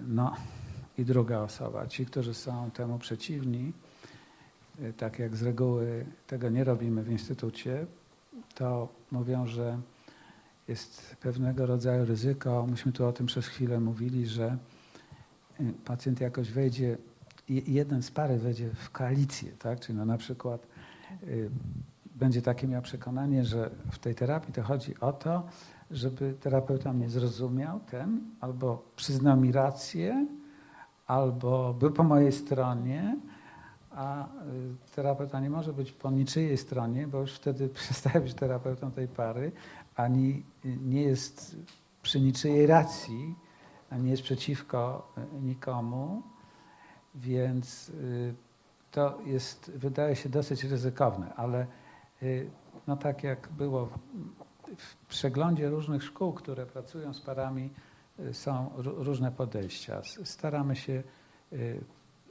No 0.06 0.36
i 0.98 1.04
druga 1.04 1.38
osoba. 1.38 1.86
Ci, 1.86 2.06
którzy 2.06 2.34
są 2.34 2.70
temu 2.70 2.98
przeciwni, 2.98 3.72
Y, 4.82 4.92
tak 4.92 5.18
jak 5.18 5.36
z 5.36 5.42
reguły 5.42 6.06
tego 6.26 6.48
nie 6.48 6.64
robimy 6.64 7.02
w 7.02 7.10
instytucie, 7.10 7.86
to 8.54 8.88
mówią, 9.10 9.46
że 9.46 9.80
jest 10.68 11.16
pewnego 11.16 11.66
rodzaju 11.66 12.04
ryzyko. 12.04 12.66
Myśmy 12.66 12.92
tu 12.92 13.06
o 13.06 13.12
tym 13.12 13.26
przez 13.26 13.46
chwilę 13.46 13.80
mówili, 13.80 14.26
że 14.26 14.56
y, 15.60 15.72
pacjent 15.84 16.20
jakoś 16.20 16.50
wejdzie, 16.50 16.98
jeden 17.48 18.02
z 18.02 18.10
pary 18.10 18.38
wejdzie 18.38 18.70
w 18.74 18.90
koalicję, 18.90 19.52
tak? 19.58 19.80
Czyli 19.80 19.98
no 19.98 20.04
na 20.04 20.18
przykład 20.18 20.66
y, 21.22 21.50
będzie 22.20 22.42
takie 22.42 22.68
miał 22.68 22.82
przekonanie, 22.82 23.44
że 23.44 23.70
w 23.90 23.98
tej 23.98 24.14
terapii 24.14 24.52
to 24.52 24.62
chodzi 24.62 25.00
o 25.00 25.12
to, 25.12 25.42
żeby 25.90 26.34
terapeuta 26.40 26.92
mnie 26.92 27.10
zrozumiał, 27.10 27.80
ten, 27.90 28.20
albo 28.40 28.82
przyznał 28.96 29.36
mi 29.36 29.52
rację, 29.52 30.26
albo 31.06 31.74
był 31.74 31.90
po 31.90 32.04
mojej 32.04 32.32
stronie, 32.32 33.16
a 33.90 34.24
y, 34.24 34.28
terapeuta 34.94 35.40
nie 35.40 35.50
może 35.50 35.72
być 35.72 35.92
po 35.92 36.10
niczyjej 36.10 36.56
stronie, 36.56 37.06
bo 37.06 37.20
już 37.20 37.32
wtedy 37.32 37.68
przestaje 37.80 38.20
być 38.20 38.34
terapeutą 38.34 38.90
tej 38.90 39.08
pary, 39.08 39.52
ani 39.96 40.42
nie 40.64 41.02
jest 41.02 41.56
przy 42.02 42.20
niczyjej 42.20 42.66
racji, 42.66 43.34
ani 43.90 44.10
jest 44.10 44.22
przeciwko 44.22 45.12
y, 45.18 45.42
nikomu, 45.42 46.22
więc 47.14 47.88
y, 47.88 48.34
to 48.90 49.18
jest, 49.26 49.70
wydaje 49.74 50.16
się 50.16 50.28
dosyć 50.28 50.64
ryzykowne, 50.64 51.34
ale 51.34 51.66
no 52.86 52.96
tak 52.96 53.24
jak 53.24 53.48
było 53.48 53.88
w 54.76 55.06
przeglądzie 55.08 55.68
różnych 55.68 56.02
szkół, 56.02 56.32
które 56.32 56.66
pracują 56.66 57.14
z 57.14 57.20
parami, 57.20 57.70
są 58.32 58.70
różne 58.76 59.32
podejścia. 59.32 60.02
Staramy 60.24 60.76
się 60.76 61.02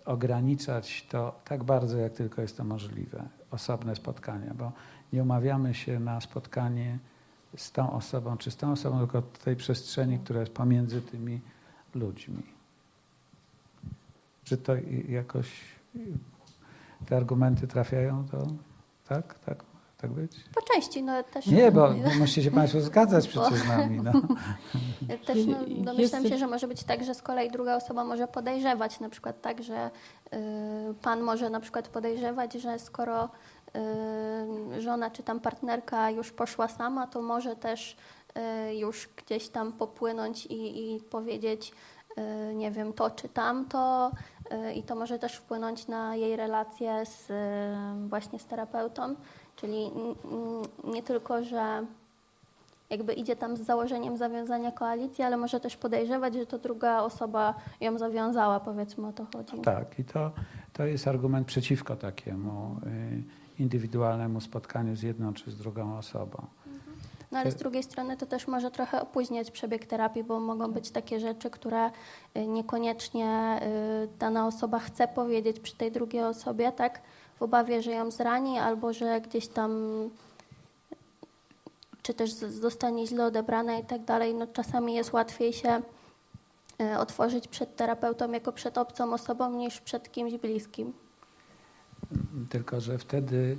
ograniczać 0.06 1.08
to 1.10 1.40
tak 1.46 1.64
bardzo, 1.64 1.98
jak 1.98 2.14
tylko 2.14 2.42
jest 2.42 2.58
to 2.58 2.64
możliwe, 2.64 3.28
osobne 3.52 3.96
spotkania, 3.96 4.54
bo 4.54 4.72
nie 5.14 5.24
umawiamy 5.24 5.74
się 5.74 6.00
na 6.00 6.22
spotkanie 6.22 7.00
z 7.58 7.72
tą 7.72 7.92
osobą, 7.92 8.38
czy 8.38 8.52
z 8.52 8.58
tą 8.58 8.72
osobą, 8.72 8.98
tylko 9.00 9.22
tej 9.22 9.56
przestrzeni, 9.56 10.20
która 10.20 10.40
jest 10.40 10.54
pomiędzy 10.54 11.02
tymi 11.02 11.42
ludźmi. 11.96 12.44
Czy 14.44 14.58
to 14.58 14.74
jakoś 15.10 15.62
te 17.06 17.18
argumenty 17.18 17.68
trafiają 17.68 18.26
do. 18.26 18.48
Tak, 19.08 19.40
tak, 19.40 19.64
tak 20.02 20.12
być? 20.12 20.32
Po 20.56 20.62
części, 20.62 21.04
no 21.04 21.24
też. 21.24 21.46
Nie, 21.48 21.72
bo 21.72 21.90
musicie 22.20 22.44
się 22.44 22.52
Państwo 22.52 22.82
zgadzać 22.82 23.28
przecież 23.32 23.60
z 23.60 23.68
nami. 23.68 24.02
No. 24.04 24.12
Też 25.26 25.38
no, 25.46 25.58
domyślam 25.68 26.28
się, 26.28 26.38
że 26.38 26.48
może 26.48 26.68
być 26.68 26.84
tak, 26.84 27.04
że 27.04 27.16
z 27.16 27.22
kolei 27.22 27.52
druga 27.52 27.76
osoba 27.76 28.04
może 28.04 28.28
podejrzewać, 28.28 29.00
na 29.00 29.10
przykład 29.10 29.42
tak, 29.42 29.64
że 29.64 29.92
y, 30.34 30.38
pan 31.02 31.22
może 31.22 31.50
na 31.50 31.60
przykład 31.60 31.88
podejrzewać, 31.88 32.54
że 32.54 32.80
skoro 32.80 33.30
y, 34.78 34.82
żona 34.82 35.12
czy 35.12 35.24
tam 35.24 35.40
partnerka 35.40 36.10
już 36.10 36.32
poszła 36.32 36.68
sama, 36.68 37.08
to 37.08 37.22
może 37.22 37.56
też 37.56 37.98
y, 38.70 38.76
już 38.76 39.10
gdzieś 39.18 39.50
tam 39.50 39.74
popłynąć 39.74 40.46
i, 40.46 40.96
i 40.96 41.00
powiedzieć, 41.00 41.72
y, 42.52 42.56
nie 42.56 42.72
wiem, 42.72 42.94
to 42.94 43.10
czy 43.10 43.30
tamto 43.30 44.12
y, 44.70 44.74
i 44.74 44.84
to 44.84 44.96
może 44.96 45.20
też 45.20 45.36
wpłynąć 45.36 45.88
na 45.88 46.16
jej 46.16 46.36
relacje 46.36 47.06
z, 47.06 47.30
y, 47.30 48.10
właśnie 48.10 48.40
z 48.40 48.46
terapeutą. 48.46 49.16
Czyli 49.62 49.92
nie 50.84 51.04
tylko, 51.04 51.44
że 51.44 51.86
jakby 52.90 53.14
idzie 53.14 53.36
tam 53.36 53.58
z 53.58 53.62
założeniem 53.62 54.18
zawiązania 54.18 54.72
koalicji, 54.72 55.24
ale 55.24 55.38
może 55.38 55.60
też 55.60 55.78
podejrzewać, 55.78 56.34
że 56.34 56.46
to 56.46 56.58
druga 56.58 57.02
osoba 57.02 57.54
ją 57.82 57.98
zawiązała, 57.98 58.60
powiedzmy 58.60 59.08
o 59.08 59.14
to 59.14 59.26
chodzi. 59.34 59.62
Tak, 59.62 60.00
i 60.00 60.04
to, 60.04 60.32
to 60.74 60.86
jest 60.86 61.08
argument 61.08 61.48
przeciwko 61.48 61.96
takiemu 61.96 62.76
y, 63.58 63.62
indywidualnemu 63.64 64.42
spotkaniu 64.42 64.96
z 64.96 65.02
jedną 65.02 65.34
czy 65.34 65.52
z 65.52 65.58
drugą 65.58 65.98
osobą. 65.98 66.46
No 67.32 67.40
ale 67.40 67.52
z 67.52 67.56
drugiej 67.56 67.84
strony 67.84 68.18
to 68.18 68.26
też 68.26 68.48
może 68.48 68.72
trochę 68.72 69.02
opóźniać 69.02 69.52
przebieg 69.52 69.86
terapii, 69.86 70.24
bo 70.24 70.40
mogą 70.40 70.72
być 70.72 70.92
takie 70.92 71.20
rzeczy, 71.20 71.50
które 71.50 71.88
y, 72.38 72.48
niekoniecznie 72.48 73.60
y, 74.04 74.18
dana 74.20 74.48
osoba 74.48 74.80
chce 74.80 75.08
powiedzieć 75.08 75.60
przy 75.60 75.76
tej 75.76 75.92
drugiej 75.92 76.24
osobie, 76.24 76.72
tak? 76.72 77.02
W 77.40 77.44
obawie, 77.44 77.82
że 77.82 77.92
ją 77.92 78.12
zrani, 78.12 78.60
albo 78.60 78.94
że 78.94 79.22
gdzieś 79.22 79.48
tam 79.48 79.72
czy 82.04 82.14
też 82.14 82.32
zostanie 82.34 83.08
źle 83.08 83.26
odebrana 83.26 83.78
i 83.78 83.86
tak 83.86 84.04
dalej, 84.04 84.34
no 84.34 84.48
czasami 84.48 84.94
jest 84.94 85.14
łatwiej 85.14 85.54
się 85.54 85.82
e, 86.80 87.00
otworzyć 87.00 87.48
przed 87.48 87.76
terapeutą 87.76 88.32
jako 88.32 88.52
przed 88.52 88.78
obcą 88.78 89.14
osobą 89.14 89.52
niż 89.52 89.82
przed 89.82 90.12
kimś 90.12 90.34
bliskim. 90.38 90.94
Tylko, 92.50 92.82
że 92.82 92.98
wtedy 92.98 93.58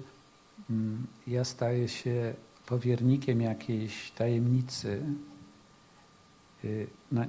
mm, 0.70 1.06
ja 1.26 1.44
staję 1.44 1.88
się 1.88 2.34
powiernikiem 2.66 3.40
jakiejś 3.40 4.10
tajemnicy. 4.10 5.02
Y, 6.64 6.86
no, 7.12 7.24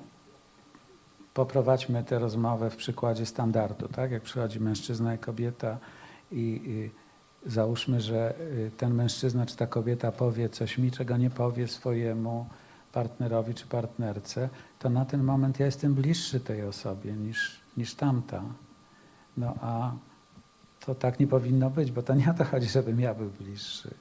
poprowadźmy 1.34 2.04
tę 2.04 2.20
rozmowę 2.20 2.70
w 2.70 2.76
przykładzie 2.76 3.26
standardu, 3.26 3.88
tak? 3.88 4.12
Jak 4.12 4.24
przychodzi 4.24 4.60
mężczyzna 4.60 5.16
i 5.16 5.18
kobieta 5.18 5.78
i, 6.32 6.62
i 6.66 6.92
załóżmy, 7.46 8.02
że 8.02 8.34
y, 8.40 8.72
ten 8.78 8.94
mężczyzna 8.94 9.46
czy 9.46 9.58
ta 9.58 9.68
kobieta 9.68 10.12
powie 10.12 10.50
coś 10.50 10.78
mi, 10.78 10.92
czego 10.92 11.18
nie 11.18 11.30
powie 11.30 11.68
swojemu 11.68 12.46
partnerowi 12.92 13.54
czy 13.54 13.68
partnerce, 13.68 14.50
to 14.80 14.90
na 14.90 15.06
ten 15.06 15.24
moment 15.24 15.60
ja 15.60 15.66
jestem 15.66 15.94
bliższy 15.94 16.40
tej 16.40 16.64
osobie 16.64 17.14
niż, 17.14 17.62
niż 17.78 17.96
tamta. 17.96 18.44
No 19.38 19.56
a 19.62 19.92
to 20.86 20.96
tak 20.96 21.20
nie 21.20 21.28
powinno 21.28 21.70
być, 21.70 21.92
bo 21.92 22.04
to 22.04 22.16
nie 22.16 22.32
o 22.32 22.34
to 22.34 22.44
chodzi, 22.44 22.68
żebym 22.68 23.00
ja 23.00 23.14
był 23.14 23.30
bliższy, 23.30 23.94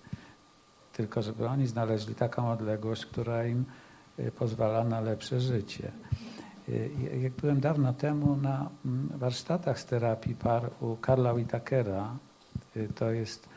tylko 0.93 1.22
żeby 1.22 1.49
oni 1.49 1.66
znaleźli 1.66 2.14
taką 2.14 2.51
odległość, 2.51 3.07
która 3.07 3.47
im 3.47 3.64
y, 4.18 4.33
pozwala 4.33 4.85
na 4.85 5.01
lepsze 5.01 5.41
życie. 5.41 5.93
Y, 6.70 7.18
jak 7.22 7.32
byłem 7.32 7.60
dawno 7.60 7.92
temu 7.92 8.36
na 8.36 8.70
mm, 8.84 9.08
warsztatach 9.18 9.80
z 9.80 9.84
terapii 9.84 10.34
par 10.34 10.70
u 10.80 10.96
Karla 10.96 11.32
Whitakera, 11.32 12.16
y, 12.76 12.88
to 12.94 13.10
jest 13.10 13.48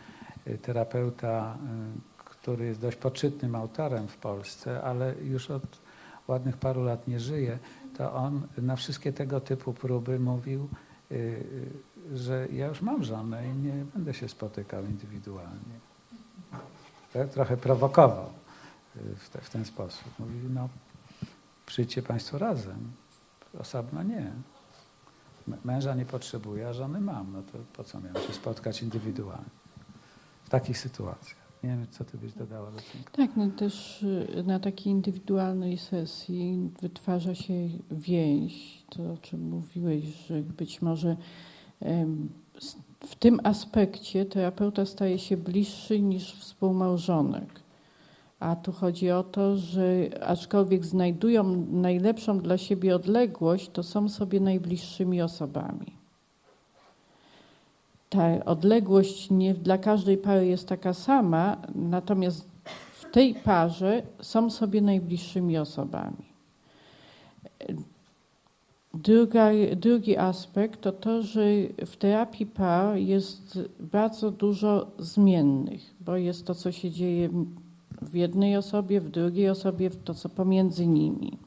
terapeuta, 0.61 1.57
który 2.25 2.65
jest 2.65 2.81
dość 2.81 2.97
poczytnym 2.97 3.55
autorem 3.55 4.07
w 4.07 4.17
Polsce, 4.17 4.83
ale 4.83 5.15
już 5.21 5.51
od 5.51 5.63
ładnych 6.27 6.57
paru 6.57 6.83
lat 6.83 7.07
nie 7.07 7.19
żyje, 7.19 7.59
to 7.97 8.13
on 8.13 8.47
na 8.57 8.75
wszystkie 8.75 9.13
tego 9.13 9.41
typu 9.41 9.73
próby 9.73 10.19
mówił, 10.19 10.69
że 12.13 12.47
ja 12.51 12.67
już 12.67 12.81
mam 12.81 13.03
żonę 13.03 13.47
i 13.47 13.53
nie 13.53 13.85
będę 13.93 14.13
się 14.13 14.29
spotykał 14.29 14.85
indywidualnie. 14.85 15.79
Trochę 17.31 17.57
prowokował 17.57 18.29
y, 18.95 19.15
w, 19.15 19.29
te, 19.29 19.41
w 19.41 19.49
ten 19.49 19.65
sposób. 19.65 20.19
Mówił, 20.19 20.49
no 20.49 20.69
przyjdźcie 21.65 22.01
Państwo 22.01 22.37
razem, 22.37 22.91
osobno 23.59 24.03
nie. 24.03 24.31
Męża 25.63 25.95
nie 25.95 26.05
potrzebuję, 26.05 26.67
a 26.67 26.73
żony 26.73 27.01
mam, 27.01 27.33
no 27.33 27.41
to 27.41 27.57
po 27.73 27.83
co 27.83 27.99
miałem 27.99 28.27
się 28.27 28.33
spotkać 28.33 28.83
indywidualnie 28.83 29.49
w 30.43 30.49
takich 30.49 30.77
sytuacjach. 30.77 31.43
Nie 31.63 31.69
wiem, 31.69 31.87
co 31.89 32.05
ty 32.05 32.17
byś 32.17 32.33
dodała 32.33 32.71
do 32.71 32.77
tego. 32.77 33.03
Tak, 33.11 33.35
no 33.35 33.47
też 33.49 34.03
y, 34.03 34.43
na 34.45 34.59
takiej 34.59 34.93
indywidualnej 34.93 35.77
sesji 35.77 36.69
wytwarza 36.81 37.35
się 37.35 37.69
więź, 37.91 38.83
to 38.89 39.13
o 39.13 39.17
czym 39.17 39.49
mówiłeś, 39.49 40.03
że 40.27 40.41
być 40.41 40.81
może 40.81 41.15
w 42.99 43.15
tym 43.15 43.39
aspekcie 43.43 44.25
terapeuta 44.25 44.85
staje 44.85 45.19
się 45.19 45.37
bliższy 45.37 45.99
niż 45.99 46.33
współmałżonek. 46.33 47.62
A 48.43 48.55
tu 48.55 48.71
chodzi 48.71 49.11
o 49.11 49.23
to, 49.23 49.57
że 49.57 50.09
aczkolwiek 50.21 50.85
znajdują 50.85 51.65
najlepszą 51.71 52.39
dla 52.39 52.57
siebie 52.57 52.95
odległość, 52.95 53.69
to 53.69 53.83
są 53.83 54.09
sobie 54.09 54.39
najbliższymi 54.39 55.21
osobami. 55.21 55.93
Ta 58.09 58.45
odległość 58.45 59.29
nie 59.29 59.53
dla 59.53 59.77
każdej 59.77 60.17
pary 60.17 60.47
jest 60.47 60.67
taka 60.67 60.93
sama, 60.93 61.57
natomiast 61.75 62.47
w 62.93 63.11
tej 63.11 63.35
parze 63.35 64.03
są 64.21 64.49
sobie 64.49 64.81
najbliższymi 64.81 65.57
osobami. 65.57 66.25
Druga, 68.93 69.49
drugi 69.75 70.17
aspekt 70.17 70.81
to 70.81 70.91
to, 70.91 71.21
że 71.21 71.45
w 71.85 71.97
terapii 71.97 72.45
par 72.45 72.97
jest 72.97 73.59
bardzo 73.79 74.31
dużo 74.31 74.87
zmiennych, 74.99 75.95
bo 75.99 76.17
jest 76.17 76.47
to, 76.47 76.55
co 76.55 76.71
się 76.71 76.91
dzieje 76.91 77.29
w 78.03 78.15
jednej 78.15 78.57
osobie, 78.57 79.01
w 79.01 79.09
drugiej 79.09 79.49
osobie, 79.49 79.89
w 79.89 80.03
to, 80.03 80.13
co 80.13 80.29
pomiędzy 80.29 80.87
nimi. 80.87 81.37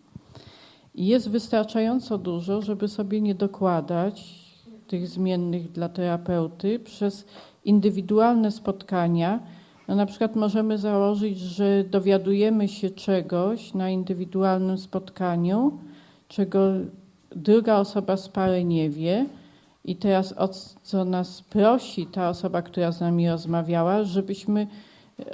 I 0.94 1.07
jest 1.07 1.30
wystarczająco 1.30 2.18
dużo, 2.18 2.62
żeby 2.62 2.88
sobie 2.88 3.20
nie 3.20 3.34
dokładać 3.34 4.46
tych 4.86 5.09
zmiennych 5.09 5.72
dla 5.72 5.88
terapeuty 5.88 6.78
przez 6.78 7.24
indywidualne 7.64 8.50
spotkania. 8.50 9.40
No 9.88 9.94
na 9.94 10.07
przykład 10.07 10.36
możemy 10.36 10.78
założyć, 10.78 11.38
że 11.38 11.84
dowiadujemy 11.84 12.68
się 12.68 12.90
czegoś 12.90 13.74
na 13.74 13.90
indywidualnym 13.90 14.78
spotkaniu, 14.78 15.78
czego 16.28 16.61
druga 17.30 17.76
osoba 17.78 18.16
z 18.16 18.28
pary 18.28 18.64
nie 18.64 18.90
wie 18.90 19.26
i 19.84 19.96
teraz 19.96 20.34
o 20.38 20.48
co 20.82 21.04
nas 21.04 21.42
prosi 21.42 22.07
ta 22.07 22.28
osoba, 22.28 22.62
która 22.62 22.92
z 22.92 23.00
nami 23.00 23.28
rozmawiała, 23.28 24.04
żebyśmy 24.04 24.66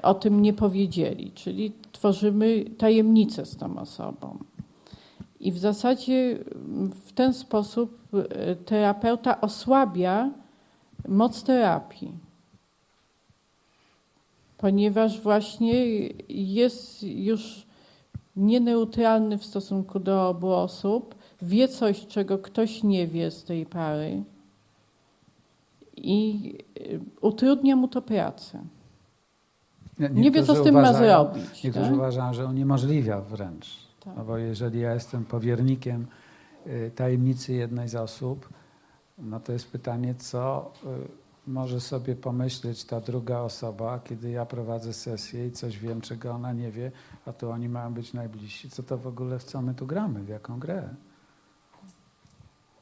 o 0.03 0.15
tym 0.15 0.43
nie 0.43 0.53
powiedzieli, 0.53 1.33
czyli 1.35 1.73
tworzymy 1.93 2.65
tajemnicę 2.79 3.47
z 3.47 3.57
tą 3.57 3.79
osobą. 3.79 4.39
I 5.41 5.53
w 5.53 5.59
zasadzie 5.59 6.39
w 7.07 7.13
ten 7.13 7.35
sposób 7.35 7.99
e, 8.15 8.57
terapeuta 8.57 9.41
osłabia 9.41 10.31
moc 11.09 11.43
terapii, 11.43 12.13
ponieważ 14.59 15.21
właśnie 15.21 15.85
jest 16.29 17.03
już 17.03 17.67
nieneutralny 18.37 19.39
w 19.39 19.45
stosunku 19.45 20.01
do 20.01 20.29
obu 20.29 20.53
osób, 20.53 21.15
wie 21.43 21.69
coś, 21.69 22.07
czego 22.07 22.39
ktoś 22.39 22.83
nie 22.83 23.07
wie 23.07 23.31
z 23.31 23.45
tej 23.45 23.67
pary 23.67 24.23
i 25.97 26.53
y, 26.81 27.01
utrudnia 27.21 27.77
mu 27.77 27.89
to 27.89 28.03
pracę. 28.03 28.65
Nie, 30.11 30.31
wie, 30.31 30.43
co 30.43 30.55
z 30.55 30.63
tym 30.63 30.75
ma 30.75 30.93
zrobić. 30.93 31.65
Niektórzy 31.65 31.87
tak? 31.87 31.95
uważają, 31.95 32.35
że 32.35 32.47
uniemożliwia 32.47 33.21
wręcz. 33.21 33.93
Tak. 34.01 34.17
No 34.17 34.25
bo 34.25 34.39
jeżeli 34.39 34.81
ja 34.81 34.95
jestem 34.95 35.25
powiernikiem 35.25 36.07
y, 36.67 36.91
tajemnicy 36.95 37.53
jednej 37.53 37.89
z 37.89 37.95
osób, 37.95 38.49
no 39.19 39.41
to 39.41 39.53
jest 39.53 39.73
pytanie, 39.73 40.15
co 40.15 40.73
y, 40.85 41.23
może 41.47 41.81
sobie 41.81 42.17
pomyśleć 42.17 42.85
ta 42.85 43.01
druga 43.01 43.41
osoba, 43.41 44.01
kiedy 44.05 44.31
ja 44.31 44.47
prowadzę 44.47 44.93
sesję 44.93 45.47
i 45.47 45.53
coś 45.53 45.79
wiem, 45.79 46.01
czego 46.01 46.31
ona 46.31 46.53
nie 46.53 46.71
wie, 46.71 46.93
a 47.27 47.33
tu 47.33 47.51
oni 47.51 47.69
mają 47.69 47.95
być 47.95 48.13
najbliżsi. 48.13 48.71
Co 48.71 48.83
to 48.83 48.99
w 48.99 49.07
ogóle, 49.07 49.39
w 49.39 49.45
co 49.45 49.63
my 49.63 49.75
tu 49.75 49.87
gramy, 49.87 50.21
w 50.23 50.29
jaką 50.29 50.59
grę? 50.59 50.89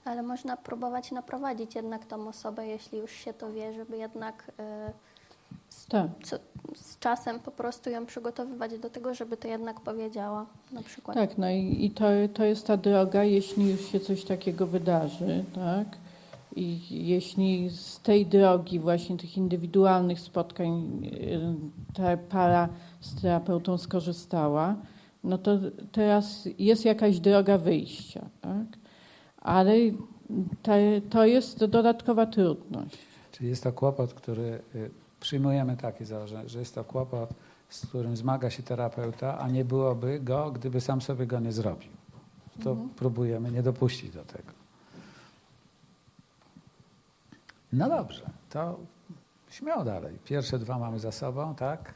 Ale 0.05 0.23
można 0.23 0.57
próbować 0.57 1.13
naprowadzić 1.13 1.75
jednak 1.75 2.07
tą 2.07 2.29
osobę, 2.29 2.67
jeśli 2.67 2.99
już 2.99 3.11
się 3.11 3.33
to 3.33 3.53
wie, 3.53 3.73
żeby 3.73 3.97
jednak 3.97 4.53
y. 4.61 5.10
co, 6.23 6.37
z 6.75 6.99
czasem 6.99 7.41
po 7.41 7.51
prostu 7.51 7.91
ją 7.91 8.07
przygotowywać 8.07 8.79
do 8.79 8.91
tego, 8.91 9.15
żeby 9.15 9.37
to 9.37 9.49
jednak 9.49 9.81
powiedziała 9.81 10.47
na 10.73 10.83
przykład. 10.83 11.17
Tak, 11.17 11.39
no 11.39 11.51
i, 11.51 11.85
i 11.85 11.91
to, 11.91 12.05
to 12.35 12.45
jest 12.45 12.67
ta 12.67 12.77
droga, 12.77 13.25
jeśli 13.25 13.71
już 13.71 13.81
się 13.81 14.01
coś 14.01 14.25
takiego 14.25 14.67
wydarzy, 14.67 15.45
tak? 15.55 15.99
I 16.57 16.79
jeśli 16.91 17.71
z 17.71 18.01
tej 18.01 18.27
drogi 18.27 18.79
właśnie 18.79 19.17
tych 19.17 19.37
indywidualnych 19.37 20.21
spotkań 20.21 21.01
y, 21.05 21.95
ta 21.95 22.17
para 22.17 22.69
z 23.01 23.23
terapeutą 23.23 23.79
skorzystała, 23.79 24.77
no 25.25 25.39
to 25.39 25.59
teraz 25.93 26.49
jest 26.59 26.85
jakaś 26.85 27.21
droga 27.21 27.59
wyjścia, 27.59 28.27
tak? 28.41 28.67
ale 29.41 29.75
to 31.11 31.27
jest 31.27 31.65
dodatkowa 31.65 32.27
trudność. 32.27 32.99
Czyli 33.33 33.49
jest 33.51 33.63
to 33.63 33.73
kłopot, 33.73 34.15
który 34.15 34.59
y, 34.75 34.91
przyjmujemy 35.21 35.77
takie 35.77 36.05
założenie, 36.05 36.49
że 36.49 36.59
jest 36.59 36.75
to 36.75 36.85
kłopot, 36.85 37.31
z 37.69 37.87
którym 37.87 38.17
zmaga 38.17 38.51
się 38.51 38.63
terapeuta, 38.63 39.39
a 39.39 39.49
nie 39.49 39.65
byłoby 39.65 40.21
go, 40.21 40.51
gdyby 40.51 40.81
sam 40.81 41.01
sobie 41.01 41.27
go 41.27 41.41
nie 41.41 41.53
zrobił. 41.53 41.91
To 42.65 42.71
mhm. 42.71 42.89
próbujemy 42.89 43.51
nie 43.51 43.63
dopuścić 43.63 44.11
do 44.11 44.25
tego. 44.25 44.53
No 47.73 47.89
dobrze, 47.89 48.31
to 48.51 48.79
śmiało 49.51 49.85
dalej. 49.85 50.19
Pierwsze 50.25 50.59
dwa 50.59 50.79
mamy 50.79 50.99
za 50.99 51.13
sobą, 51.13 51.55
tak? 51.55 51.95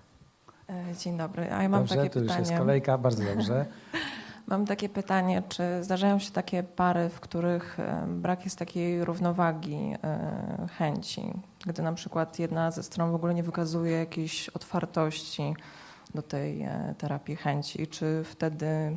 E, 0.69 0.97
dzień 0.97 1.19
dobry. 1.19 1.53
A 1.53 1.63
ja 1.63 1.69
mam 1.69 1.81
dobrze, 1.81 1.97
takie 1.97 2.11
tu 2.11 2.21
pytanie. 2.21 2.41
już 2.41 2.49
jest 2.49 2.61
kolejka, 2.61 2.99
bardzo 2.99 3.25
dobrze. 3.25 3.67
Mam 4.47 4.67
takie 4.67 4.89
pytanie, 4.89 5.43
czy 5.49 5.85
zdarzają 5.85 6.19
się 6.19 6.31
takie 6.31 6.63
pary, 6.63 7.09
w 7.09 7.21
których 7.21 7.81
e, 7.81 8.07
brak 8.09 8.45
jest 8.45 8.59
takiej 8.59 9.05
równowagi 9.05 9.95
e, 10.05 10.69
chęci, 10.79 11.33
gdy 11.67 11.83
na 11.83 11.93
przykład 11.93 12.39
jedna 12.39 12.71
ze 12.71 12.83
stron 12.83 13.11
w 13.11 13.15
ogóle 13.15 13.35
nie 13.35 13.43
wykazuje 13.43 13.93
jakiejś 13.93 14.49
otwartości 14.49 15.55
do 16.15 16.23
tej 16.23 16.63
e, 16.63 16.95
terapii 16.99 17.37
chęci, 17.37 17.87
czy 17.87 18.25
wtedy 18.25 18.97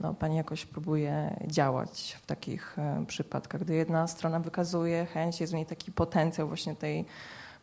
no, 0.00 0.14
Pani 0.14 0.36
jakoś 0.36 0.66
próbuje 0.66 1.36
działać 1.46 2.18
w 2.22 2.26
takich 2.26 2.76
przypadkach, 3.06 3.60
gdy 3.60 3.74
jedna 3.74 4.06
strona 4.06 4.40
wykazuje 4.40 5.06
chęć, 5.06 5.40
jest 5.40 5.52
w 5.52 5.56
niej 5.56 5.66
taki 5.66 5.92
potencjał 5.92 6.48
właśnie 6.48 6.76
tej 6.76 7.04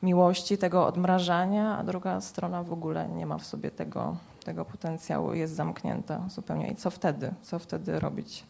miłości, 0.04 0.58
tego 0.58 0.88
odmrażania, 0.88 1.78
a 1.78 1.84
druga 1.84 2.22
strona 2.22 2.64
w 2.64 2.74
ogóle 2.74 3.10
nie 3.10 3.26
ma 3.26 3.38
w 3.38 3.46
sobie 3.46 3.72
tego 3.72 4.18
tego 4.44 4.66
potencjału 4.66 5.34
jest 5.34 5.56
zamknięta 5.56 6.30
zupełnie. 6.30 6.72
I 6.72 6.76
co 6.76 6.90
wtedy? 6.90 7.34
Co 7.42 7.60
wtedy 7.60 8.00
robić? 8.00 8.44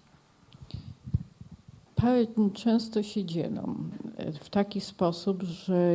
pary 2.03 2.27
często 2.53 3.03
się 3.03 3.25
dzielą 3.25 3.75
w 4.39 4.49
taki 4.49 4.81
sposób, 4.81 5.43
że 5.43 5.93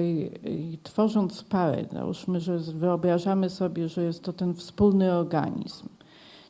tworząc 0.82 1.42
parę, 1.42 1.84
załóżmy, 1.92 2.40
że 2.40 2.58
wyobrażamy 2.58 3.50
sobie, 3.50 3.88
że 3.88 4.02
jest 4.02 4.22
to 4.22 4.32
ten 4.32 4.54
wspólny 4.54 5.12
organizm, 5.12 5.88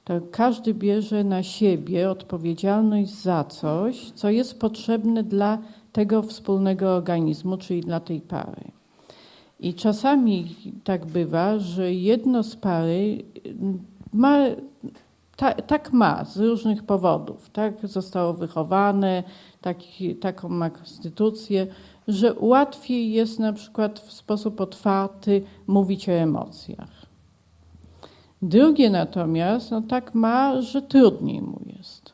to 0.04 0.20
każdy 0.30 0.74
bierze 0.74 1.24
na 1.24 1.42
siebie 1.42 2.10
odpowiedzialność 2.10 3.10
za 3.10 3.44
coś, 3.44 4.10
co 4.10 4.30
jest 4.30 4.60
potrzebne 4.60 5.22
dla 5.22 5.58
tego 5.92 6.22
wspólnego 6.22 6.96
organizmu, 6.96 7.56
czyli 7.56 7.80
dla 7.80 8.00
tej 8.00 8.20
pary. 8.20 8.77
I 9.60 9.74
czasami 9.74 10.56
tak 10.84 11.06
bywa, 11.06 11.58
że 11.58 11.94
jedno 11.94 12.42
z 12.42 12.56
pary 12.56 13.24
ma, 14.12 14.38
ta, 15.36 15.54
tak 15.54 15.92
ma 15.92 16.24
z 16.24 16.36
różnych 16.36 16.82
powodów. 16.82 17.50
Tak 17.50 17.86
zostało 17.86 18.32
wychowane, 18.34 19.22
taki, 19.60 20.16
taką 20.16 20.48
ma 20.48 20.70
konstytucję, 20.70 21.66
że 22.08 22.34
łatwiej 22.38 23.12
jest 23.12 23.38
na 23.38 23.52
przykład 23.52 24.00
w 24.00 24.12
sposób 24.12 24.60
otwarty 24.60 25.42
mówić 25.66 26.08
o 26.08 26.12
emocjach. 26.12 26.90
Drugie 28.42 28.90
natomiast, 28.90 29.70
no 29.70 29.82
tak 29.82 30.14
ma, 30.14 30.62
że 30.62 30.82
trudniej 30.82 31.42
mu 31.42 31.60
jest. 31.66 32.12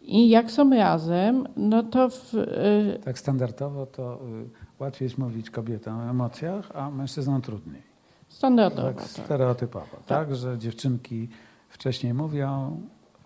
I 0.00 0.28
jak 0.28 0.50
są 0.50 0.70
razem, 0.70 1.48
no 1.56 1.82
to. 1.82 2.08
W, 2.08 2.34
y 2.34 3.00
tak 3.04 3.18
standardowo 3.18 3.86
to 3.86 4.14
y, 4.14 4.59
łatwiej 4.80 5.06
jest 5.06 5.18
mówić 5.18 5.50
kobietom 5.50 5.98
o 5.98 6.10
emocjach, 6.10 6.70
a 6.74 6.90
mężczyznom 6.90 7.42
trudniej. 7.42 7.82
Standardowo. 8.28 8.88
Tak, 8.88 8.96
tak. 8.96 9.06
stereotypowo, 9.06 9.96
tak. 9.96 10.06
tak. 10.06 10.36
że 10.36 10.58
dziewczynki 10.58 11.28
wcześniej 11.68 12.14
mówią 12.14 12.80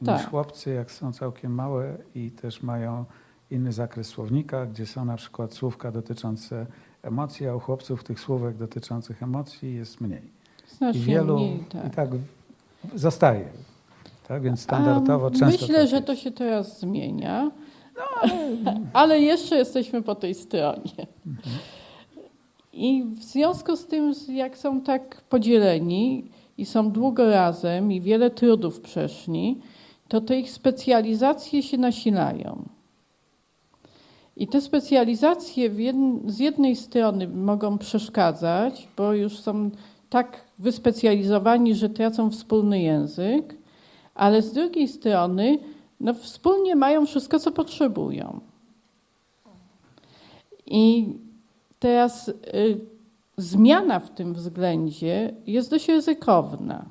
tak. 0.06 0.18
niż 0.18 0.28
chłopcy, 0.28 0.74
jak 0.74 0.90
są 0.90 1.12
całkiem 1.12 1.54
małe 1.54 1.96
i 2.14 2.30
też 2.30 2.62
mają 2.62 3.04
inny 3.50 3.72
zakres 3.72 4.06
słownika, 4.06 4.66
gdzie 4.66 4.86
są 4.86 5.04
na 5.04 5.16
przykład 5.16 5.54
słówka 5.54 5.92
dotyczące 5.92 6.66
emocji, 7.02 7.48
a 7.48 7.54
u 7.54 7.60
chłopców 7.60 8.04
tych 8.04 8.20
słówek 8.20 8.56
dotyczących 8.56 9.22
emocji 9.22 9.74
jest 9.74 10.00
mniej. 10.00 10.30
Znacznie 10.68 11.00
I 11.00 11.04
wielu 11.04 11.36
mniej, 11.36 11.64
tak. 11.72 11.86
i 11.86 11.90
tak 11.90 12.08
zostaje. 12.94 13.48
Tak, 14.28 14.42
więc 14.42 14.60
standardowo 14.60 15.30
często. 15.30 15.46
Myślę, 15.46 15.80
tak 15.80 15.88
że 15.88 16.02
to 16.02 16.16
się 16.16 16.30
teraz 16.30 16.80
zmienia, 16.80 17.50
no, 17.96 18.72
ale 18.92 19.20
jeszcze 19.20 19.56
jesteśmy 19.56 20.02
po 20.02 20.14
tej 20.14 20.34
stronie. 20.34 21.06
I 22.72 23.04
w 23.04 23.22
związku 23.22 23.76
z 23.76 23.86
tym, 23.86 24.12
jak 24.28 24.58
są 24.58 24.80
tak 24.80 25.20
podzieleni 25.20 26.30
i 26.58 26.66
są 26.66 26.90
długo 26.90 27.30
razem 27.30 27.92
i 27.92 28.00
wiele 28.00 28.30
trudów 28.30 28.80
przeszli, 28.80 29.60
to 30.08 30.20
te 30.20 30.38
ich 30.38 30.50
specjalizacje 30.50 31.62
się 31.62 31.78
nasilają. 31.78 32.68
I 34.36 34.48
te 34.48 34.60
specjalizacje 34.60 35.70
z 36.26 36.38
jednej 36.38 36.76
strony 36.76 37.28
mogą 37.28 37.78
przeszkadzać, 37.78 38.88
bo 38.96 39.12
już 39.12 39.38
są 39.38 39.70
tak 40.10 40.44
wyspecjalizowani, 40.58 41.74
że 41.74 41.88
tracą 41.88 42.30
wspólny 42.30 42.82
język, 42.82 43.54
ale 44.14 44.42
z 44.42 44.52
drugiej 44.52 44.88
strony 44.88 45.58
no, 46.04 46.14
wspólnie 46.14 46.76
mają 46.76 47.06
wszystko, 47.06 47.38
co 47.38 47.52
potrzebują. 47.52 48.40
I 50.66 51.12
teraz 51.78 52.28
y, 52.28 52.80
zmiana 53.36 54.00
w 54.00 54.10
tym 54.10 54.34
względzie 54.34 55.34
jest 55.46 55.70
dość 55.70 55.88
ryzykowna, 55.88 56.84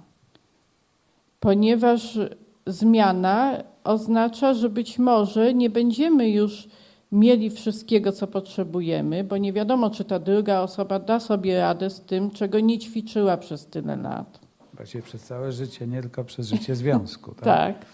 ponieważ 1.39 2.19
zmiana 2.67 3.63
oznacza, 3.83 4.53
że 4.53 4.69
być 4.69 4.99
może 4.99 5.53
nie 5.53 5.69
będziemy 5.69 6.29
już 6.29 6.67
mieli 7.11 7.49
wszystkiego, 7.49 8.11
co 8.11 8.27
potrzebujemy, 8.27 9.23
bo 9.23 9.37
nie 9.37 9.53
wiadomo, 9.53 9.89
czy 9.89 10.03
ta 10.03 10.19
druga 10.19 10.59
osoba 10.59 10.99
da 10.99 11.19
sobie 11.19 11.59
radę 11.59 11.89
z 11.89 12.01
tym, 12.01 12.31
czego 12.31 12.59
nie 12.59 12.79
ćwiczyła 12.79 13.37
przez 13.37 13.65
tyle 13.65 13.95
lat. 13.95 14.39
Właściwie 14.73 15.03
przez 15.03 15.23
całe 15.23 15.51
życie, 15.51 15.87
nie 15.87 16.01
tylko 16.01 16.23
przez 16.23 16.47
życie 16.47 16.75
związku. 16.75 17.35
Tak. 17.35 17.45
tak. 17.45 17.85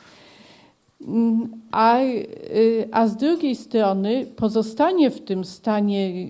A, 1.72 2.00
y, 2.00 2.90
a 2.92 3.08
z 3.08 3.16
drugiej 3.16 3.56
strony 3.56 4.26
pozostanie 4.36 5.10
w 5.10 5.22
tym 5.22 5.46
stanie 5.46 6.28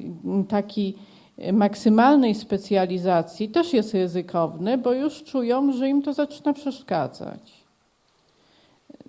takiej 0.47 0.95
maksymalnej 1.53 2.35
specjalizacji 2.35 3.49
też 3.49 3.73
jest 3.73 3.93
ryzykowne, 3.93 4.77
bo 4.77 4.93
już 4.93 5.23
czują, 5.23 5.73
że 5.73 5.89
im 5.89 6.01
to 6.01 6.13
zaczyna 6.13 6.53
przeszkadzać. 6.53 7.53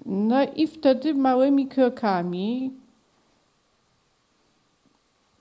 No 0.06 0.42
i 0.56 0.66
wtedy 0.66 1.14
małymi 1.14 1.66
krokami 1.66 2.70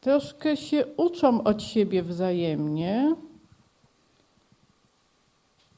troszkę 0.02 0.58
się 0.58 0.86
uczą 0.98 1.44
od 1.44 1.64
siebie 1.64 2.04
wzajemnie, 2.04 3.16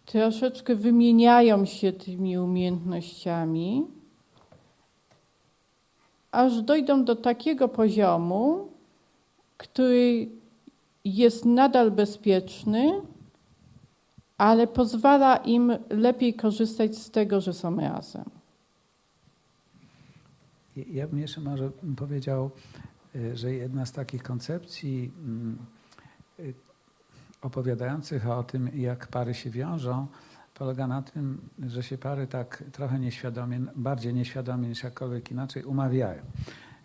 troszeczkę 0.05 0.75
wymieniają 0.75 1.65
się 1.65 1.93
tymi 1.93 2.37
umiejętnościami, 2.37 3.85
aż 6.31 6.61
dojdą 6.61 7.05
do 7.05 7.15
takiego 7.15 7.67
poziomu, 7.67 8.71
który 9.57 10.29
jest 11.05 11.45
nadal 11.45 11.91
bezpieczny, 11.91 13.01
ale 14.37 14.67
pozwala 14.67 15.37
im 15.37 15.77
lepiej 15.89 16.33
korzystać 16.33 16.97
z 16.97 17.11
tego, 17.11 17.41
że 17.41 17.53
są 17.53 17.75
razem. 17.75 18.25
Ja 20.75 21.07
bym 21.07 21.19
jeszcze 21.19 21.41
może 21.41 21.71
powiedział, 21.97 22.51
y, 23.15 23.37
że 23.37 23.53
jedna 23.53 23.85
z 23.85 23.91
takich 23.91 24.23
koncepcji 24.23 25.11
mm, 25.17 25.57
y, 26.39 26.53
opowiadających 27.41 28.29
o 28.29 28.43
tym, 28.43 28.69
jak 28.75 29.07
pary 29.07 29.33
się 29.33 29.49
wiążą, 29.49 30.07
polega 30.61 30.87
na 30.87 31.01
tym, 31.01 31.41
że 31.59 31.83
się 31.83 31.97
pary 31.97 32.27
tak 32.27 32.63
trochę 32.71 32.99
nieświadomie, 32.99 33.59
bardziej 33.75 34.13
nieświadomie 34.13 34.67
niż 34.67 34.83
jakkolwiek 34.83 35.31
inaczej 35.31 35.63
umawiają. 35.63 36.21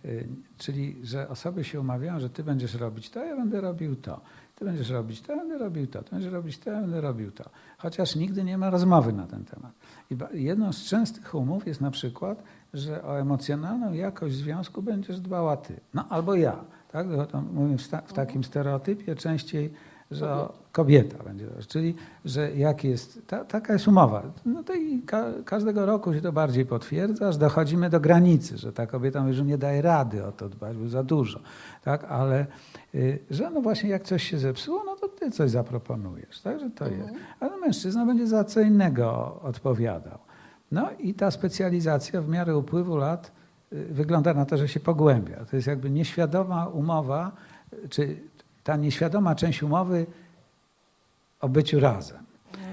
Y, 0.04 0.28
czyli, 0.58 0.96
że 1.02 1.28
osoby 1.28 1.64
się 1.64 1.80
umawiają, 1.80 2.20
że 2.20 2.30
ty 2.30 2.44
będziesz 2.44 2.74
robić 2.74 3.10
to, 3.10 3.24
ja 3.24 3.36
będę 3.36 3.60
robił 3.60 3.96
to. 3.96 4.20
Ty 4.54 4.64
będziesz 4.64 4.90
robić 4.90 5.20
to, 5.20 5.32
ja 5.32 5.38
będę 5.38 5.58
robił 5.58 5.86
to. 5.86 6.02
Ty 6.02 6.10
będziesz 6.10 6.32
robić 6.32 6.58
to, 6.58 6.70
ja 6.70 6.80
będę 6.80 7.00
robił 7.00 7.30
to. 7.30 7.44
Chociaż 7.78 8.16
nigdy 8.16 8.44
nie 8.44 8.58
ma 8.58 8.70
rozmowy 8.70 9.12
na 9.12 9.26
ten 9.26 9.44
temat. 9.44 9.72
I 10.10 10.42
jedną 10.44 10.72
z 10.72 10.84
częstych 10.84 11.34
umów 11.34 11.66
jest 11.66 11.80
na 11.80 11.90
przykład, 11.90 12.42
że 12.74 13.04
o 13.04 13.20
emocjonalną 13.20 13.92
jakość 13.92 14.34
związku 14.34 14.82
będziesz 14.82 15.20
dbała 15.20 15.56
ty. 15.56 15.80
No 15.94 16.08
albo 16.08 16.34
ja. 16.34 16.64
Tak? 16.92 17.06
Mówię 17.52 17.78
w, 17.78 18.12
takim 18.12 18.44
stereotypie 18.44 19.14
częściej 19.14 19.72
że 20.10 20.48
kobieta 20.76 21.24
będzie. 21.24 21.46
Czyli, 21.68 21.94
że 22.24 22.52
jak 22.56 22.84
jest, 22.84 23.26
ta, 23.26 23.44
taka 23.44 23.72
jest 23.72 23.88
umowa. 23.88 24.22
No 24.44 24.62
to 24.62 24.74
i 24.74 25.02
ka, 25.02 25.24
każdego 25.44 25.86
roku 25.86 26.14
się 26.14 26.20
to 26.20 26.32
bardziej 26.32 26.66
potwierdza, 26.66 27.28
aż 27.28 27.36
dochodzimy 27.36 27.90
do 27.90 28.00
granicy, 28.00 28.58
że 28.58 28.72
ta 28.72 28.86
kobieta 28.86 29.20
mówi, 29.20 29.34
że 29.34 29.44
nie 29.44 29.58
daje 29.58 29.82
rady 29.82 30.24
o 30.24 30.32
to 30.32 30.48
dbać, 30.48 30.76
bo 30.76 30.88
za 30.88 31.02
dużo. 31.02 31.40
Tak? 31.84 32.04
Ale 32.04 32.46
y, 32.94 33.18
że 33.30 33.50
no 33.50 33.60
właśnie 33.60 33.90
jak 33.90 34.02
coś 34.02 34.22
się 34.22 34.38
zepsuło, 34.38 34.82
no 34.86 34.96
to 34.96 35.08
ty 35.08 35.30
coś 35.30 35.50
zaproponujesz. 35.50 36.40
Tak? 36.40 36.60
Że 36.60 36.70
to 36.70 36.86
mhm. 36.86 37.02
jest. 37.02 37.14
Ale 37.40 37.56
mężczyzna 37.56 38.06
będzie 38.06 38.26
za 38.26 38.44
co 38.44 38.60
innego 38.60 39.40
odpowiadał. 39.42 40.18
No 40.72 40.88
i 40.98 41.14
ta 41.14 41.30
specjalizacja 41.30 42.22
w 42.22 42.28
miarę 42.28 42.56
upływu 42.56 42.96
lat 42.96 43.32
y, 43.72 43.84
wygląda 43.90 44.34
na 44.34 44.44
to, 44.44 44.56
że 44.56 44.68
się 44.68 44.80
pogłębia. 44.80 45.44
To 45.44 45.56
jest 45.56 45.68
jakby 45.68 45.90
nieświadoma 45.90 46.66
umowa, 46.66 47.32
czy 47.90 48.16
ta 48.64 48.76
nieświadoma 48.76 49.34
część 49.34 49.62
umowy 49.62 50.06
o 51.40 51.48
byciu 51.48 51.80
razem. 51.80 52.26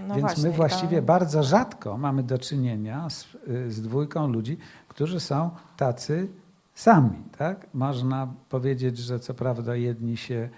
No 0.07 0.15
Więc 0.15 0.21
właśnie, 0.21 0.43
my 0.43 0.51
właściwie 0.51 0.97
to... 0.97 1.03
bardzo 1.03 1.43
rzadko 1.43 1.97
mamy 1.97 2.23
do 2.23 2.37
czynienia 2.37 3.09
z, 3.09 3.27
z 3.67 3.81
dwójką 3.81 4.27
ludzi, 4.27 4.57
którzy 4.87 5.19
są 5.19 5.49
tacy 5.77 6.27
sami. 6.75 7.23
Tak? 7.37 7.67
Można 7.73 8.33
powiedzieć, 8.49 8.97
że 8.97 9.19
co 9.19 9.33
prawda 9.33 9.75
jedni 9.75 10.17
się 10.17 10.49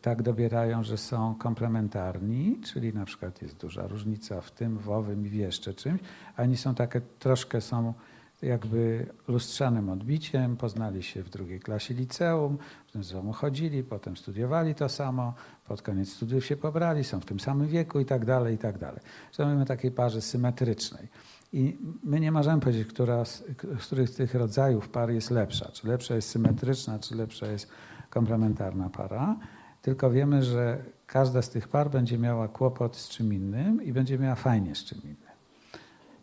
tak 0.00 0.22
dobierają, 0.22 0.82
że 0.82 0.98
są 0.98 1.34
komplementarni, 1.34 2.60
czyli 2.64 2.94
na 2.94 3.04
przykład 3.04 3.42
jest 3.42 3.56
duża 3.56 3.86
różnica 3.86 4.40
w 4.40 4.50
tym, 4.50 4.78
w 4.78 4.90
owym 4.90 5.26
i 5.26 5.28
w 5.28 5.34
jeszcze 5.34 5.74
czymś, 5.74 6.00
a 6.36 6.42
oni 6.42 6.56
są 6.56 6.74
takie, 6.74 7.00
troszkę 7.18 7.60
są 7.60 7.94
jakby 8.42 9.06
lustrzanym 9.28 9.88
odbiciem, 9.88 10.56
poznali 10.56 11.02
się 11.02 11.22
w 11.22 11.28
drugiej 11.28 11.60
klasie 11.60 11.94
liceum, 11.94 12.58
potem 12.86 13.04
ze 13.04 13.12
sobą 13.12 13.32
chodzili, 13.32 13.82
potem 13.82 14.16
studiowali 14.16 14.74
to 14.74 14.88
samo, 14.88 15.34
pod 15.68 15.82
koniec 15.82 16.12
studiów 16.12 16.46
się 16.46 16.56
pobrali, 16.56 17.04
są 17.04 17.20
w 17.20 17.24
tym 17.24 17.40
samym 17.40 17.68
wieku 17.68 18.00
i 18.00 18.04
tak 18.04 18.24
dalej, 18.24 18.54
i 18.54 18.58
tak 18.58 18.78
dalej. 18.78 19.00
Że 19.32 19.46
mamy 19.46 19.66
takiej 19.66 19.90
parze 19.90 20.20
symetrycznej. 20.22 21.08
I 21.52 21.78
my 22.02 22.20
nie 22.20 22.32
możemy 22.32 22.60
powiedzieć, 22.60 22.88
która 22.88 23.24
z, 23.24 23.44
których 23.80 24.08
z 24.08 24.14
tych 24.16 24.34
rodzajów 24.34 24.88
par 24.88 25.10
jest 25.10 25.30
lepsza. 25.30 25.70
Czy 25.72 25.88
lepsza 25.88 26.14
jest 26.14 26.28
symetryczna, 26.28 26.98
czy 26.98 27.14
lepsza 27.16 27.46
jest 27.46 27.68
komplementarna 28.10 28.90
para. 28.90 29.36
Tylko 29.82 30.10
wiemy, 30.10 30.42
że 30.42 30.78
każda 31.06 31.42
z 31.42 31.50
tych 31.50 31.68
par 31.68 31.90
będzie 31.90 32.18
miała 32.18 32.48
kłopot 32.48 32.96
z 32.96 33.08
czym 33.08 33.34
innym 33.34 33.82
i 33.84 33.92
będzie 33.92 34.18
miała 34.18 34.34
fajnie 34.34 34.74
z 34.74 34.84
czym 34.84 35.02
innym. 35.02 35.34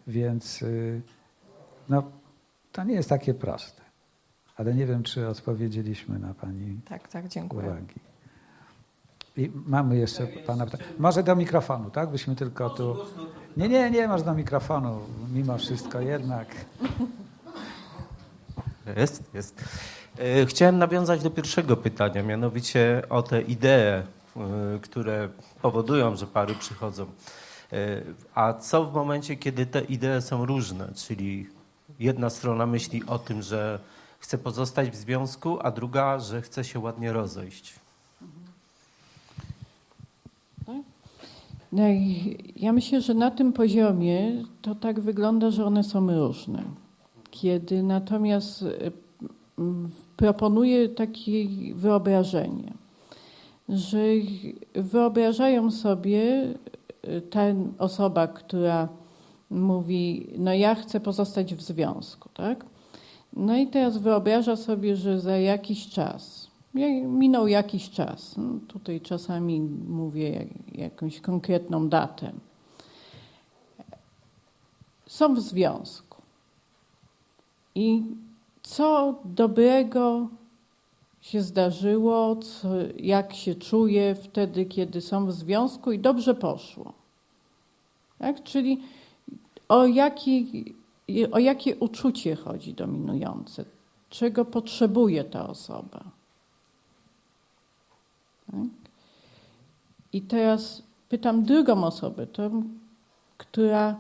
Więc... 0.08 0.62
Yy, 0.62 1.02
no, 1.90 2.04
to 2.72 2.84
nie 2.84 2.94
jest 2.94 3.10
takie 3.10 3.34
proste. 3.34 3.82
ale 4.58 4.74
nie 4.74 4.86
wiem, 4.86 5.04
czy 5.04 5.28
odpowiedzieliśmy 5.28 6.20
na 6.20 6.34
Pani 6.34 6.80
tak, 6.86 7.08
tak, 7.08 7.28
dziękuję. 7.28 7.68
uwagi. 7.68 8.11
I 9.38 9.52
mamy 9.66 9.98
jeszcze 9.98 10.28
Pana 10.28 10.66
pytanie. 10.66 10.84
Może 11.00 11.24
do 11.24 11.36
mikrofonu, 11.36 11.90
tak? 11.90 12.10
Byśmy 12.10 12.36
tylko 12.36 12.70
tu... 12.70 12.98
Nie, 13.58 13.70
nie, 13.70 13.92
nie, 13.92 14.08
może 14.08 14.24
do 14.24 14.34
mikrofonu, 14.34 15.00
mimo 15.34 15.58
wszystko 15.58 16.00
jednak. 16.00 16.48
Jest, 18.98 19.24
jest. 19.34 19.64
E, 20.18 20.46
chciałem 20.46 20.78
nawiązać 20.78 21.24
do 21.24 21.30
pierwszego 21.30 21.78
pytania, 21.78 22.24
mianowicie 22.24 23.02
o 23.10 23.24
te 23.24 23.42
idee, 23.42 23.68
e, 23.68 24.04
które 24.82 25.30
powodują, 25.62 26.16
że 26.16 26.28
pary 26.28 26.56
przychodzą. 26.56 27.06
E, 27.74 27.78
a 28.36 28.54
co 28.54 28.86
w 28.86 28.94
momencie, 28.94 29.36
kiedy 29.36 29.66
te 29.66 29.82
idee 29.82 30.22
są 30.22 30.46
różne, 30.46 30.88
czyli 30.96 31.50
jedna 32.00 32.30
strona 32.30 32.66
myśli 32.66 33.04
o 33.08 33.20
tym, 33.20 33.42
że 33.42 33.80
chce 34.20 34.38
pozostać 34.38 34.90
w 34.90 34.96
związku, 34.96 35.60
a 35.62 35.72
druga, 35.72 36.20
że 36.20 36.42
chce 36.42 36.64
się 36.64 36.80
ładnie 36.80 37.14
rozejść? 37.14 37.81
No 41.72 41.84
ja 42.56 42.74
myślę, 42.74 43.02
że 43.02 43.14
na 43.14 43.32
tym 43.32 43.54
poziomie 43.54 44.44
to 44.62 44.76
tak 44.76 45.00
wygląda, 45.00 45.52
że 45.52 45.66
one 45.66 45.84
są 45.84 46.20
różne. 46.20 46.64
Kiedy 47.32 47.84
natomiast 47.84 48.66
proponuję 50.18 50.90
takie 50.90 51.46
wyobrażenie, 51.76 52.74
że 53.70 54.04
wyobrażają 54.74 55.72
sobie 55.72 56.54
y, 57.08 57.22
ta 57.22 57.42
osoba, 57.78 58.28
która 58.28 58.88
mówi, 59.50 60.28
no 60.38 60.54
ja 60.54 60.76
chcę 60.76 61.00
pozostać 61.00 61.56
w 61.56 61.62
związku, 61.62 62.30
tak? 62.34 62.66
No 63.34 63.58
i 63.58 63.68
teraz 63.68 63.98
wyobraża 63.98 64.56
sobie, 64.56 64.96
że 64.96 65.20
za 65.20 65.38
jakiś 65.38 65.90
czas, 65.90 66.41
minął 66.74 67.48
jakiś 67.48 67.90
czas, 67.90 68.38
no 68.38 68.60
tutaj 68.68 69.02
czasami 69.02 69.62
mówię 69.88 70.48
jakąś 70.72 71.22
konkretną 71.22 71.90
datę, 71.90 72.32
są 75.08 75.36
w 75.36 75.40
związku. 75.40 76.22
I 77.76 78.04
co 78.64 79.16
dobrego 79.26 80.28
się 81.22 81.42
zdarzyło, 81.42 82.36
co, 82.36 82.70
jak 82.98 83.34
się 83.34 83.56
czuje 83.56 84.16
wtedy, 84.16 84.66
kiedy 84.66 85.02
są 85.02 85.26
w 85.26 85.32
związku 85.32 85.92
i 85.92 86.00
dobrze 86.00 86.36
poszło. 86.36 86.94
Tak? 88.20 88.44
Czyli 88.44 88.82
o, 89.70 89.86
jaki, 89.86 90.66
o 91.32 91.40
jakie 91.40 91.76
uczucie 91.76 92.36
chodzi 92.36 92.74
dominujące, 92.74 93.66
czego 94.10 94.46
potrzebuje 94.46 95.24
ta 95.24 95.50
osoba. 95.50 96.21
Tak? 98.52 98.92
I 100.14 100.22
teraz 100.22 100.84
pytam 101.10 101.44
drugą 101.44 101.84
osobę, 101.84 102.28
tą, 102.28 102.64
która 103.38 104.00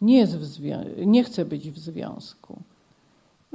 nie, 0.00 0.18
jest 0.18 0.60
nie 1.06 1.24
chce 1.24 1.44
być 1.44 1.70
w 1.70 1.78
związku 1.78 2.62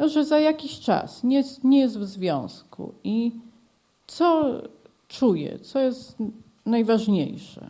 no, 0.01 0.09
że 0.09 0.25
za 0.25 0.39
jakiś 0.39 0.79
czas 0.79 1.23
nie, 1.23 1.43
nie 1.63 1.79
jest 1.79 1.99
w 1.99 2.05
związku 2.05 2.93
i 3.03 3.31
co 4.07 4.53
czuje, 5.07 5.59
co 5.59 5.79
jest 5.79 6.17
najważniejsze, 6.65 7.69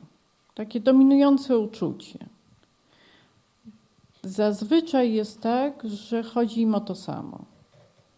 takie 0.55 0.79
dominujące 0.79 1.59
uczucie. 1.59 2.19
Zazwyczaj 4.23 5.13
jest 5.13 5.41
tak, 5.41 5.83
że 5.83 6.23
chodzi 6.23 6.61
im 6.61 6.75
o 6.75 6.79
to 6.79 6.95
samo. 6.95 7.45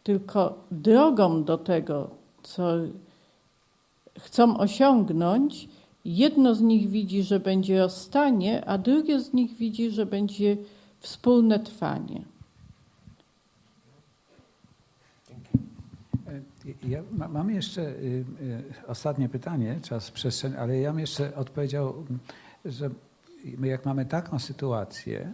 Tylko 0.04 0.54
drogą 0.72 1.44
do 1.44 1.58
tego, 1.58 2.10
co 2.44 2.74
chcą 4.20 4.58
osiągnąć, 4.58 5.70
jedno 6.06 6.56
z 6.56 6.62
nich 6.62 6.90
widzi, 6.90 7.24
że 7.24 7.40
będzie 7.40 7.80
rozstanie, 7.80 8.66
a 8.66 8.78
drugie 8.78 9.20
z 9.20 9.34
nich 9.34 9.56
widzi, 9.56 9.92
że 9.92 10.06
będzie 10.06 10.58
wspólne 11.00 11.60
trwanie. 11.60 12.22
Ja 16.88 17.04
mam 17.30 17.52
jeszcze 17.52 17.82
y, 17.82 18.26
y, 18.42 18.88
ostatnie 18.88 19.30
pytanie, 19.30 19.80
czas 19.82 20.12
przestrzeń, 20.12 20.54
ale 20.56 20.80
ja 20.80 20.92
bym 20.92 21.00
jeszcze 21.00 21.36
odpowiedział, 21.36 22.06
że 22.66 22.90
my 23.58 23.68
jak 23.68 23.86
mamy 23.86 24.06
taką 24.06 24.40
sytuację, 24.40 25.34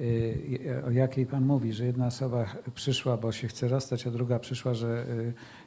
y, 0.00 0.82
o 0.86 0.90
jakiej 0.90 1.26
Pan 1.26 1.46
mówi, 1.46 1.72
że 1.72 1.86
jedna 1.86 2.06
osoba 2.06 2.46
przyszła, 2.74 3.16
bo 3.16 3.32
się 3.32 3.48
chce 3.48 3.68
rozstać, 3.68 4.06
a 4.06 4.10
druga 4.10 4.38
przyszła, 4.38 4.74
że 4.74 5.06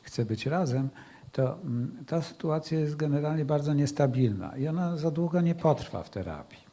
chce 0.01 0.25
być 0.25 0.45
razem, 0.45 0.89
to 1.33 1.57
mm, 1.63 2.05
ta 2.07 2.21
sytuacja 2.21 2.79
jest 2.79 2.95
generalnie 2.95 3.45
bardzo 3.45 3.73
niestabilna 3.73 4.57
i 4.57 4.67
ona 4.67 4.97
za 4.97 5.11
długo 5.11 5.41
nie 5.41 5.55
potrwa 5.55 6.03
w 6.03 6.09
terapii. 6.09 6.63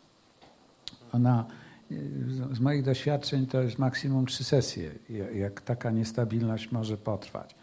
Ona, 1.12 1.46
z 2.52 2.61
moich 2.61 2.82
doświadczeń, 2.82 3.46
to 3.46 3.62
jest 3.62 3.78
maksimum 3.78 4.26
trzy 4.26 4.44
sesje, 4.44 4.90
jak 5.34 5.61
taka 5.61 5.90
niestabilność 5.90 6.72
może 6.72 6.96
potrwać. 6.96 7.54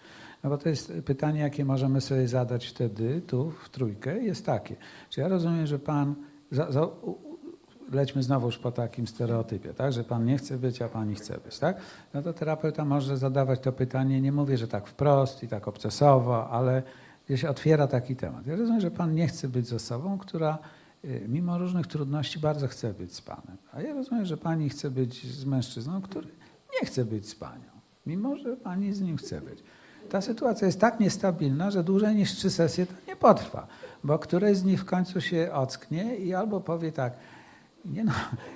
No 0.44 0.50
bo 0.50 0.58
to 0.58 0.70
jest 0.70 0.94
pytanie, 1.06 1.40
jakie 1.40 1.66
możemy 1.66 2.02
sobie 2.02 2.28
zadać 2.28 2.68
wtedy, 2.68 3.22
tu 3.28 3.52
w 3.52 3.70
trójkę, 3.70 4.20
jest 4.20 4.46
takie. 4.46 4.76
Czy 5.10 5.22
ja 5.22 5.28
rozumiem, 5.28 5.68
że 5.68 5.80
pan, 5.80 6.16
za, 6.52 6.72
za, 6.72 6.88
lećmy 7.92 8.24
znowuż 8.24 8.58
po 8.58 8.72
takim 8.72 9.08
stereotypie, 9.08 9.74
tak, 9.74 9.94
że 9.94 10.04
pan 10.04 10.26
nie 10.26 10.38
chce 10.38 10.58
być, 10.58 10.82
a 10.82 10.90
pani 10.90 11.16
chce 11.16 11.38
być, 11.38 11.60
tak? 11.60 11.78
No 12.14 12.22
to 12.22 12.34
terapeuta 12.34 12.86
może 12.86 13.18
zadawać 13.18 13.60
to 13.60 13.72
pytanie, 13.72 14.22
nie 14.22 14.32
mówię, 14.32 14.58
że 14.58 14.68
tak 14.68 14.88
wprost 14.88 15.44
i 15.44 15.48
tak 15.48 15.68
obcesowo, 15.68 16.50
ale 16.50 16.84
się 17.36 17.50
otwiera 17.50 17.88
taki 17.88 18.16
temat. 18.16 18.48
Ja 18.48 18.56
rozumiem, 18.56 18.82
że 18.82 18.92
pan 18.92 19.14
nie 19.14 19.28
chce 19.28 19.48
być 19.48 19.68
z 19.68 19.74
osobą, 19.74 20.18
która 20.18 20.58
y, 21.06 21.26
mimo 21.28 21.58
różnych 21.58 21.88
trudności 21.88 22.40
bardzo 22.40 22.68
chce 22.68 22.94
być 22.94 23.16
z 23.16 23.22
panem. 23.22 23.58
A 23.74 23.82
ja 23.82 23.94
rozumiem, 23.94 24.26
że 24.26 24.38
pani 24.38 24.70
chce 24.70 24.92
być 24.92 25.28
z 25.28 25.46
mężczyzną, 25.46 26.02
który 26.02 26.28
nie 26.82 26.88
chce 26.88 27.06
być 27.06 27.30
z 27.30 27.36
panią, 27.36 27.70
mimo 28.06 28.38
że 28.38 28.58
pani 28.58 28.94
z 28.94 29.02
nim 29.02 29.18
chce 29.18 29.42
być 29.42 29.64
ta 30.10 30.22
sytuacja 30.22 30.68
jest 30.68 30.80
tak 30.80 31.00
niestabilna, 31.00 31.72
że 31.72 31.84
dłużej 31.84 32.16
niż 32.16 32.32
trzy 32.32 32.50
sesje 32.50 32.86
to 32.86 32.94
nie 33.08 33.16
potrwa, 33.16 33.68
bo 34.04 34.20
któreś 34.20 34.58
z 34.58 34.64
nich 34.64 34.82
w 34.82 34.86
końcu 34.86 35.22
się 35.22 35.50
ocknie 35.54 36.16
i 36.16 36.34
albo 36.34 36.62
powie 36.62 36.92
tak, 36.92 37.14
nie 37.92 38.04
no, 38.04 38.12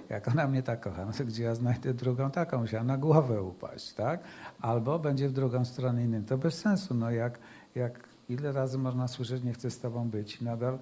jak 0.09 0.27
ona 0.27 0.47
mnie 0.47 0.63
tak 0.63 0.79
kocha, 0.79 1.05
no 1.05 1.11
to 1.11 1.25
gdzie 1.25 1.43
ja 1.43 1.55
znajdę 1.55 1.93
drugą 1.93 2.31
taką, 2.31 2.59
musiała 2.59 2.83
na 2.83 2.97
głowę 2.97 3.41
upaść, 3.41 3.93
tak? 3.93 4.19
Albo 4.61 4.99
będzie 4.99 5.29
w 5.29 5.33
drugą 5.33 5.65
stronę 5.65 6.03
innym. 6.03 6.25
To 6.25 6.37
bez 6.37 6.57
sensu, 6.57 6.93
no 6.93 7.11
jak, 7.11 7.39
jak 7.75 7.99
ile 8.29 8.51
razy 8.51 8.77
można 8.77 9.07
słyszeć, 9.07 9.43
nie 9.43 9.53
chcę 9.53 9.71
z 9.71 9.79
tobą 9.79 10.09
być, 10.09 10.41
nadal 10.41 10.79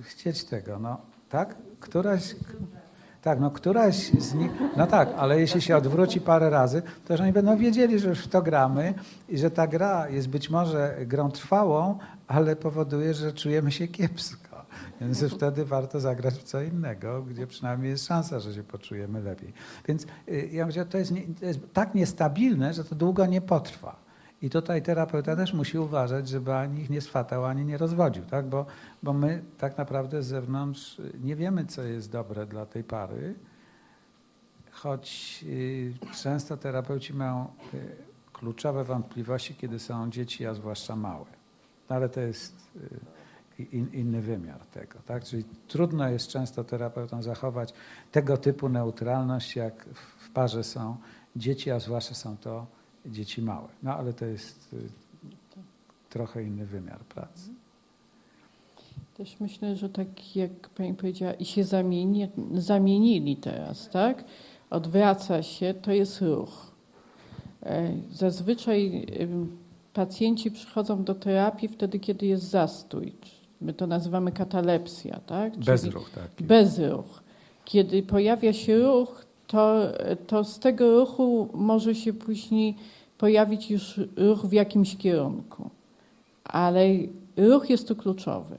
chcieć 0.00 0.44
tego, 0.44 0.78
no 0.78 1.00
tak? 1.28 1.56
Któraś, 1.80 2.36
tak, 3.22 3.40
no 3.40 3.50
któraś 3.50 3.96
z 3.96 4.34
nich, 4.34 4.50
no 4.76 4.86
tak, 4.86 5.08
ale 5.16 5.40
jeśli 5.40 5.60
się 5.60 5.76
odwróci 5.76 6.20
parę 6.20 6.50
razy, 6.50 6.82
to 7.04 7.16
że 7.16 7.22
oni 7.22 7.32
będą 7.32 7.56
wiedzieli, 7.56 7.98
że 7.98 8.08
już 8.08 8.24
w 8.24 8.28
to 8.28 8.42
gramy 8.42 8.94
i 9.28 9.38
że 9.38 9.50
ta 9.50 9.66
gra 9.66 10.08
jest 10.08 10.28
być 10.28 10.50
może 10.50 10.96
grą 11.06 11.30
trwałą, 11.30 11.98
ale 12.28 12.56
powoduje, 12.56 13.14
że 13.14 13.32
czujemy 13.32 13.72
się 13.72 13.88
kiepsko. 13.88 14.45
Więc 15.00 15.24
wtedy 15.24 15.64
warto 15.64 16.00
zagrać 16.00 16.34
w 16.34 16.42
co 16.42 16.62
innego, 16.62 17.22
gdzie 17.22 17.46
przynajmniej 17.46 17.90
jest 17.90 18.06
szansa, 18.06 18.40
że 18.40 18.54
się 18.54 18.62
poczujemy 18.62 19.22
lepiej. 19.22 19.52
Więc 19.88 20.06
y, 20.28 20.48
ja 20.52 20.66
myślę, 20.66 20.86
to 20.86 20.98
jest, 20.98 21.10
nie, 21.10 21.22
to 21.40 21.46
jest 21.46 21.60
tak 21.72 21.94
niestabilne, 21.94 22.74
że 22.74 22.84
to 22.84 22.94
długo 22.94 23.26
nie 23.26 23.40
potrwa. 23.40 24.06
I 24.42 24.50
tutaj 24.50 24.82
terapeuta 24.82 25.36
też 25.36 25.54
musi 25.54 25.78
uważać, 25.78 26.28
żeby 26.28 26.54
ani 26.54 26.80
ich 26.80 26.90
nie 26.90 27.00
swatał, 27.00 27.44
ani 27.44 27.64
nie 27.64 27.78
rozwodził, 27.78 28.24
tak? 28.24 28.46
bo, 28.46 28.66
bo 29.02 29.12
my 29.12 29.42
tak 29.58 29.78
naprawdę 29.78 30.22
z 30.22 30.26
zewnątrz 30.26 31.00
nie 31.20 31.36
wiemy, 31.36 31.66
co 31.66 31.82
jest 31.82 32.10
dobre 32.10 32.46
dla 32.46 32.66
tej 32.66 32.84
pary, 32.84 33.34
choć 34.70 35.40
y, 35.48 35.94
często 36.22 36.56
terapeuci 36.56 37.14
mają 37.14 37.46
y, 37.74 37.96
kluczowe 38.32 38.84
wątpliwości, 38.84 39.54
kiedy 39.54 39.78
są 39.78 40.10
dzieci, 40.10 40.46
a 40.46 40.54
zwłaszcza 40.54 40.96
małe. 40.96 41.26
No, 41.90 41.96
ale 41.96 42.08
to 42.08 42.20
jest 42.20 42.54
y, 42.76 43.15
in, 43.58 43.88
inny 43.92 44.22
wymiar 44.22 44.66
tego. 44.66 44.98
Tak? 45.06 45.24
Czyli 45.24 45.44
trudno 45.68 46.08
jest 46.08 46.28
często 46.28 46.64
terapeutom 46.64 47.22
zachować 47.22 47.72
tego 48.12 48.36
typu 48.36 48.68
neutralność, 48.68 49.56
jak 49.56 49.84
w 49.94 50.30
parze 50.30 50.64
są 50.64 50.96
dzieci, 51.36 51.70
a 51.70 51.80
zwłaszcza 51.80 52.14
są 52.14 52.36
to 52.36 52.66
dzieci 53.06 53.42
małe. 53.42 53.68
No 53.82 53.96
ale 53.96 54.12
to 54.12 54.24
jest 54.24 54.72
y, 54.72 54.76
trochę 56.10 56.42
inny 56.42 56.66
wymiar 56.66 56.98
pracy. 56.98 57.50
Też 59.16 59.40
myślę, 59.40 59.76
że 59.76 59.88
tak 59.88 60.36
jak 60.36 60.68
Pani 60.68 60.94
powiedziała, 60.94 61.32
i 61.32 61.44
się 61.44 61.64
zamieni, 61.64 62.28
zamienili 62.54 63.36
teraz, 63.36 63.88
tak? 63.88 64.24
Odwraca 64.70 65.42
się, 65.42 65.74
to 65.74 65.92
jest 65.92 66.20
ruch. 66.20 66.72
E, 67.62 67.92
zazwyczaj 68.10 69.06
pacjenci 69.92 70.50
przychodzą 70.50 71.04
do 71.04 71.14
terapii 71.14 71.68
wtedy, 71.68 71.98
kiedy 71.98 72.26
jest 72.26 72.44
zastój. 72.44 73.12
My 73.60 73.72
to 73.72 73.86
nazywamy 73.86 74.32
katalepsja, 74.32 75.20
tak? 75.26 75.52
Czyli 75.52 75.64
bezruch, 75.64 76.10
tak. 76.10 76.46
Bezruch. 76.46 77.22
Kiedy 77.64 78.02
pojawia 78.02 78.52
się 78.52 78.78
ruch, 78.78 79.26
to, 79.46 79.82
to 80.26 80.44
z 80.44 80.58
tego 80.58 81.00
ruchu 81.00 81.48
może 81.54 81.94
się 81.94 82.12
później 82.12 82.76
pojawić 83.18 83.70
już 83.70 84.00
ruch 84.16 84.46
w 84.46 84.52
jakimś 84.52 84.96
kierunku. 84.96 85.70
Ale 86.44 86.84
ruch 87.36 87.70
jest 87.70 87.88
tu 87.88 87.96
kluczowy. 87.96 88.56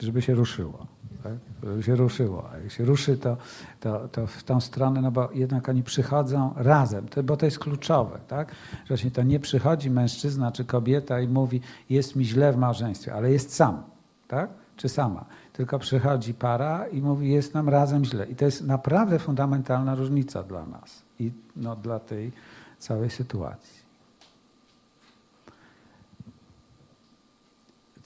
Żeby 0.00 0.22
się 0.22 0.34
ruszyło. 0.34 0.86
Tak? 1.22 1.84
Się 1.84 1.96
ruszyło. 1.96 2.50
A 2.52 2.58
jak 2.58 2.72
się 2.72 2.84
ruszy, 2.84 3.16
to, 3.16 3.36
to, 3.80 4.08
to 4.08 4.26
w 4.26 4.44
tą 4.44 4.60
stronę, 4.60 5.00
no 5.00 5.10
bo 5.10 5.28
jednak 5.34 5.68
oni 5.68 5.82
przychodzą 5.82 6.52
razem, 6.56 7.08
to, 7.08 7.22
bo 7.22 7.36
to 7.36 7.46
jest 7.46 7.58
kluczowe. 7.58 8.18
Tak? 8.28 8.48
Że 8.72 8.88
właśnie 8.88 9.10
to 9.10 9.22
nie 9.22 9.40
przychodzi 9.40 9.90
mężczyzna 9.90 10.52
czy 10.52 10.64
kobieta 10.64 11.20
i 11.20 11.28
mówi, 11.28 11.60
jest 11.90 12.16
mi 12.16 12.24
źle 12.24 12.52
w 12.52 12.56
małżeństwie, 12.56 13.14
ale 13.14 13.32
jest 13.32 13.54
sam. 13.54 13.82
Tak? 14.28 14.50
Czy 14.76 14.88
sama. 14.88 15.24
Tylko 15.52 15.78
przychodzi 15.78 16.34
para 16.34 16.86
i 16.86 17.02
mówi, 17.02 17.30
jest 17.30 17.54
nam 17.54 17.68
razem 17.68 18.04
źle. 18.04 18.26
I 18.26 18.36
to 18.36 18.44
jest 18.44 18.66
naprawdę 18.66 19.18
fundamentalna 19.18 19.94
różnica 19.94 20.42
dla 20.42 20.66
nas 20.66 21.02
i 21.18 21.32
no, 21.56 21.76
dla 21.76 21.98
tej 21.98 22.32
całej 22.78 23.10
sytuacji. 23.10 23.77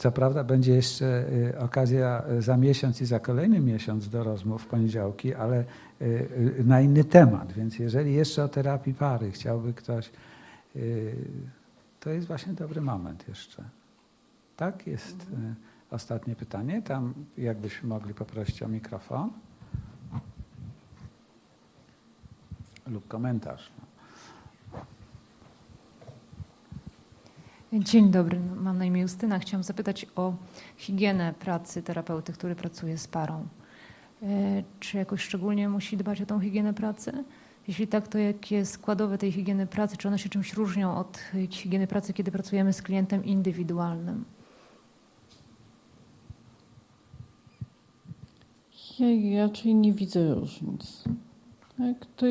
Co 0.03 0.13
prawda 0.13 0.45
będzie 0.45 0.73
jeszcze 0.73 1.25
y, 1.33 1.59
okazja 1.59 2.23
za 2.39 2.57
miesiąc 2.57 3.01
i 3.01 3.07
za 3.07 3.21
kolejny 3.21 3.61
miesiąc 3.61 4.09
do 4.09 4.25
rozmów 4.25 4.63
w 4.63 4.67
poniedziałki, 4.67 5.35
ale 5.35 5.65
y, 6.01 6.05
y, 6.59 6.65
na 6.65 6.81
inny 6.81 7.05
temat. 7.05 7.53
Więc 7.53 7.79
jeżeli 7.79 8.15
jeszcze 8.15 8.45
o 8.45 8.49
terapii 8.49 8.95
pary 8.95 9.31
chciałby 9.31 9.75
ktoś, 9.75 10.11
to 12.01 12.11
jest 12.11 12.27
właśnie 12.27 12.53
dobry 12.53 12.81
moment 12.81 13.29
jeszcze. 13.29 13.65
Tak? 14.57 14.87
Jest 14.87 15.27
ostatnie 15.91 16.37
pytanie. 16.37 16.83
Tam 16.83 17.15
jakbyśmy 17.39 17.89
mogli 17.89 18.15
poprosić 18.15 18.63
o 18.63 18.69
mikrofon 18.69 19.31
lub 22.87 23.09
komentarz. 23.09 23.73
Dzień 27.73 28.11
dobry, 28.11 28.41
mam 28.57 28.79
na 28.79 28.85
imię 28.85 29.01
Justyna. 29.01 29.39
Chciałam 29.39 29.63
zapytać 29.63 30.07
o 30.17 30.35
higienę 30.77 31.35
pracy 31.39 31.83
terapeuty, 31.83 32.33
który 32.33 32.55
pracuje 32.55 32.99
z 32.99 33.09
parą. 33.09 33.47
E, 34.23 34.63
czy 34.81 34.97
jakoś 34.97 35.23
szczególnie 35.23 35.69
musi 35.69 35.97
dbać 35.97 36.23
o 36.23 36.27
tą 36.27 36.41
higienę 36.41 36.75
pracy? 36.75 37.25
Jeśli 37.69 37.87
tak, 37.89 38.09
to 38.09 38.19
jakie 38.19 38.67
składowe 38.67 39.19
tej 39.19 39.33
higieny 39.33 39.67
pracy? 39.67 39.97
Czy 39.97 40.09
one 40.09 40.19
się 40.19 40.29
czymś 40.29 40.55
różnią 40.55 40.97
od 40.97 41.19
higieny 41.51 41.87
pracy, 41.87 42.13
kiedy 42.13 42.31
pracujemy 42.31 42.73
z 42.73 42.83
klientem 42.83 43.25
indywidualnym? 43.25 44.25
Ja 48.99 49.47
raczej 49.47 49.75
nie 49.75 49.93
widzę 49.93 50.35
różnic. 50.35 51.05
Tak? 51.79 52.07
To 52.17 52.27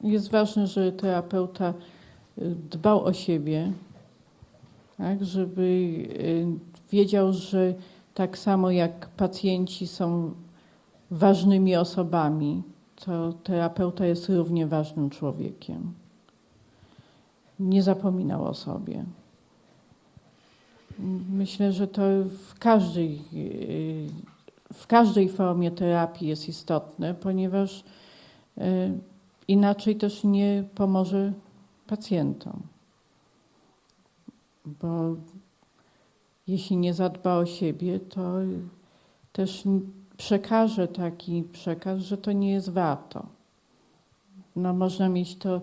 jest 0.00 0.30
ważne, 0.30 0.66
że 0.66 0.92
terapeuta 0.92 1.74
dbał 2.70 3.04
o 3.04 3.12
siebie, 3.12 3.72
tak, 4.98 5.24
żeby 5.24 5.62
y, 5.62 6.46
wiedział, 6.90 7.32
że 7.32 7.74
tak 8.14 8.38
samo 8.38 8.70
jak 8.70 9.08
pacjenci 9.08 9.86
są 9.86 10.34
ważnymi 11.10 11.76
osobami, 11.76 12.62
to 13.04 13.32
terapeuta 13.32 14.06
jest 14.06 14.28
równie 14.28 14.66
ważnym 14.66 15.10
człowiekiem. 15.10 15.92
Nie 17.60 17.82
zapominał 17.82 18.44
o 18.44 18.54
sobie. 18.54 19.04
Myślę, 21.30 21.72
że 21.72 21.88
to 21.88 22.02
w 22.48 22.58
każdej, 22.58 23.20
y, 23.34 24.08
w 24.72 24.86
każdej 24.86 25.28
formie 25.28 25.70
terapii 25.70 26.28
jest 26.28 26.48
istotne, 26.48 27.14
ponieważ 27.14 27.84
y, 28.58 28.62
inaczej 29.48 29.96
też 29.96 30.24
nie 30.24 30.64
pomoże 30.74 31.32
pacjentom 31.86 32.75
bo 34.66 35.16
jeśli 36.46 36.76
nie 36.76 36.94
zadba 36.94 37.36
o 37.36 37.46
siebie, 37.46 38.00
to 38.00 38.34
też 39.32 39.64
przekaże 40.16 40.88
taki 40.88 41.42
przekaz, 41.42 41.98
że 41.98 42.18
to 42.18 42.32
nie 42.32 42.52
jest 42.52 42.68
warto. 42.68 43.26
No, 44.56 44.72
można 44.72 45.08
mieć 45.08 45.36
to 45.36 45.60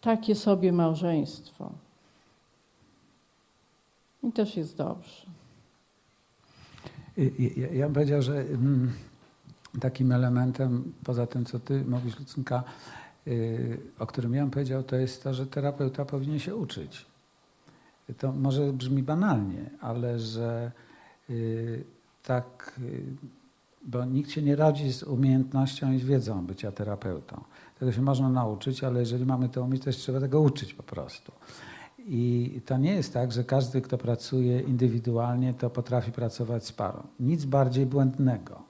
takie 0.00 0.34
sobie 0.34 0.72
małżeństwo. 0.72 1.72
I 4.22 4.32
też 4.32 4.56
jest 4.56 4.76
dobrze. 4.76 5.26
Ja, 7.56 7.68
ja 7.72 7.84
bym 7.84 7.94
powiedział, 7.94 8.22
że 8.22 8.40
mm, 8.40 8.92
takim 9.80 10.12
elementem, 10.12 10.92
poza 11.04 11.26
tym, 11.26 11.44
co 11.44 11.60
ty 11.60 11.84
mówisz, 11.84 12.18
Lucynka, 12.18 12.64
y, 13.26 13.80
o 13.98 14.06
którym 14.06 14.34
ja 14.34 14.42
bym 14.42 14.50
powiedział, 14.50 14.82
to 14.82 14.96
jest 14.96 15.22
to, 15.22 15.34
że 15.34 15.46
terapeuta 15.46 16.04
powinien 16.04 16.38
się 16.38 16.56
uczyć 16.56 17.06
to 18.14 18.32
może 18.32 18.72
brzmi 18.72 19.02
banalnie, 19.02 19.70
ale 19.80 20.18
że 20.18 20.72
y, 21.30 21.84
tak, 22.22 22.80
y, 22.82 23.02
bo 23.82 24.04
nikt 24.04 24.30
się 24.30 24.42
nie 24.42 24.56
rodzi 24.56 24.92
z 24.92 25.02
umiejętnością 25.02 25.92
i 25.92 25.98
z 25.98 26.04
wiedzą 26.04 26.46
bycia 26.46 26.72
terapeutą. 26.72 27.40
Tego 27.78 27.92
się 27.92 28.02
można 28.02 28.28
nauczyć, 28.28 28.84
ale 28.84 29.00
jeżeli 29.00 29.26
mamy 29.26 29.48
to 29.48 29.62
umieć, 29.62 29.84
to 29.84 29.90
trzeba 29.90 30.20
tego 30.20 30.40
uczyć 30.40 30.74
po 30.74 30.82
prostu. 30.82 31.32
I 31.98 32.60
to 32.66 32.76
nie 32.76 32.94
jest 32.94 33.14
tak, 33.14 33.32
że 33.32 33.44
każdy, 33.44 33.80
kto 33.80 33.98
pracuje 33.98 34.60
indywidualnie, 34.60 35.54
to 35.54 35.70
potrafi 35.70 36.12
pracować 36.12 36.66
z 36.66 36.72
parą. 36.72 37.02
Nic 37.20 37.44
bardziej 37.44 37.86
błędnego. 37.86 38.62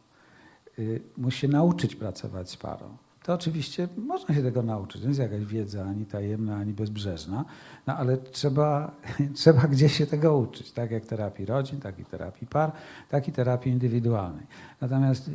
Y, 0.78 1.00
musi 1.16 1.38
się 1.38 1.48
nauczyć 1.48 1.96
pracować 1.96 2.50
z 2.50 2.56
parą 2.56 2.96
to 3.26 3.34
oczywiście 3.34 3.88
można 3.96 4.34
się 4.34 4.42
tego 4.42 4.62
nauczyć. 4.62 5.02
To 5.02 5.08
jest 5.08 5.20
jakaś 5.20 5.44
wiedza 5.44 5.84
ani 5.84 6.06
tajemna, 6.06 6.56
ani 6.56 6.72
bezbrzeżna, 6.72 7.44
no 7.86 7.96
ale 7.96 8.16
trzeba, 8.16 8.92
trzeba 9.34 9.60
gdzieś 9.60 9.92
się 9.92 10.06
tego 10.06 10.36
uczyć, 10.36 10.72
tak 10.72 10.90
jak 10.90 11.06
terapii 11.06 11.46
rodzin, 11.46 11.80
tak 11.80 11.98
i 11.98 12.04
terapii 12.04 12.46
par, 12.46 12.72
tak 13.08 13.28
i 13.28 13.32
terapii 13.32 13.72
indywidualnej. 13.72 14.46
Natomiast 14.80 15.30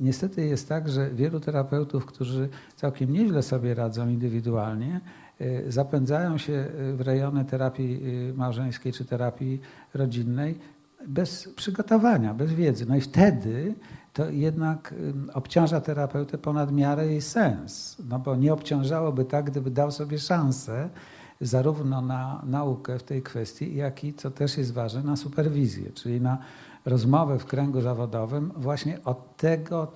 niestety 0.00 0.46
jest 0.46 0.68
tak, 0.68 0.88
że 0.88 1.10
wielu 1.10 1.40
terapeutów, 1.40 2.06
którzy 2.06 2.48
całkiem 2.76 3.12
nieźle 3.12 3.42
sobie 3.42 3.74
radzą 3.74 4.08
indywidualnie, 4.08 5.00
y, 5.40 5.64
zapędzają 5.68 6.38
się 6.38 6.66
w 6.96 7.00
rejony 7.00 7.44
terapii 7.44 8.00
y, 8.30 8.34
małżeńskiej 8.34 8.92
czy 8.92 9.04
terapii 9.04 9.60
rodzinnej 9.94 10.58
bez 11.06 11.48
przygotowania, 11.48 12.34
bez 12.34 12.52
wiedzy. 12.52 12.86
No 12.88 12.96
i 12.96 13.00
wtedy 13.00 13.74
to 14.18 14.30
jednak 14.30 14.94
obciąża 15.34 15.80
terapeutę 15.80 16.38
ponad 16.38 16.72
miarę 16.72 17.06
jej 17.06 17.20
sens. 17.20 17.96
No 18.08 18.18
bo 18.18 18.36
nie 18.36 18.52
obciążałoby 18.52 19.24
tak, 19.24 19.44
gdyby 19.44 19.70
dał 19.70 19.90
sobie 19.90 20.18
szansę 20.18 20.88
zarówno 21.40 22.00
na 22.00 22.42
naukę 22.46 22.98
w 22.98 23.02
tej 23.02 23.22
kwestii, 23.22 23.76
jak 23.76 24.04
i, 24.04 24.14
co 24.14 24.30
też 24.30 24.58
jest 24.58 24.72
ważne, 24.72 25.02
na 25.02 25.16
superwizję, 25.16 25.90
czyli 25.90 26.20
na 26.20 26.38
rozmowę 26.84 27.38
w 27.38 27.46
kręgu 27.46 27.80
zawodowym 27.80 28.52
właśnie 28.56 28.98
od 29.04 29.36
tego, 29.36 29.92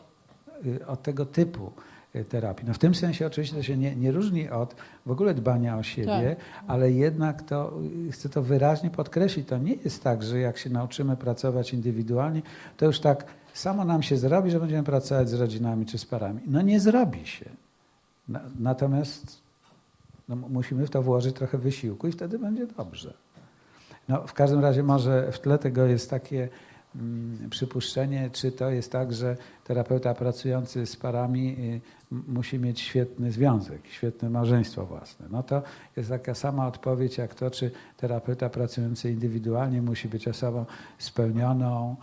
y, 0.67 0.87
od 0.87 1.03
tego 1.03 1.27
typu 1.27 1.73
y, 2.17 2.25
terapii. 2.25 2.69
No 2.69 2.75
w 2.75 2.79
tym 2.79 2.95
sensie 2.95 3.27
oczywiście 3.27 3.57
to 3.57 3.63
się 3.63 3.77
nie, 3.77 3.97
nie 3.97 4.13
różni 4.13 4.51
od 4.51 4.77
w 5.07 5.11
ogóle 5.11 5.35
dbania 5.35 5.77
o 5.77 5.83
siebie, 5.83 6.37
tak. 6.37 6.65
ale 6.67 6.93
jednak 6.93 7.43
to 7.43 7.73
y, 8.09 8.13
chcę 8.13 8.29
to 8.29 8.43
wyraźnie 8.43 8.91
podkreślić. 8.91 9.49
To 9.49 9.59
nie 9.59 9.75
jest 9.75 10.03
tak, 10.03 10.23
że 10.23 10.39
jak 10.39 10.59
się 10.59 10.71
nauczymy 10.71 11.17
pracować 11.17 11.73
indywidualnie, 11.73 12.43
to 12.77 12.87
już 12.87 13.01
tak 13.01 13.42
samo 13.55 13.85
nam 13.85 14.03
się 14.03 14.17
zrobi, 14.17 14.51
że 14.51 14.61
będziemy 14.61 14.83
pracować 14.83 15.29
z 15.29 15.35
rodzinami 15.35 15.87
czy 15.87 15.99
z 15.99 16.07
parami. 16.07 16.41
No 16.47 16.63
nie 16.63 16.81
zrobi 16.81 17.27
się. 17.27 17.51
Natomiast 18.59 19.43
no, 20.29 20.37
musimy 20.37 20.87
w 20.87 20.91
to 20.91 21.03
włożyć 21.03 21.37
trochę 21.37 21.59
wysiłku 21.59 22.09
i 22.09 22.13
wtedy 22.13 22.39
będzie 22.39 22.67
dobrze. 22.67 23.15
No, 24.09 24.27
w 24.27 24.33
każdym 24.33 24.61
razie 24.61 24.83
może 24.83 25.33
w 25.33 25.41
tle 25.41 25.59
tego 25.59 25.87
jest 25.87 26.11
takie 26.11 26.49
mm, 26.97 27.51
przypuszczenie, 27.51 28.31
czy 28.33 28.53
to 28.53 28.71
jest 28.71 28.93
tak, 28.93 29.13
że 29.13 29.37
terapeuta 29.65 30.15
pracujący 30.15 30.87
z 30.87 30.97
parami 30.97 31.57
y, 31.59 32.15
musi 32.29 32.59
mieć 32.59 32.81
świetny 32.81 33.33
związek, 33.33 33.81
świetne 33.91 34.31
małżeństwo 34.31 34.87
własne. 34.87 35.27
No 35.31 35.43
to 35.43 35.63
jest 35.97 36.09
taka 36.09 36.35
sama 36.35 36.67
odpowiedź 36.67 37.19
jak 37.19 37.35
to, 37.35 37.51
czy 37.51 37.71
terapeuta 37.97 38.49
pracujący 38.49 39.11
indywidualnie 39.11 39.83
musi 39.83 40.09
być 40.09 40.29
osobą 40.29 40.67
spełnioną, 40.99 41.97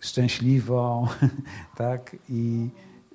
szczęśliwą 0.00 1.06
tak? 1.76 2.16
i 2.28 2.68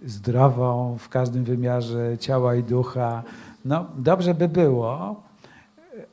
zdrową 0.05 0.97
w 0.97 1.09
każdym 1.09 1.43
wymiarze 1.43 2.17
ciała 2.17 2.55
i 2.55 2.63
ducha. 2.63 3.23
No, 3.65 3.85
dobrze 3.97 4.33
by 4.33 4.47
było, 4.47 5.23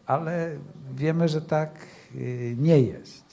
ale 0.07 0.57
wiemy, 0.95 1.28
że 1.28 1.40
tak 1.40 1.86
y, 2.14 2.57
nie 2.59 2.80
jest. 2.80 3.24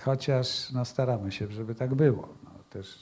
Chociaż 0.00 0.72
no, 0.72 0.84
staramy 0.84 1.32
się, 1.32 1.46
żeby 1.52 1.74
tak 1.74 1.94
było. 1.94 2.28
No, 2.44 2.50
też 2.70 2.98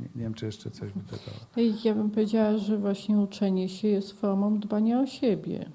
nie, 0.00 0.06
nie 0.16 0.22
wiem, 0.22 0.34
czy 0.34 0.46
jeszcze 0.46 0.70
coś 0.70 0.92
by 0.92 1.00
dodała. 1.00 1.74
Ja 1.84 1.94
bym 1.94 2.10
powiedziała, 2.10 2.58
że 2.58 2.78
właśnie 2.78 3.18
uczenie 3.18 3.68
się 3.68 3.88
jest 3.88 4.12
formą 4.20 4.58
dbania 4.58 5.00
o 5.00 5.06
siebie 5.06 5.70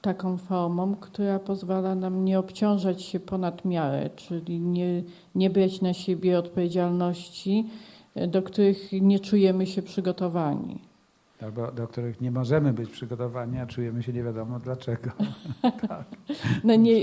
taką 0.00 0.36
formą, 0.36 0.96
która 0.96 1.38
pozwala 1.38 1.94
nam 1.94 2.24
nie 2.24 2.38
obciążać 2.38 3.02
się 3.02 3.20
ponad 3.20 3.64
miarę, 3.64 4.10
czyli 4.16 4.60
nie, 4.60 5.02
nie 5.34 5.50
brać 5.50 5.80
na 5.80 5.94
siebie 5.94 6.38
odpowiedzialności, 6.38 7.66
e, 8.14 8.28
do 8.28 8.42
których 8.42 8.92
nie 8.92 9.20
czujemy 9.20 9.66
się 9.66 9.82
przygotowani. 9.82 10.78
albo 11.42 11.72
do 11.72 11.88
których 11.88 12.20
nie 12.20 12.30
możemy 12.30 12.72
być 12.72 12.90
przygotowani, 12.90 13.58
a 13.58 13.66
czujemy 13.66 14.02
się 14.02 14.12
nie 14.12 14.22
wiadomo 14.22 14.58
dlaczego. 14.58 15.10
tak. 15.88 16.04
No 16.64 16.74
nie, 16.74 17.00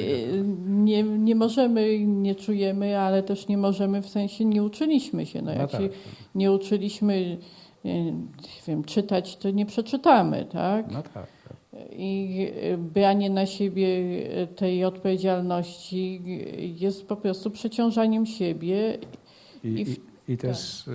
nie, 0.67 1.03
nie 1.03 1.35
możemy, 1.35 1.99
nie 1.99 2.35
czujemy, 2.35 2.99
ale 2.99 3.23
też 3.23 3.47
nie 3.47 3.57
możemy, 3.57 4.01
w 4.01 4.09
sensie 4.09 4.45
nie 4.45 4.63
uczyliśmy 4.63 5.25
się. 5.25 5.41
No, 5.41 5.51
jak 5.51 5.61
no 5.61 5.67
tak. 5.67 5.81
się 5.81 5.89
nie 6.35 6.51
uczyliśmy 6.51 7.37
nie 7.83 8.13
wiem, 8.67 8.83
czytać, 8.83 9.37
to 9.37 9.51
nie 9.51 9.65
przeczytamy, 9.65 10.45
tak? 10.45 10.91
No 10.91 11.03
tak. 11.13 11.36
Tak. 11.79 11.87
I 11.91 12.51
branie 12.77 13.29
na 13.29 13.45
siebie 13.45 13.87
tej 14.55 14.85
odpowiedzialności 14.85 16.21
jest 16.79 17.07
po 17.07 17.15
prostu 17.15 17.51
przeciążaniem 17.51 18.25
siebie. 18.25 18.97
I, 19.63 19.67
i, 19.67 19.81
i, 19.91 20.33
i 20.33 20.37
też 20.37 20.83
tak. 20.85 20.93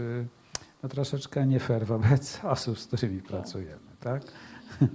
no, 0.83 0.89
troszeczkę 0.89 1.47
nie 1.47 1.61
fair 1.61 1.87
wobec 1.87 2.41
osób, 2.45 2.79
z 2.79 2.87
którymi 2.87 3.21
tak. 3.21 3.29
pracujemy, 3.29 3.97
tak? 4.01 4.23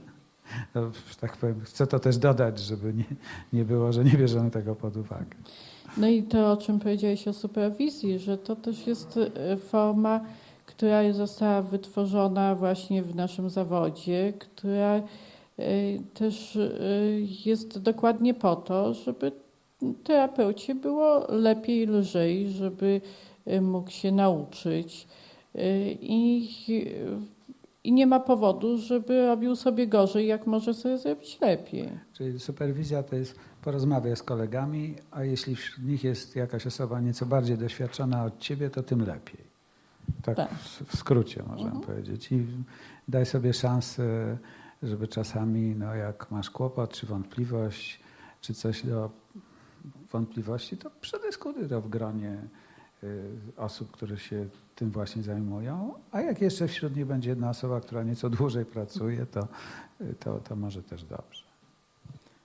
No, 0.76 0.92
tak 1.20 1.38
powiem, 1.38 1.62
chcę 1.62 1.88
to 1.88 2.00
też 2.00 2.18
dodać, 2.18 2.60
żeby 2.60 2.94
nie, 2.94 3.06
nie 3.54 3.66
było, 3.66 3.94
że 3.94 4.04
nie 4.04 4.12
bierzemy 4.12 4.52
tego 4.52 4.76
pod 4.76 4.98
uwagę. 4.98 5.36
No 5.98 6.08
i 6.08 6.24
to, 6.24 6.52
o 6.52 6.58
czym 6.58 6.80
powiedziałeś 6.80 7.28
o 7.28 7.34
superwizji, 7.34 8.20
że 8.20 8.38
to 8.38 8.56
też 8.56 8.88
jest 8.88 9.20
e, 9.36 9.58
forma 9.58 10.22
która 10.68 11.14
została 11.14 11.62
wytworzona 11.62 12.56
właśnie 12.56 13.04
w 13.04 13.16
naszym 13.16 13.50
zawodzie, 13.50 14.34
która 14.40 14.96
e, 14.96 15.04
też 16.14 16.55
e, 16.55 16.70
jest 17.45 17.80
dokładnie 17.80 18.34
po 18.34 18.55
to, 18.55 18.93
żeby 18.93 19.32
terapeucie 20.03 20.76
było 20.76 21.26
lepiej, 21.30 21.88
lżej, 21.88 22.49
żeby 22.49 23.01
e, 23.45 23.62
mógł 23.62 23.89
się 23.89 24.12
nauczyć. 24.12 25.08
I, 26.01 26.49
I 27.84 27.91
nie 27.91 28.08
ma 28.08 28.20
powodu, 28.20 28.78
żeby 28.78 29.28
robił 29.28 29.55
sobie 29.55 29.88
gorzej, 29.88 30.28
jak 30.28 30.47
może 30.47 30.74
sobie 30.74 30.97
zrobić 30.97 31.41
lepiej. 31.41 31.89
Czyli 32.14 32.39
superwizja 32.39 33.03
to 33.03 33.16
jest 33.16 33.36
porozmawiaj 33.62 34.16
z 34.16 34.24
kolegami, 34.24 34.95
a 35.12 35.24
jeśli 35.24 35.55
wśród 35.55 35.86
nich 35.86 36.03
jest 36.03 36.36
jakaś 36.36 36.68
osoba 36.68 36.99
nieco 36.99 37.26
bardziej 37.26 37.58
doświadczona 37.58 38.26
od 38.26 38.39
ciebie, 38.39 38.70
to 38.70 38.84
tym 38.84 39.05
lepiej. 39.05 39.47
Tak, 40.22 40.36
tak. 40.36 40.53
W, 40.53 40.97
skrócie 40.97 41.43
można 41.47 41.66
mhm. 41.66 41.84
powiedzieć. 41.84 42.32
I 42.32 42.45
daj 43.08 43.26
sobie 43.26 43.53
szansę, 43.53 44.38
żeby 44.84 45.08
czasami, 45.08 45.76
no 45.76 45.96
jak 45.96 46.32
masz 46.32 46.50
kłopot, 46.50 46.94
czy 46.94 47.06
wątpliwość, 47.06 48.00
czy 48.42 48.54
coś 48.54 48.86
do 48.86 49.10
wątpliwości, 50.12 50.78
to 50.78 50.92
przedyskutuj 51.02 51.70
to 51.70 51.82
w 51.82 51.90
gronie 51.90 52.42
y, 53.04 53.32
osób, 53.58 53.92
które 53.92 54.18
się 54.18 54.48
tym 54.76 54.92
właśnie 54.92 55.24
zajmują. 55.24 55.94
A 56.12 56.22
jak 56.22 56.42
jeszcze 56.42 56.68
wśród 56.68 56.96
nich 56.96 57.06
będzie 57.06 57.30
jedna 57.30 57.50
osoba, 57.50 57.82
która 57.82 58.04
nieco 58.04 58.30
dłużej 58.30 58.66
pracuje, 58.66 59.26
to, 59.26 59.48
y, 60.02 60.16
to, 60.20 60.40
to 60.40 60.56
może 60.56 60.84
też 60.84 61.04
dobrze. 61.04 61.44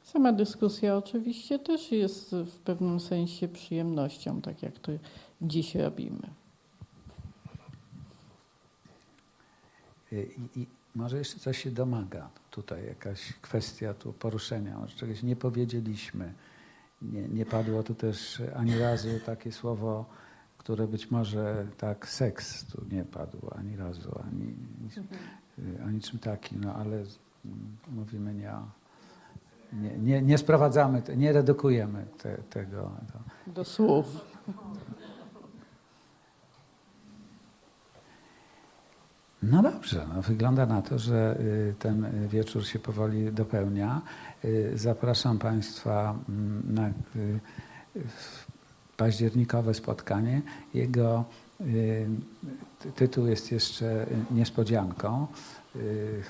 Sama 0.03 0.33
dyskusja 0.33 0.97
oczywiście 0.97 1.59
też 1.59 1.93
jest 1.93 2.35
w 2.35 2.59
pewnym 2.59 3.01
sensie 3.01 3.49
przyjemnością, 3.49 4.41
tak 4.41 4.62
jak 4.62 4.78
to 4.78 4.93
dziś 5.43 5.74
robimy. 5.74 6.30
I, 10.12 10.61
I, 10.61 10.66
może 10.95 11.18
jeszcze 11.18 11.38
coś 11.38 11.59
się 11.59 11.70
domaga 11.70 12.30
tutaj, 12.51 12.86
jakaś 12.86 13.32
kwestia 13.32 13.95
tu 13.95 14.12
poruszenia, 14.12 14.78
może 14.78 14.97
czegoś 14.97 15.22
nie 15.22 15.36
powiedzieliśmy. 15.36 16.32
Nie, 17.03 17.28
nie 17.28 17.47
padło 17.47 17.82
tu 17.82 17.95
też 17.95 18.43
ani 18.57 18.78
razu 18.78 19.09
takie 19.26 19.53
słowo, 19.53 20.05
które 20.59 20.86
być 20.86 21.11
może 21.11 21.66
tak 21.78 22.09
seks 22.09 22.64
tu 22.64 22.84
nie 22.90 23.05
padło 23.05 23.57
ani 23.59 23.76
razu, 23.76 24.20
ani, 24.26 24.55
mhm. 24.97 25.88
ani 25.88 26.01
czym 26.01 26.18
takim, 26.18 26.64
no 26.64 26.74
ale 26.74 27.05
mówimy 27.88 28.34
nie 28.34 28.51
nie, 29.72 29.99
nie, 29.99 30.22
nie 30.22 30.38
sprowadzamy, 30.38 31.03
nie 31.16 31.32
redukujemy 31.32 32.07
te, 32.18 32.38
tego. 32.51 32.90
Do, 33.47 33.53
do 33.53 33.64
słów. 33.64 34.07
No 39.43 39.62
dobrze, 39.62 40.07
no 40.14 40.22
wygląda 40.22 40.66
na 40.66 40.82
to, 40.82 40.99
że 40.99 41.36
y, 41.40 41.74
ten 41.78 42.28
wieczór 42.28 42.66
się 42.66 42.78
powoli 42.78 43.32
dopełnia. 43.32 44.03
Y, 44.45 44.72
zapraszam 44.74 45.38
Państwa 45.38 46.14
mm, 46.28 46.62
na 46.74 46.88
y, 46.88 46.93
październikowe 48.97 49.74
spotkanie. 49.74 50.43
Jego 50.74 51.24
tytuł 52.97 53.26
jest 53.26 53.53
jeszcze 53.53 54.07
niespodzianką, 54.30 55.26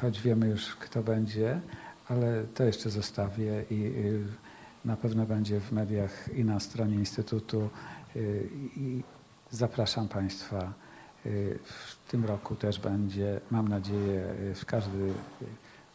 choć 0.01 0.21
wiemy 0.21 0.49
już 0.49 0.77
kto 0.77 1.03
będzie, 1.03 1.61
ale 2.09 2.45
to 2.55 2.65
jeszcze 2.65 2.91
zostawię 2.91 3.65
i 3.71 3.93
na 4.85 4.97
pewno 4.97 5.27
będzie 5.27 5.61
w 5.61 5.73
mediach 5.73 6.29
i 6.35 6.45
na 6.45 6.61
stronie 6.61 6.95
Instytutu. 6.95 7.71
I 8.77 9.03
zapraszam 9.51 10.09
Państwa 10.09 10.73
w 11.65 12.11
tym 12.11 12.25
roku 12.25 12.55
też 12.55 12.81
będzie, 12.81 13.41
mam 13.51 13.69
nadzieję, 13.69 14.35
w 14.55 14.65
każdy 14.67 15.13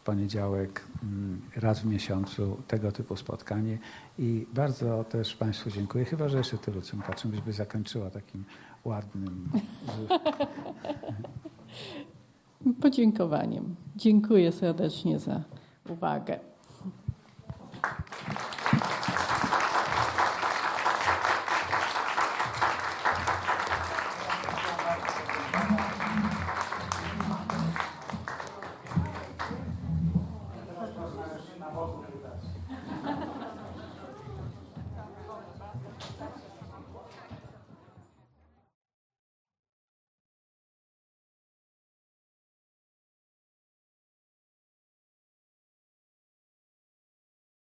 poniedziałek 0.04 0.84
mm, 1.02 1.40
raz 1.56 1.80
w 1.80 1.86
miesiącu 1.86 2.56
tego 2.68 2.92
typu 2.92 3.16
spotkanie 3.16 3.78
i 4.18 4.46
bardzo 4.54 5.04
też 5.04 5.34
Państwu 5.36 5.70
dziękuję, 5.70 6.04
chyba 6.04 6.28
że 6.28 6.38
jeszcze 6.38 6.58
tylu 6.58 6.82
czym 6.82 7.02
patrzę, 7.02 7.28
byś 7.28 7.40
by 7.40 7.52
zakończyła 7.52 8.10
takim 8.10 8.44
ładnym 8.84 9.48
podziękowaniem. 12.82 13.76
Dziękuję 13.96 14.52
serdecznie 14.52 15.18
za 15.18 15.42
uwagę. 15.88 16.38